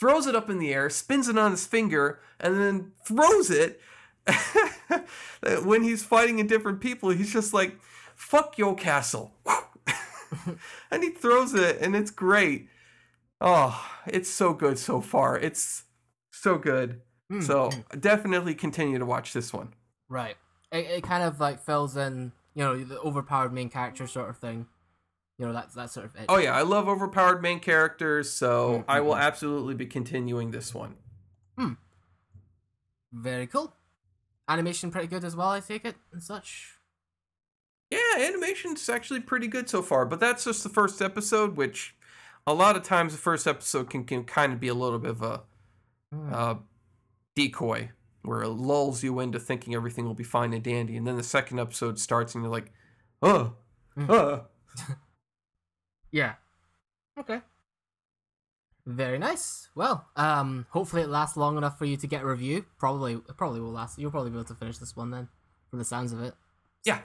[0.00, 3.80] throws it up in the air, spins it on his finger, and then throws it.
[5.64, 7.78] when he's fighting in different people, he's just like,
[8.16, 9.34] "Fuck your castle,"
[10.90, 12.68] and he throws it, and it's great.
[13.40, 15.38] Oh, it's so good so far.
[15.38, 15.84] It's
[16.32, 17.02] so good.
[17.30, 19.74] Mm, So definitely continue to watch this one.
[20.08, 20.36] Right.
[20.72, 24.38] It, it kind of like fills in, you know, the overpowered main character sort of
[24.38, 24.66] thing.
[25.38, 26.26] You know, that's that sort of it.
[26.28, 30.50] Oh yeah, I love overpowered main characters, so Mm, I will mm, absolutely be continuing
[30.52, 30.96] this one.
[33.12, 33.72] Very cool.
[34.48, 36.74] Animation pretty good as well, I take it, and such.
[37.90, 41.94] Yeah, animation's actually pretty good so far, but that's just the first episode, which
[42.46, 45.10] a lot of times the first episode can, can kind of be a little bit
[45.12, 45.42] of a
[46.12, 46.32] Mm.
[46.32, 46.54] uh,
[47.34, 47.90] decoy
[48.22, 51.22] where it lulls you into thinking everything will be fine and dandy, and then the
[51.24, 52.70] second episode starts and you're like,
[53.22, 53.54] oh,
[53.96, 54.10] Mm.
[54.10, 54.40] uh.
[56.14, 56.34] Yeah.
[57.18, 57.40] Okay.
[58.86, 59.68] Very nice.
[59.74, 62.66] Well, um, hopefully it lasts long enough for you to get a review.
[62.78, 63.98] Probably, it probably will last.
[63.98, 65.26] You'll probably be able to finish this one then,
[65.68, 66.34] from the sounds of it.
[66.84, 67.00] yeah.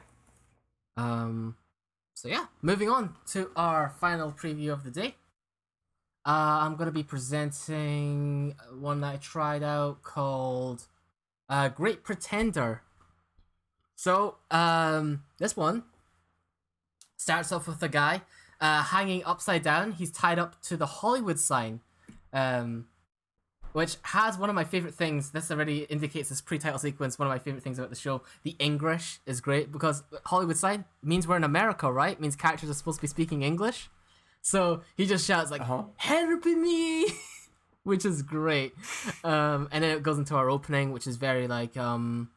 [0.95, 1.56] Um,
[2.14, 5.15] so yeah, moving on to our final preview of the day.
[6.23, 10.86] Uh, I'm gonna be presenting one that I tried out called
[11.48, 12.84] uh, Great Pretender.
[13.95, 15.84] So, um, this one
[17.18, 18.22] starts off with a guy
[18.61, 19.94] uh, hanging upside down.
[19.94, 21.81] He's tied up to the Hollywood sign,
[22.34, 22.88] um,
[23.73, 25.31] which has one of my favorite things.
[25.31, 27.18] This already indicates this pre-title sequence.
[27.19, 28.22] One of my favorite things about the show.
[28.44, 32.19] The English is great because Hollywood sign means we're in America, right?
[32.19, 33.90] means characters are supposed to be speaking English.
[34.41, 35.84] So he just shouts like, Uh-huh.
[35.98, 37.06] "Help me!"
[37.84, 38.73] which is great.
[39.23, 42.30] Um, and then it goes into our opening, which is very like um,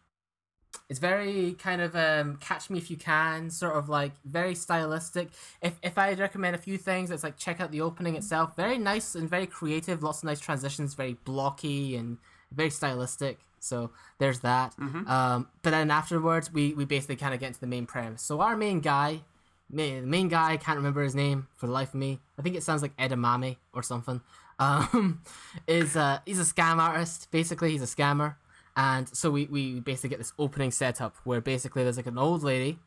[0.92, 5.30] it's very kind of um, catch me if you can, sort of like very stylistic.
[5.62, 8.54] If if I recommend a few things, it's like check out the opening itself.
[8.56, 10.02] Very nice and very creative.
[10.02, 10.92] Lots of nice transitions.
[10.92, 12.18] Very blocky and
[12.54, 13.38] very stylistic.
[13.58, 14.74] So there's that.
[15.08, 18.20] Um, but then afterwards, we we basically kind of get into the main premise.
[18.20, 19.22] So our main guy,
[19.70, 22.20] ma- the main guy, I can't remember his name for the life of me.
[22.38, 24.20] I think it sounds like edamame or something.
[24.58, 25.22] Um,
[25.66, 27.28] is uh he's a scam artist.
[27.32, 28.36] Basically, he's a scammer.
[28.76, 32.42] And so we, we basically get this opening setup where basically there's like an old
[32.42, 32.78] lady,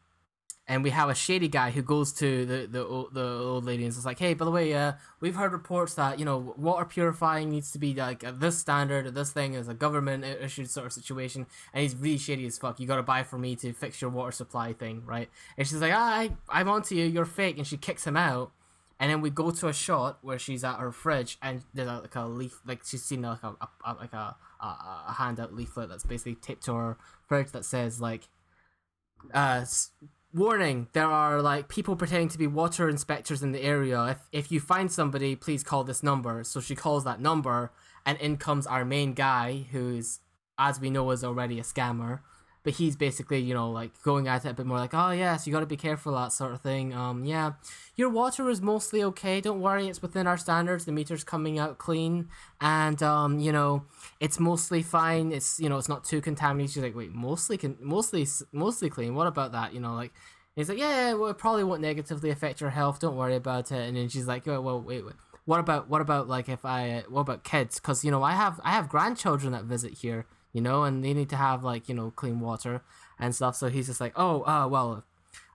[0.67, 3.91] and we have a shady guy who goes to the the, the old lady and
[3.91, 7.51] is like, hey, by the way, uh, we've heard reports that you know water purifying
[7.51, 10.87] needs to be like at this standard or this thing is a government issued sort
[10.87, 12.79] of situation, and he's really shady as fuck.
[12.79, 15.29] You gotta buy from me to fix your water supply thing, right?
[15.57, 18.51] And she's like, ah, I I'm onto you, you're fake, and she kicks him out.
[18.99, 21.99] And then we go to a shot where she's at her fridge and there's a,
[21.99, 23.55] like a leaf, like she's seen like a,
[23.85, 24.65] a, like a, a
[25.09, 26.97] a handout leaflet that's basically taped to her
[27.27, 28.29] fridge that says like,
[29.33, 29.65] uh,
[30.33, 34.01] warning: there are like people pretending to be water inspectors in the area.
[34.05, 36.43] If if you find somebody, please call this number.
[36.45, 37.73] So she calls that number,
[38.05, 40.21] and in comes our main guy, who's
[40.57, 42.21] as we know is already a scammer
[42.65, 45.45] but he's basically you know like going at it a bit more like oh yes
[45.45, 46.93] you got to be careful that sort of thing.
[46.93, 47.53] Um yeah.
[47.95, 49.39] Your water is mostly okay.
[49.39, 50.83] Don't worry it's within our standards.
[50.83, 52.27] The meter's coming out clean.
[52.59, 53.83] And um you know
[54.19, 55.31] it's mostly fine.
[55.31, 56.73] It's you know it's not too contaminated.
[56.73, 59.13] She's like wait mostly can mostly mostly clean?
[59.13, 59.73] What about that?
[59.73, 60.11] You know like
[60.55, 62.99] he's like yeah well it probably won't negatively affect your health.
[62.99, 63.87] Don't worry about it.
[63.87, 65.15] And then she's like oh, well wait, wait
[65.45, 67.79] what about what about like if i what about kids?
[67.79, 70.25] Because you know i have i have grandchildren that visit here
[70.55, 72.81] you know, and they need to have like you know clean water
[73.19, 73.55] and stuff.
[73.55, 75.03] So he's just like, oh, uh, well,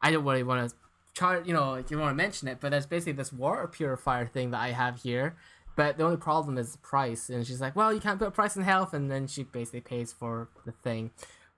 [0.03, 0.77] I don't really want to
[1.15, 4.27] chart, you know, like you want to mention it, but there's basically this water purifier
[4.27, 5.35] thing that I have here
[5.77, 8.31] But the only problem is the price, and she's like, "Well, you can't put a
[8.41, 11.11] price on health," and then she basically pays for the thing.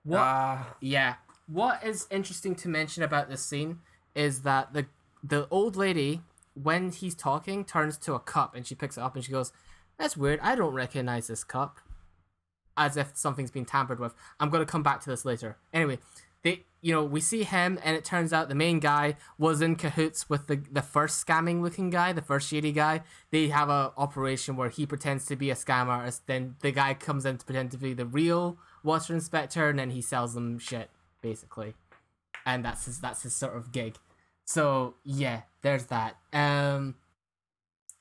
[0.03, 0.19] What?
[0.19, 1.15] Ah, Yeah.
[1.47, 3.79] What is interesting to mention about this scene
[4.15, 4.85] is that the
[5.33, 6.21] the old lady,
[6.55, 9.51] when he's talking, turns to a cup and she picks it up and she goes,
[9.97, 10.39] "That's weird.
[10.41, 11.79] I don't recognize this cup."
[12.75, 14.13] As if something's been tampered with.
[14.39, 15.57] I'm gonna come back to this later.
[15.73, 15.99] Anyway,
[16.43, 19.75] they, you know, we see him, and it turns out the main guy was in
[19.75, 23.01] cahoots with the the first scamming looking guy, the first shady guy.
[23.31, 26.93] They have a operation where he pretends to be a scam artist, then the guy
[26.93, 30.59] comes in to pretend to be the real water inspector, and then he sells them
[30.59, 30.89] shit
[31.21, 31.73] basically,
[32.45, 33.95] and that's his that's his sort of gig.
[34.45, 36.17] So yeah, there's that.
[36.33, 36.95] Um,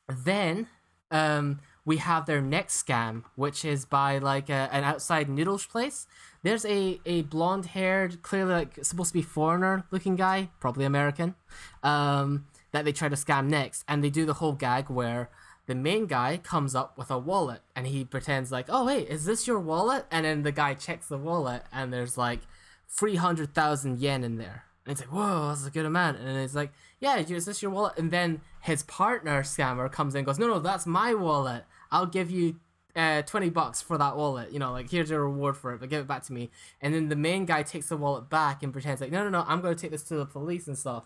[0.08, 0.66] then
[1.10, 6.06] um, we have their next scam, which is by like a, an outside noodles place.
[6.42, 11.34] There's a a blonde haired, clearly like supposed to be foreigner looking guy, probably American,
[11.82, 15.30] um, that they try to scam next, and they do the whole gag where
[15.66, 19.24] the main guy comes up with a wallet and he pretends like, oh wait, is
[19.24, 20.04] this your wallet?
[20.10, 22.40] And then the guy checks the wallet and there's like
[22.88, 24.64] three hundred thousand yen in there.
[24.84, 26.18] And it's like, whoa, that's a good amount.
[26.18, 27.96] And it's like, yeah, is this your wallet?
[27.96, 31.64] And then his partner scammer comes in and goes, no, no, that's my wallet.
[31.92, 32.56] I'll give you
[32.96, 34.50] uh, 20 bucks for that wallet.
[34.52, 36.50] You know, like, here's your reward for it, but give it back to me.
[36.80, 39.44] And then the main guy takes the wallet back and pretends like, no, no, no,
[39.46, 41.04] I'm going to take this to the police and stuff.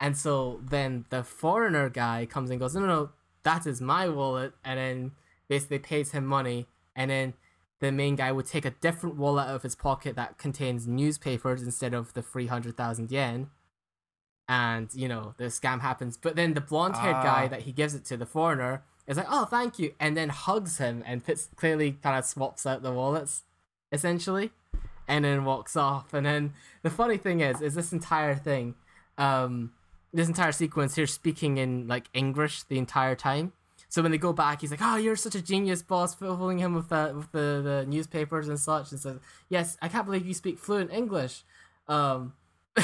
[0.00, 3.10] And so then the foreigner guy comes and goes, no, no, no,
[3.42, 4.52] that is my wallet.
[4.64, 5.12] And then
[5.48, 6.66] basically pays him money.
[6.96, 7.34] And then
[7.80, 11.62] the main guy would take a different wallet out of his pocket that contains newspapers
[11.62, 13.50] instead of the 300,000 yen.
[14.48, 16.16] And, you know, the scam happens.
[16.16, 17.48] But then the blonde haired guy Ah.
[17.48, 19.94] that he gives it to, the foreigner, is like, oh, thank you.
[19.98, 21.22] And then hugs him and
[21.56, 23.42] clearly kind of swaps out the wallets,
[23.90, 24.52] essentially.
[25.08, 26.12] And then walks off.
[26.12, 26.52] And then
[26.82, 28.74] the funny thing is, is this entire thing,
[29.16, 29.72] um,
[30.12, 33.52] this entire sequence here speaking in like English the entire time.
[33.88, 36.74] So when they go back, he's like, "Oh, you're such a genius, boss," fooling him
[36.74, 39.18] with the with the, the newspapers and such, and says,
[39.48, 41.42] "Yes, I can't believe you speak fluent English,"
[41.88, 42.34] um,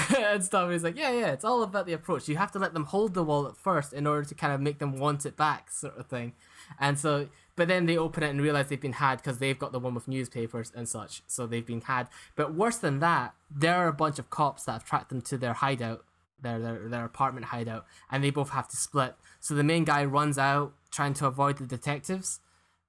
[0.17, 0.71] and stuff.
[0.71, 2.29] He's like, "Yeah, yeah, it's all about the approach.
[2.29, 4.61] You have to let them hold the wall at first in order to kind of
[4.61, 6.33] make them want it back, sort of thing."
[6.81, 9.73] And so, but then they open it and realize they've been had because they've got
[9.73, 11.23] the one with newspapers and such.
[11.27, 12.09] So they've been had.
[12.37, 15.39] But worse than that, there are a bunch of cops that have tracked them to
[15.39, 16.05] their hideout
[16.45, 19.17] their, their their apartment hideout, and they both have to split.
[19.41, 22.39] So the main guy runs out trying to avoid the detectives,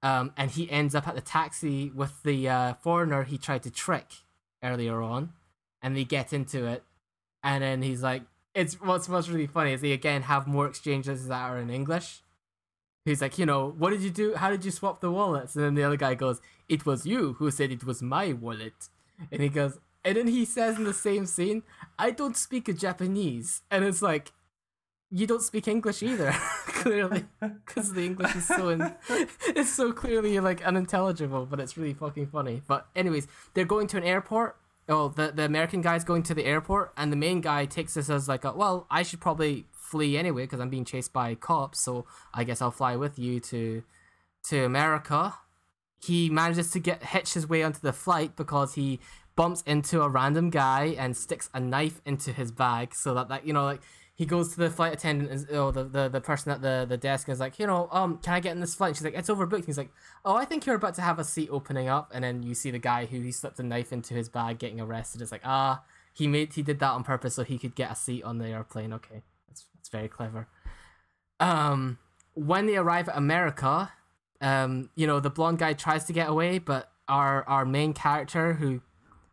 [0.03, 3.71] um, and he ends up at the taxi with the uh, foreigner he tried to
[3.71, 4.07] trick
[4.61, 5.33] earlier on,
[5.81, 6.83] and they get into it,
[7.45, 8.23] and then he's like,
[8.53, 12.21] "It's what's what's really funny is they again have more exchanges that are in English."
[13.05, 14.33] He's like, you know, what did you do?
[14.33, 15.55] How did you swap the wallets?
[15.55, 18.89] And then the other guy goes, "It was you who said it was my wallet,"
[19.31, 21.63] and he goes, and then he says in the same scene,
[21.97, 23.63] I don't speak Japanese.
[23.71, 24.31] And it's like,
[25.09, 26.31] you don't speak English either,
[26.67, 27.25] clearly.
[27.39, 28.93] Because the English is so, in-
[29.47, 32.61] it's so clearly like unintelligible, but it's really fucking funny.
[32.67, 34.57] But, anyways, they're going to an airport.
[34.87, 38.09] Oh, the, the American guy's going to the airport, and the main guy takes this
[38.09, 41.79] as like, a, well, I should probably flee anyway because I'm being chased by cops,
[41.79, 43.83] so I guess I'll fly with you to
[44.49, 45.35] to America.
[46.03, 48.99] He manages to get hitch his way onto the flight because he
[49.35, 53.45] bumps into a random guy and sticks a knife into his bag so that, that
[53.45, 53.81] you know like
[54.15, 56.95] he goes to the flight attendant and oh the, the, the person at the, the
[56.95, 58.89] desk and is like you know um can I get in this flight?
[58.89, 59.55] And she's like it's overbooked.
[59.55, 59.91] And he's like
[60.23, 62.11] oh I think you're about to have a seat opening up.
[62.13, 64.79] And then you see the guy who he slipped a knife into his bag getting
[64.79, 65.21] arrested.
[65.21, 65.83] It's like ah
[66.13, 68.47] he made he did that on purpose so he could get a seat on the
[68.47, 68.93] airplane.
[68.93, 69.21] Okay.
[69.49, 70.47] That's, that's very clever.
[71.41, 71.99] Um
[72.33, 73.91] when they arrive at America
[74.39, 78.53] um you know the blonde guy tries to get away but our our main character
[78.53, 78.81] who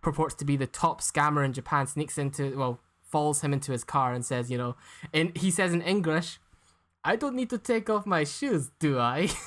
[0.00, 2.80] purports to be the top scammer in Japan sneaks into well
[3.12, 4.74] follows him into his car and says you know
[5.12, 6.38] and he says in English
[7.04, 9.28] I don't need to take off my shoes do I?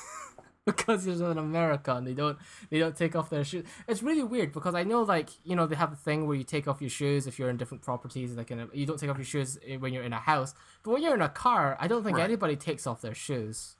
[0.66, 2.36] Because he's in America and they don't
[2.70, 3.64] they don't take off their shoes.
[3.86, 6.42] It's really weird because I know like you know they have a thing where you
[6.42, 9.08] take off your shoes if you're in different properties like in a, you don't take
[9.08, 10.56] off your shoes when you're in a house.
[10.82, 12.24] But when you're in a car I don't think Right.
[12.24, 13.75] anybody takes off their shoes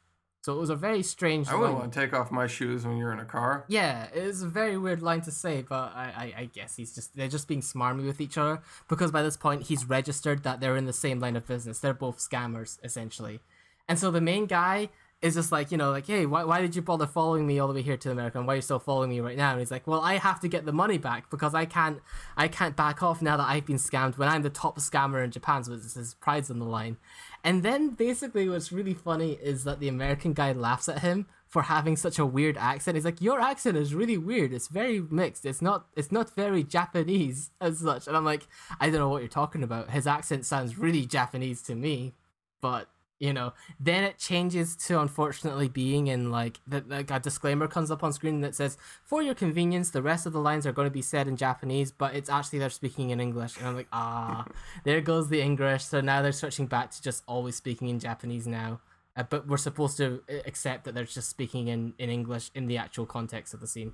[0.46, 1.56] so it was a very strange line.
[1.56, 1.80] I wouldn't line.
[1.86, 3.64] want to take off my shoes when you're in a car.
[3.66, 7.16] Yeah, it's a very weird line to say, but I, I, I guess he's just
[7.16, 10.76] they're just being smarmy with each other because by this point he's registered that they're
[10.76, 11.80] in the same line of business.
[11.80, 13.40] They're both scammers essentially,
[13.88, 14.88] and so the main guy
[15.22, 17.66] is just like you know like hey why, why did you bother following me all
[17.66, 19.50] the way here to America and why are you still following me right now?
[19.52, 22.00] And he's like well I have to get the money back because I can't
[22.36, 25.30] I can't back off now that I've been scammed when I'm the top scammer in
[25.30, 26.98] Japan so it's- his pride's on the line.
[27.46, 31.62] And then basically what's really funny is that the American guy laughs at him for
[31.62, 32.96] having such a weird accent.
[32.96, 34.52] He's like, "Your accent is really weird.
[34.52, 35.46] It's very mixed.
[35.46, 38.48] It's not it's not very Japanese as such." And I'm like,
[38.80, 39.90] "I don't know what you're talking about.
[39.90, 42.14] His accent sounds really Japanese to me."
[42.60, 42.88] But
[43.18, 47.90] you know then it changes to unfortunately being in like the, like a disclaimer comes
[47.90, 50.86] up on screen that says for your convenience the rest of the lines are going
[50.86, 53.56] to be said in japanese but it's actually they're speaking in english.
[53.56, 54.46] And i'm like ah
[54.84, 55.84] there goes the english.
[55.84, 58.80] So now they're switching back to just always speaking in japanese now
[59.16, 62.66] uh, but we're supposed to uh, accept that they're just speaking in in english in
[62.66, 63.92] the actual context of the scene.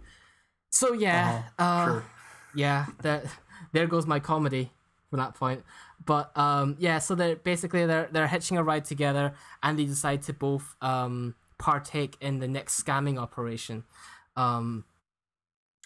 [0.71, 2.05] So yeah uh, sure.
[2.55, 3.25] yeah that
[3.73, 4.73] there goes my comedy
[5.13, 5.63] from that point.
[6.03, 10.23] But um yeah so they're basically they're they're hitching a ride together and they decide
[10.23, 13.85] to both um partake in the next scamming operation.
[14.37, 14.87] Um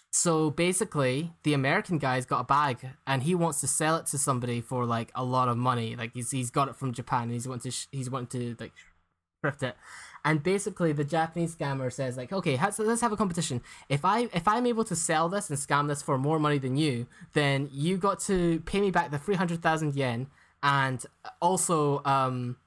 [0.09, 4.17] so basically the american guy's got a bag and he wants to sell it to
[4.17, 5.97] somebody for like a lot of money.
[5.97, 8.63] Like he's, he's got it from japan and he's wanting to sh- he's wanting to
[8.63, 8.71] like
[9.41, 9.75] thrift it
[10.27, 13.61] and basically the japanese scammer says like okay so let's have a competition.
[13.87, 16.75] If i if i'm able to sell this and scam this for more money than
[16.75, 20.27] you then you got to pay me back the 300000 yen
[20.61, 21.05] and
[21.41, 22.57] also um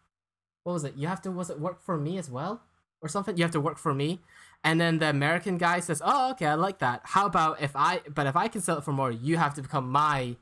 [0.65, 0.95] what was it?
[0.97, 2.63] You have to was it work for me as well?
[3.03, 3.37] Or something?
[3.37, 4.21] You have to work for me.
[4.63, 7.03] And then the american guy says oh okay i like that.
[7.05, 9.63] How about if i but if i can sell it for more you have to
[9.63, 10.37] become my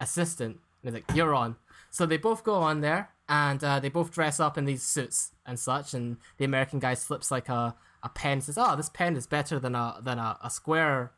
[0.00, 0.58] assistant.
[0.82, 1.54] And he's like you're on.
[1.90, 5.32] So they both go on there and uh, they both dress up in these suits
[5.46, 5.94] and such.
[5.94, 8.40] And the American guy slips like a, a pen.
[8.40, 11.12] Says, "Oh, this pen is better than a than a, a square.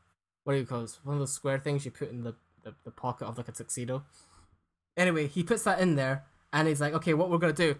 [0.45, 0.99] What do you call it?
[1.03, 3.53] One of those square things you put in the, the, the pocket of like a
[3.53, 4.05] tuxedo."
[4.97, 7.77] Anyway, he puts that in there, and he's like, "Okay, what we're gonna do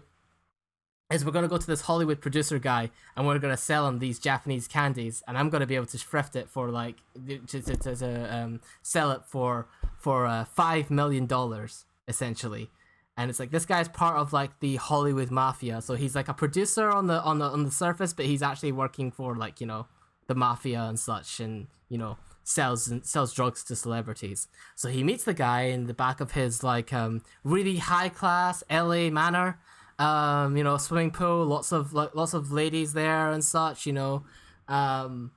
[1.09, 4.19] is we're gonna go to this Hollywood producer guy, and we're gonna sell him these
[4.19, 7.95] Japanese candies, and I'm gonna be able to thrift it for like to to, to,
[7.95, 9.67] to um sell it for
[9.97, 12.69] for uh, five million dollars essentially."
[13.17, 15.81] And it's like this guy's part of like the Hollywood mafia.
[15.81, 18.71] So he's like a producer on the on the on the surface, but he's actually
[18.71, 19.87] working for like you know
[20.27, 24.47] the mafia and such, and you know sells and sells drugs to celebrities.
[24.75, 28.63] So he meets the guy in the back of his like um really high class
[28.69, 29.59] LA manor,
[29.97, 33.93] um you know swimming pool, lots of like lots of ladies there and such, you
[33.93, 34.25] know,
[34.67, 35.31] um,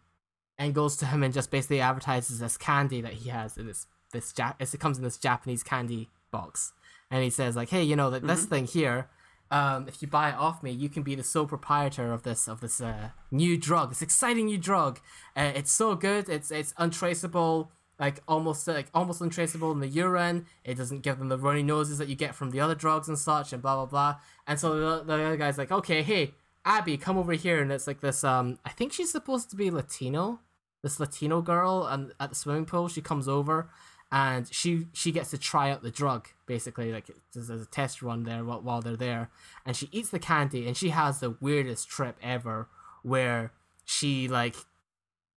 [0.59, 3.87] and goes to him and just basically advertises this candy that he has in this
[4.13, 6.75] this ja- it comes in this Japanese candy box
[7.11, 9.09] and he says like, hey, you know that this thing here,
[9.51, 12.47] um, if you buy it off me, you can be the sole proprietor of this
[12.47, 15.01] of this uh, new drug, this exciting new drug.
[15.37, 20.47] Uh, it's so good, it's it's untraceable, like almost like almost untraceable in the urine.
[20.65, 23.19] It doesn't give them the runny noses that you get from the other drugs and
[23.19, 24.17] such, and blah blah blah.
[24.47, 26.35] And so the, the other guy's like, okay, hey,
[26.65, 28.23] Abby, come over here, and it's like this.
[28.23, 30.41] Um, I think she's supposed to be Latino,
[30.83, 33.69] this Latino girl, and at the swimming pool, she comes over
[34.13, 38.25] and she she gets to try out the drug basically like there's, a test run
[38.25, 39.31] there while, while they're there
[39.65, 42.69] and she eats the candy and she has the weirdest trip ever
[43.03, 43.53] where
[43.85, 44.57] she like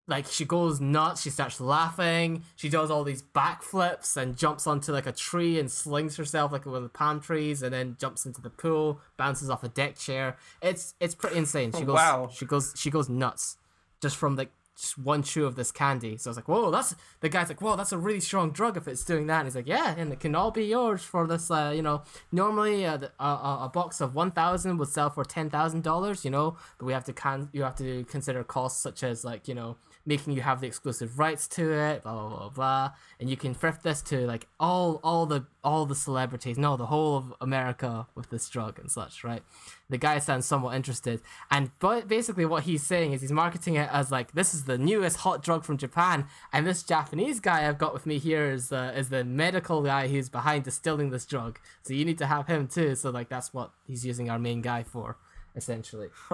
[0.07, 4.91] like she goes nuts she starts laughing she does all these backflips and jumps onto
[4.91, 8.25] like a tree and slings herself like one of the palm trees and then jumps
[8.25, 10.35] into the pool bounces off a deck chair.
[10.61, 11.71] It's it's pretty insane.
[11.71, 12.29] She oh, goes Wow.
[12.33, 13.57] she goes she goes nuts.
[14.01, 16.17] Just from like just one chew of this candy.
[16.17, 18.77] So I was like, whoa, that's the guy's like, whoa, that's a really strong drug
[18.77, 19.39] if it's doing that.
[19.39, 21.51] And he's like, yeah, and it can all be yours for this.
[21.51, 25.23] Uh, you know, normally uh, a, a, a box of one thousand would sell for
[25.23, 26.25] ten thousand dollars.
[26.25, 29.47] You know, but we have to can you have to consider costs such as like
[29.47, 33.29] you know making you have the exclusive rights to it, blah blah blah blah, and
[33.29, 37.15] you can thrift this to like all all the all the celebrities, no, the whole
[37.15, 39.43] of America with this drug and such, right?
[39.89, 43.89] The guy sounds somewhat interested, and but basically what he's saying is he's marketing it
[43.91, 47.77] as like this is the newest hot drug from Japan, and this Japanese guy I've
[47.77, 51.59] got with me here is uh, is the medical guy who's behind distilling this drug,
[51.81, 52.95] so you need to have him too.
[52.95, 55.17] So like that's what he's using our main guy for,
[55.55, 56.09] essentially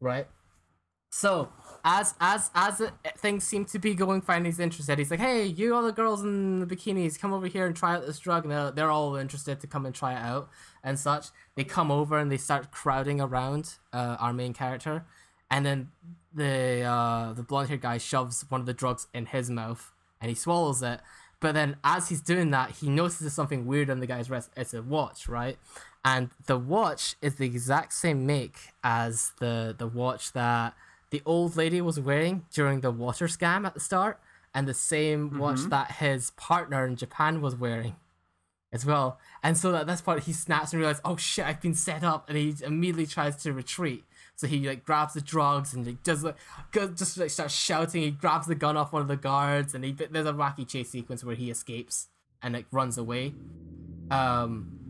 [0.00, 0.28] right?
[1.14, 1.50] So
[1.84, 2.82] as as as
[3.18, 4.98] things seem to be going fine, he's interested.
[4.98, 7.94] He's like, "Hey, you all the girls in the bikinis, come over here and try
[7.94, 10.48] out this drug." And they're, all interested to come and try it out
[10.82, 11.26] and such.
[11.54, 15.04] They come over and they start crowding around uh, our main character,
[15.48, 15.92] and then
[16.34, 20.30] the uh, the blonde haired guy shoves one of the drugs in his mouth and
[20.30, 20.98] he swallows it.
[21.38, 24.50] But then as he's doing that, he notices something weird on the guy's wrist.
[24.56, 25.58] It's a watch, right?
[26.04, 30.74] And the watch is the exact same make as the the watch that
[31.14, 34.18] the old lady was wearing during the water scam at the start,
[34.52, 37.94] and the same watch that his partner in Japan was wearing
[38.72, 39.20] as well.
[39.40, 42.28] And so at this point, he snaps and realizes, oh shit, I've been set up,
[42.28, 44.02] and he immediately tries to retreat.
[44.34, 46.36] So he like grabs the drugs and like does like
[46.72, 48.02] just like starts shouting.
[48.02, 50.90] He grabs the gun off one of the guards, and he there's a wacky chase
[50.90, 52.08] sequence where he escapes
[52.42, 53.34] and like runs away.
[54.10, 54.80] Um,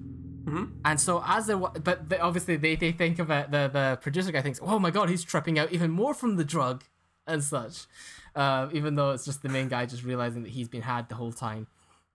[0.85, 3.51] and so as they, wa- but they, obviously they, they think of it.
[3.51, 6.45] The the producer guy thinks, oh my god, he's tripping out even more from the
[6.45, 6.85] drug,
[7.27, 7.87] and such.
[8.35, 11.15] Uh, even though it's just the main guy just realizing that he's been had the
[11.15, 11.67] whole time.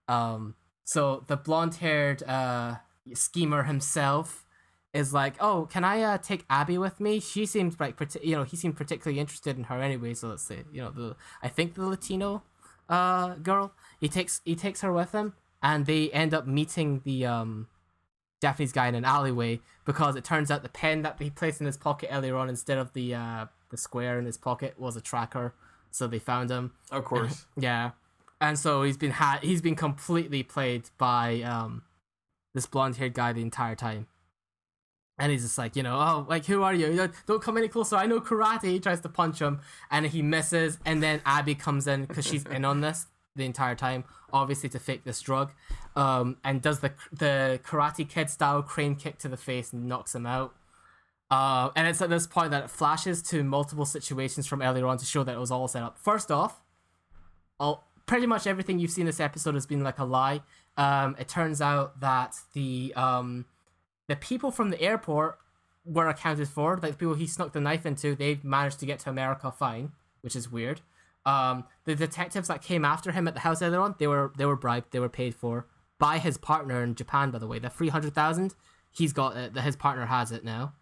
[0.06, 0.54] Um,
[0.84, 2.76] so the blonde haired uh
[3.14, 4.44] schemer himself
[4.92, 7.20] is like, "Oh, can I uh, take Abby with me?
[7.20, 10.14] She seems like, you know, he seemed particularly interested in her anyway.
[10.14, 12.42] So let's say, you know, the I think the Latino
[12.88, 13.72] uh girl.
[14.00, 17.68] He takes he takes her with him, and they end up meeting the um
[18.40, 21.66] Japanese guy in an alleyway because it turns out the pen that he placed in
[21.66, 25.00] his pocket earlier on instead of the uh the square in his pocket was a
[25.00, 25.54] tracker.
[25.90, 26.72] So they found him.
[26.90, 27.46] Of course.
[27.56, 27.92] Yeah,
[28.40, 31.82] and so he's been had he's been completely played by um
[32.54, 34.06] this blonde haired guy the entire time.
[35.18, 36.72] And he's just like, you know, oh, like, who are?
[36.72, 37.94] You Don't come any closer.
[37.94, 38.64] I know karate.
[38.64, 39.60] He tries to punch him,
[39.90, 40.78] and he misses.
[40.86, 43.06] And then Abby comes in because she's in on this
[43.40, 45.50] the entire time, obviously to fake this drug,
[45.96, 50.14] um, and does the the Karate Kid style crane kick to the face and knocks
[50.14, 50.54] him out.
[51.30, 54.98] Uh, and it's at this point that it flashes to multiple situations from earlier on
[54.98, 55.96] to show that it was all set up.
[55.98, 56.60] First off,
[57.58, 60.40] all pretty much everything you've seen this episode has been like a lie.
[60.76, 63.46] Um, it turns out that the um,
[64.08, 65.38] the people from the airport
[65.84, 66.76] were accounted for.
[66.76, 69.92] Like the people he snuck the knife into, they managed to get to America fine,
[70.22, 70.80] which is weird.
[71.26, 74.46] Um, the detectives that came after him at the house earlier on, they were they
[74.46, 75.66] were bribed, they were paid for
[75.98, 77.58] by his partner in Japan, by the way.
[77.58, 78.54] The three hundred thousand,
[78.90, 79.56] he's got it.
[79.58, 80.74] His partner has it now.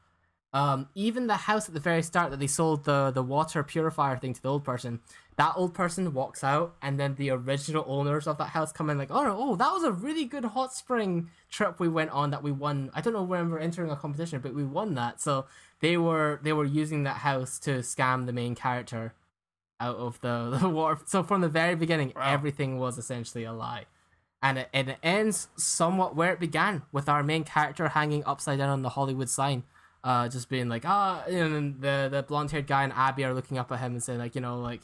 [0.54, 4.16] Um, even the house at the very start that they sold the the water purifier
[4.16, 5.00] thing to the old person,
[5.36, 8.96] that old person walks out, and then the original owners of that house come in
[8.96, 12.42] like, oh, oh, that was a really good hot spring trip we went on that
[12.42, 12.90] we won.
[12.94, 15.20] I don't know when we we're entering a competition, but we won that.
[15.20, 15.44] So
[15.80, 19.14] they were they were using that house to scam the main character
[19.80, 21.00] out of the, the water.
[21.06, 22.22] So from the very beginning, Wow.
[22.32, 23.86] everything was essentially a lie.
[24.40, 28.58] And it, and it ends somewhat where it began, with our main character hanging upside
[28.58, 29.64] down on the Hollywood sign,
[30.04, 33.34] uh, just being like, ah, and then the the blonde haired guy and Abby are
[33.34, 34.82] looking up at him and saying like, you know, like,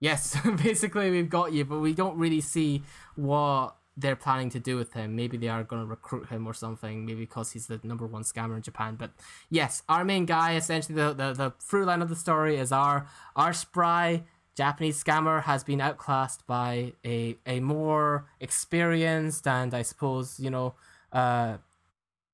[0.00, 2.82] yes, basically we've got you, but we don't really see
[3.14, 5.14] what they're planning to do with him.
[5.14, 7.04] Maybe they are going to recruit him or something.
[7.04, 8.96] Maybe because he's the number one scammer in Japan.
[8.96, 9.10] But
[9.50, 13.06] yes, our main guy, essentially the the, the through line of the story is our
[13.36, 14.24] our spry
[14.56, 20.74] Japanese scammer has been outclassed by a a more experienced and I suppose you know
[21.12, 21.58] uh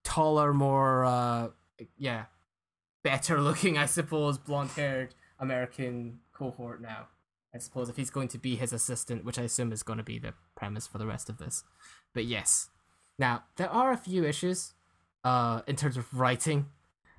[0.04, 1.48] taller, more uh
[1.96, 2.24] yeah
[3.02, 7.08] better looking I suppose blonde haired American cohort now.
[7.54, 10.04] I suppose if he's going to be his assistant, which I assume is going to
[10.04, 11.64] be the premise for the rest of this.
[12.14, 12.68] But yes.
[13.18, 14.74] Now, there are a few issues
[15.24, 16.66] uh in terms of writing.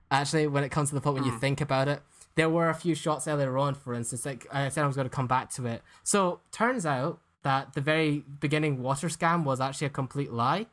[0.10, 1.40] Actually, when it comes to the point when you Hmm.
[1.40, 2.02] think about it,
[2.36, 5.10] there were a few shots earlier on, for instance, like I said I was going
[5.10, 5.82] to come back to it.
[6.04, 10.68] So, turns out that the very beginning water scam was actually a complete lie.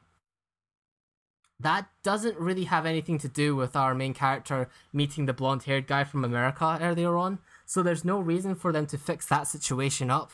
[1.61, 5.89] That doesn't really have anything to do with our main character meeting the blonde haired
[5.89, 7.41] guy from America earlier on.
[7.67, 10.31] So there's no reason for them to fix that situation up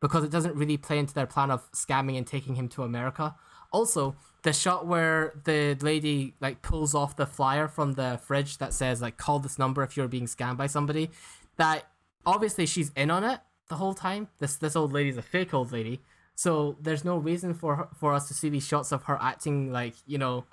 [0.00, 3.34] because it doesn't really play into their plan of scamming and taking him to America.
[3.72, 8.72] Also, the shot where the lady like pulls off the flyer from the fridge that
[8.72, 11.10] says like call this number if you're being scammed by somebody,
[11.56, 11.84] that
[12.26, 14.28] obviously she's in on it the whole time.
[14.38, 16.00] This this old lady's a fake old lady.
[16.34, 19.70] So there's no reason for her, for us to see these shots of her acting
[19.70, 20.44] like, you know,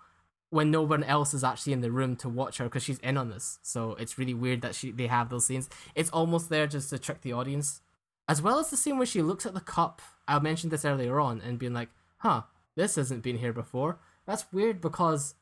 [0.49, 3.17] when no one else is actually in the room to watch her because she's in
[3.17, 3.59] on this.
[3.61, 5.69] So it's really weird that she they have those scenes.
[5.95, 7.81] It's almost there just to trick the audience.
[8.27, 10.01] As well as the scene where she looks at the cup.
[10.27, 12.43] I mentioned this earlier on and being like, huh,
[12.79, 13.99] this hasn't been here before.
[14.25, 15.35] That's weird because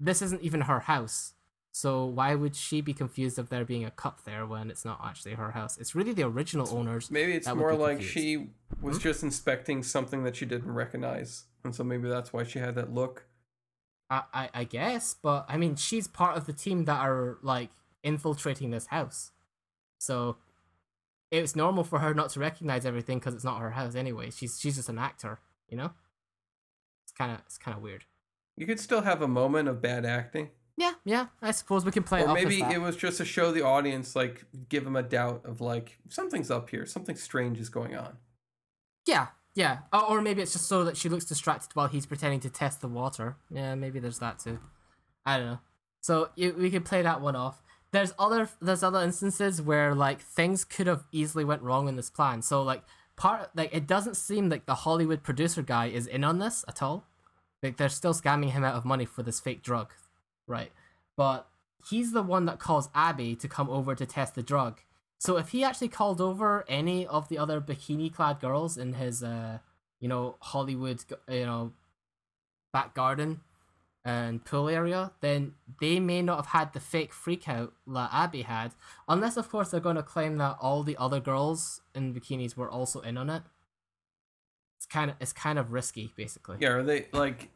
[0.00, 1.34] this isn't even her house.
[1.70, 5.00] So why would she be confused of there being a cup there when it's not
[5.04, 5.78] actually her house?
[5.78, 7.12] It's really the original owners.
[7.12, 8.48] Maybe it's more like she
[8.80, 9.02] was hmm?
[9.02, 12.92] just inspecting something that she didn't recognize, and so maybe that's why she had that
[12.92, 13.26] look.
[14.10, 17.70] I, I, I guess, but I mean, she's part of the team that are like
[18.02, 19.30] infiltrating this house,
[19.98, 20.36] so
[21.30, 24.30] it's normal for her not to recognize everything because it's not her house anyway.
[24.30, 25.90] She's she's just an actor, you know.
[27.16, 28.04] Kind of it's kind of weird.
[28.56, 31.26] You could still have a moment of bad acting, Yeah, yeah.
[31.42, 34.14] I suppose we can play it or maybe it was just to show the audience,
[34.14, 38.16] like, give them a doubt of like something's up here, something strange is going on.
[39.06, 39.78] Yeah, yeah.
[39.92, 42.80] Or, or maybe it's just so that she looks distracted while he's pretending to test
[42.80, 43.36] the water.
[43.50, 44.58] Yeah, maybe there's that too.
[45.26, 45.60] I don't know.
[46.00, 47.62] So you, we could play that one off.
[47.92, 52.10] There's other there's other instances where like things could have easily went wrong in this
[52.10, 52.42] plan.
[52.42, 52.82] So like
[53.16, 56.82] part like it doesn't seem like the Hollywood producer guy is in on this at
[56.82, 57.04] all.
[57.62, 59.92] Like they're still scamming him out of money for this fake drug,
[60.46, 60.72] right?
[61.16, 61.48] But
[61.88, 64.80] he's the one that calls Abby to come over to test the drug.
[65.18, 69.58] So if he actually called over any of the other bikini-clad girls in his, uh,
[69.98, 71.72] you know, Hollywood, you know,
[72.72, 73.40] back garden
[74.04, 78.42] and pool area, then they may not have had the fake freak out that Abby
[78.42, 78.72] had,
[79.08, 82.70] unless of course they're going to claim that all the other girls in bikinis were
[82.70, 83.42] also in on it.
[84.76, 86.58] It's kind of it's kind of risky, basically.
[86.60, 87.50] Yeah, are they like?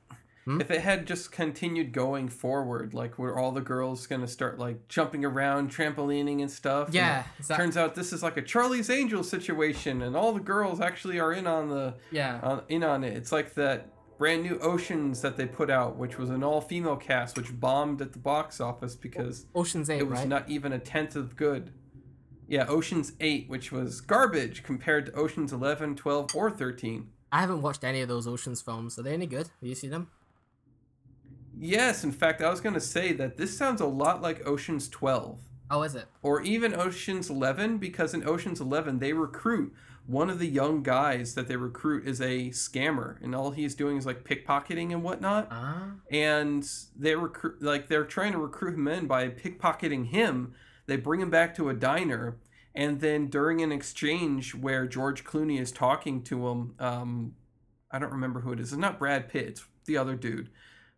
[0.47, 0.63] Hmm?
[0.63, 4.89] if it had just continued going forward, like where all the girls gonna start like
[4.89, 6.89] jumping around, trampolining and stuff.
[6.93, 10.41] Yeah, is that- turns out this is like a Charlie's Angels situation, and all the
[10.41, 12.41] girls actually are in on the Yeah.
[12.43, 13.15] on, in on it.
[13.15, 13.89] It's like that
[14.19, 18.03] brand new Oceans that they put out, which was an all female cast, which bombed
[18.03, 20.29] at the box office because Ocean's Eight, it was right?
[20.29, 21.73] not even a tenth of good.
[22.49, 27.09] Yeah, Ocean's 8, which was garbage compared to Ocean's 11, 12, or 13.
[27.31, 28.99] I haven't watched any of those Ocean's films.
[28.99, 29.51] Are they any good?
[29.61, 30.09] Have you seen them?
[31.61, 34.89] Yes, in fact, I was going to say that this sounds a lot like Ocean's
[34.89, 35.39] 12
[35.71, 36.07] Oh, is it?
[36.23, 39.75] or even Ocean's 11 because in Ocean's 11 they recruit
[40.09, 43.99] one of the young guys that they recruit is a scammer and all he's doing
[43.99, 45.49] is like pickpocketing and whatnot.
[45.51, 45.91] Ah.
[46.11, 46.67] and
[46.97, 50.55] they recruit like they're trying to recruit him in by pickpocketing him.
[50.87, 52.39] They bring him back to a diner,
[52.75, 57.35] and then during an exchange where George Clooney is talking to him, um,
[57.91, 58.73] I don't remember who it is.
[58.73, 59.47] It's not Brad Pitt.
[59.47, 60.49] It's the other dude.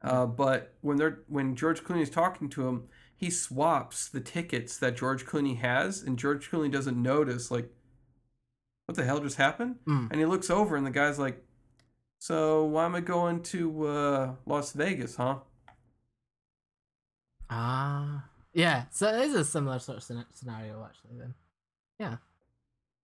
[0.03, 2.85] Uh, but when they're when George Clooney is talking to him,
[3.16, 7.51] he swaps the tickets that George Clooney has, and George Clooney doesn't notice.
[7.51, 7.70] Like,
[8.90, 9.76] what the hell just happened?
[9.86, 10.10] Mm.
[10.10, 11.44] And he looks over, and the guy's like,
[12.18, 15.36] "So why am I going to uh, Las Vegas, huh?"
[17.48, 18.24] Ah.
[18.52, 18.84] Yeah.
[18.90, 20.02] So it is a similar sort of
[20.34, 21.18] scenario, actually.
[21.18, 21.34] Then.
[21.98, 22.16] Yeah.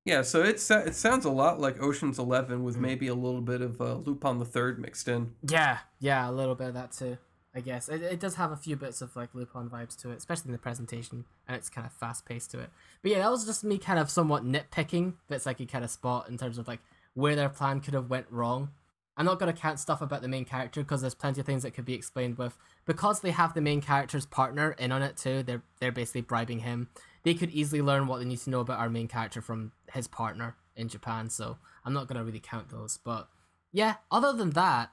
[0.04, 2.80] Yeah, so it sa- it sounds a lot like Ocean's Eleven with Mm.
[2.80, 5.34] maybe a little bit of uh, Lupin the Third mixed in.
[5.42, 5.78] Yeah.
[5.98, 6.28] Yeah.
[6.28, 7.18] A little bit of that too.
[7.57, 10.19] I guess it, it does have a few bits of like Lupin vibes to it,
[10.19, 12.69] especially in the presentation, and it's kind of fast paced to it.
[13.01, 15.91] But yeah, that was just me kind of somewhat nitpicking bits I could kind of
[15.91, 16.81] spot in terms of like
[17.15, 18.73] where their plan could have went wrong.
[19.16, 21.70] I'm not gonna count stuff about the main character because there's plenty of things that
[21.70, 25.43] could be explained with because they have the main character's partner in on it too.
[25.43, 26.91] They're they're basically bribing him.
[27.23, 30.07] They could easily learn what they need to know about our main character from his
[30.07, 31.31] partner in Japan.
[31.31, 31.57] So
[31.87, 32.99] I'm not gonna really count those.
[33.03, 33.31] But
[33.73, 34.91] yeah, other than that,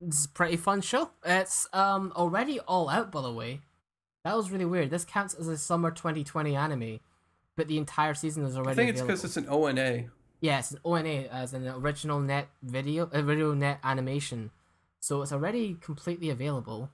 [0.00, 1.10] it's a pretty fun show.
[1.24, 3.60] It's um already all out by the way.
[4.24, 4.90] That was really weird.
[4.90, 7.00] This counts as a summer 2020 anime,
[7.56, 8.72] but the entire season is already.
[8.72, 10.06] I think it's because it's an ONA.
[10.40, 14.50] Yeah, it's an ONA as an original net video, video net animation.
[15.00, 16.90] So it's already completely available.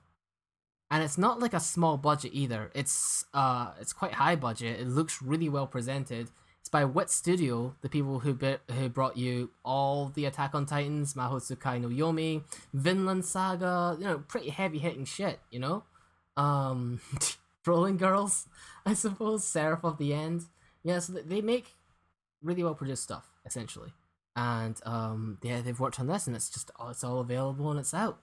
[0.91, 2.69] And it's not like a small budget either.
[2.75, 4.79] It's uh it's quite high budget.
[4.79, 6.29] It looks really well presented.
[6.63, 10.65] It's by Wit Studio, the people who bit, who brought you all the Attack on
[10.65, 15.83] Titans, Mahoutsukai no Yome, Vinland Saga, you know, pretty heavy hitting shit, you know?
[16.37, 17.01] Um
[17.67, 18.47] Rolling Girls,
[18.85, 20.43] I suppose, Seraph of the End.
[20.83, 21.75] Yeah, so they make
[22.41, 23.91] really well produced stuff essentially
[24.35, 27.93] and um yeah they've worked on this and it's just it's all available and it's
[27.93, 28.19] out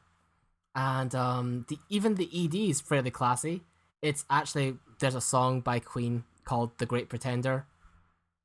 [0.75, 3.63] and um the even the ed is fairly classy
[4.03, 7.67] it's actually there's a song by queen called the great pretender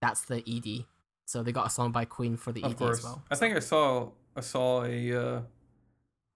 [0.06, 0.86] that's the ed
[1.26, 3.36] so they got a song by queen for the Of ed course, as well I
[3.36, 5.42] think I saw I saw a uh,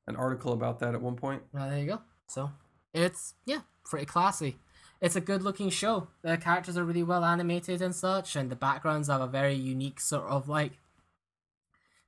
[0.07, 1.43] an article about that at one point.
[1.53, 2.01] Well, there you go.
[2.27, 2.51] So
[2.93, 4.57] it's yeah, pretty classy.
[5.01, 6.07] It's a good looking show.
[6.23, 9.99] The characters are really well animated and such, and the backgrounds have a very unique
[9.99, 10.73] sort of like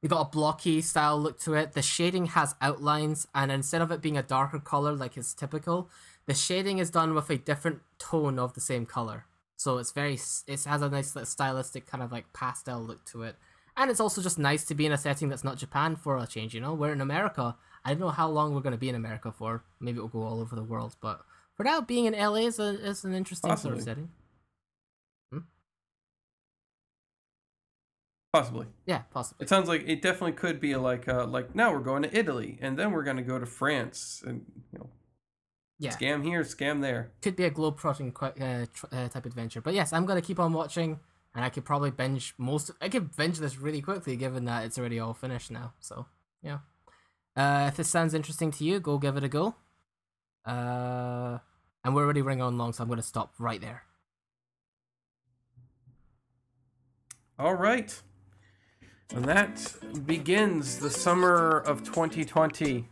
[0.02, 1.74] you got a blocky style look to it.
[1.74, 5.90] The shading has outlines, and instead of it being a darker color like is typical,
[6.26, 9.26] the shading is done with a different tone of the same color.
[9.62, 10.16] So it's very
[10.48, 13.36] it has a nice like, stylistic kind of like pastel look to it.
[13.78, 16.26] And it's also just nice to be in a setting that's not Japan for a
[16.26, 16.74] change, you know?
[16.74, 17.56] We're in America.
[17.86, 19.64] I don't know how long we're going to be in America for.
[19.80, 20.96] Maybe it'll go all over the world.
[21.00, 21.22] But
[21.54, 24.10] for now, being in LA is, a, is an interesting sort of setting.
[28.34, 29.44] Possibly, Yeah, possibly.
[29.44, 32.58] it sounds like it definitely could be like uh, like now we're going to Italy
[32.62, 34.90] and then we're gonna go to France and you know
[35.82, 35.92] Yeah.
[35.92, 37.12] scam here, scam there.
[37.22, 39.62] Could be a globe-trotting uh, tr- uh, type adventure.
[39.62, 41.00] But yes, I'm going to keep on watching.
[41.34, 42.72] And I could probably binge most.
[42.82, 45.74] I could binge this really quickly given that it's already all finished now.
[45.80, 46.08] So,
[46.44, 46.60] yeah.
[47.38, 49.56] Uh, if this sounds interesting to you, go give it a go.
[50.46, 51.38] Uh,
[51.86, 53.84] and we're already running on long, so I'm going to stop right there.
[57.40, 57.98] All right.
[59.14, 59.76] And that
[60.06, 62.86] begins the summer of 2020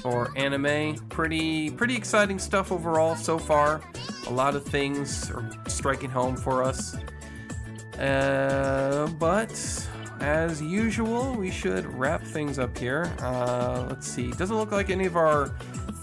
[0.00, 0.94] for anime.
[1.08, 3.80] Pretty pretty exciting stuff overall so far.
[4.28, 6.96] A lot of things are striking home for us.
[7.98, 9.50] Uh, but
[10.20, 13.12] as usual, we should wrap things up here.
[13.20, 14.30] Uh, let's see.
[14.32, 15.48] Doesn't look like any of our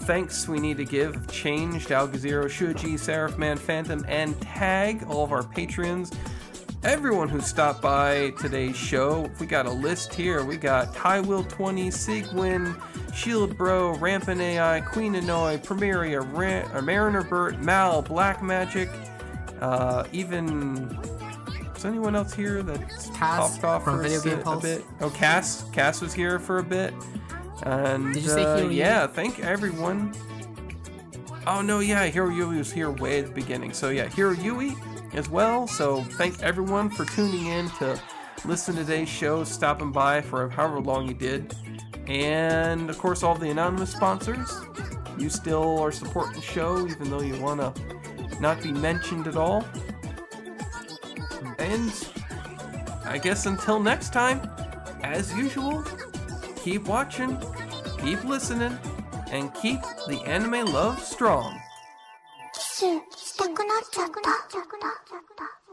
[0.02, 1.88] thanks we need to give changed.
[1.88, 6.12] Algazero, Shuji, Seraphman, Phantom, and Tag, all of our patrons
[6.86, 9.28] everyone who stopped by today's show.
[9.40, 10.44] We got a list here.
[10.44, 12.80] We got Ty Will 20, Sigwin,
[13.12, 18.88] Shield Bro, Rampant AI, Queen Annoy, Premieria, Ran- uh, Mariner Burt, Mal, Black Magic,
[19.60, 20.96] uh, even.
[21.74, 24.56] Is anyone else here that's Cass popped off from for Video a, Game si- a
[24.76, 24.84] bit?
[25.00, 25.68] Oh, Cass.
[25.72, 26.94] Cass was here for a bit.
[27.64, 30.14] And Did you say uh, yeah, thank everyone.
[31.48, 33.72] Oh no, yeah, Hiro Yui was here way at the beginning.
[33.72, 34.74] So yeah, Hiro Yui
[35.14, 35.66] as well.
[35.66, 38.00] So thank everyone for tuning in to
[38.44, 41.54] listen to today's show, stopping by for however long you did.
[42.06, 44.52] And of course, all the anonymous sponsors.
[45.18, 49.36] You still are supporting the show, even though you want to not be mentioned at
[49.36, 49.64] all.
[51.58, 51.92] And
[53.04, 54.48] I guess until next time,
[55.02, 55.84] as usual,
[56.56, 57.38] keep watching,
[57.98, 58.78] keep listening,
[59.30, 61.58] and keep the anime love strong.
[62.78, 65.65] キスしたくなっちゃった。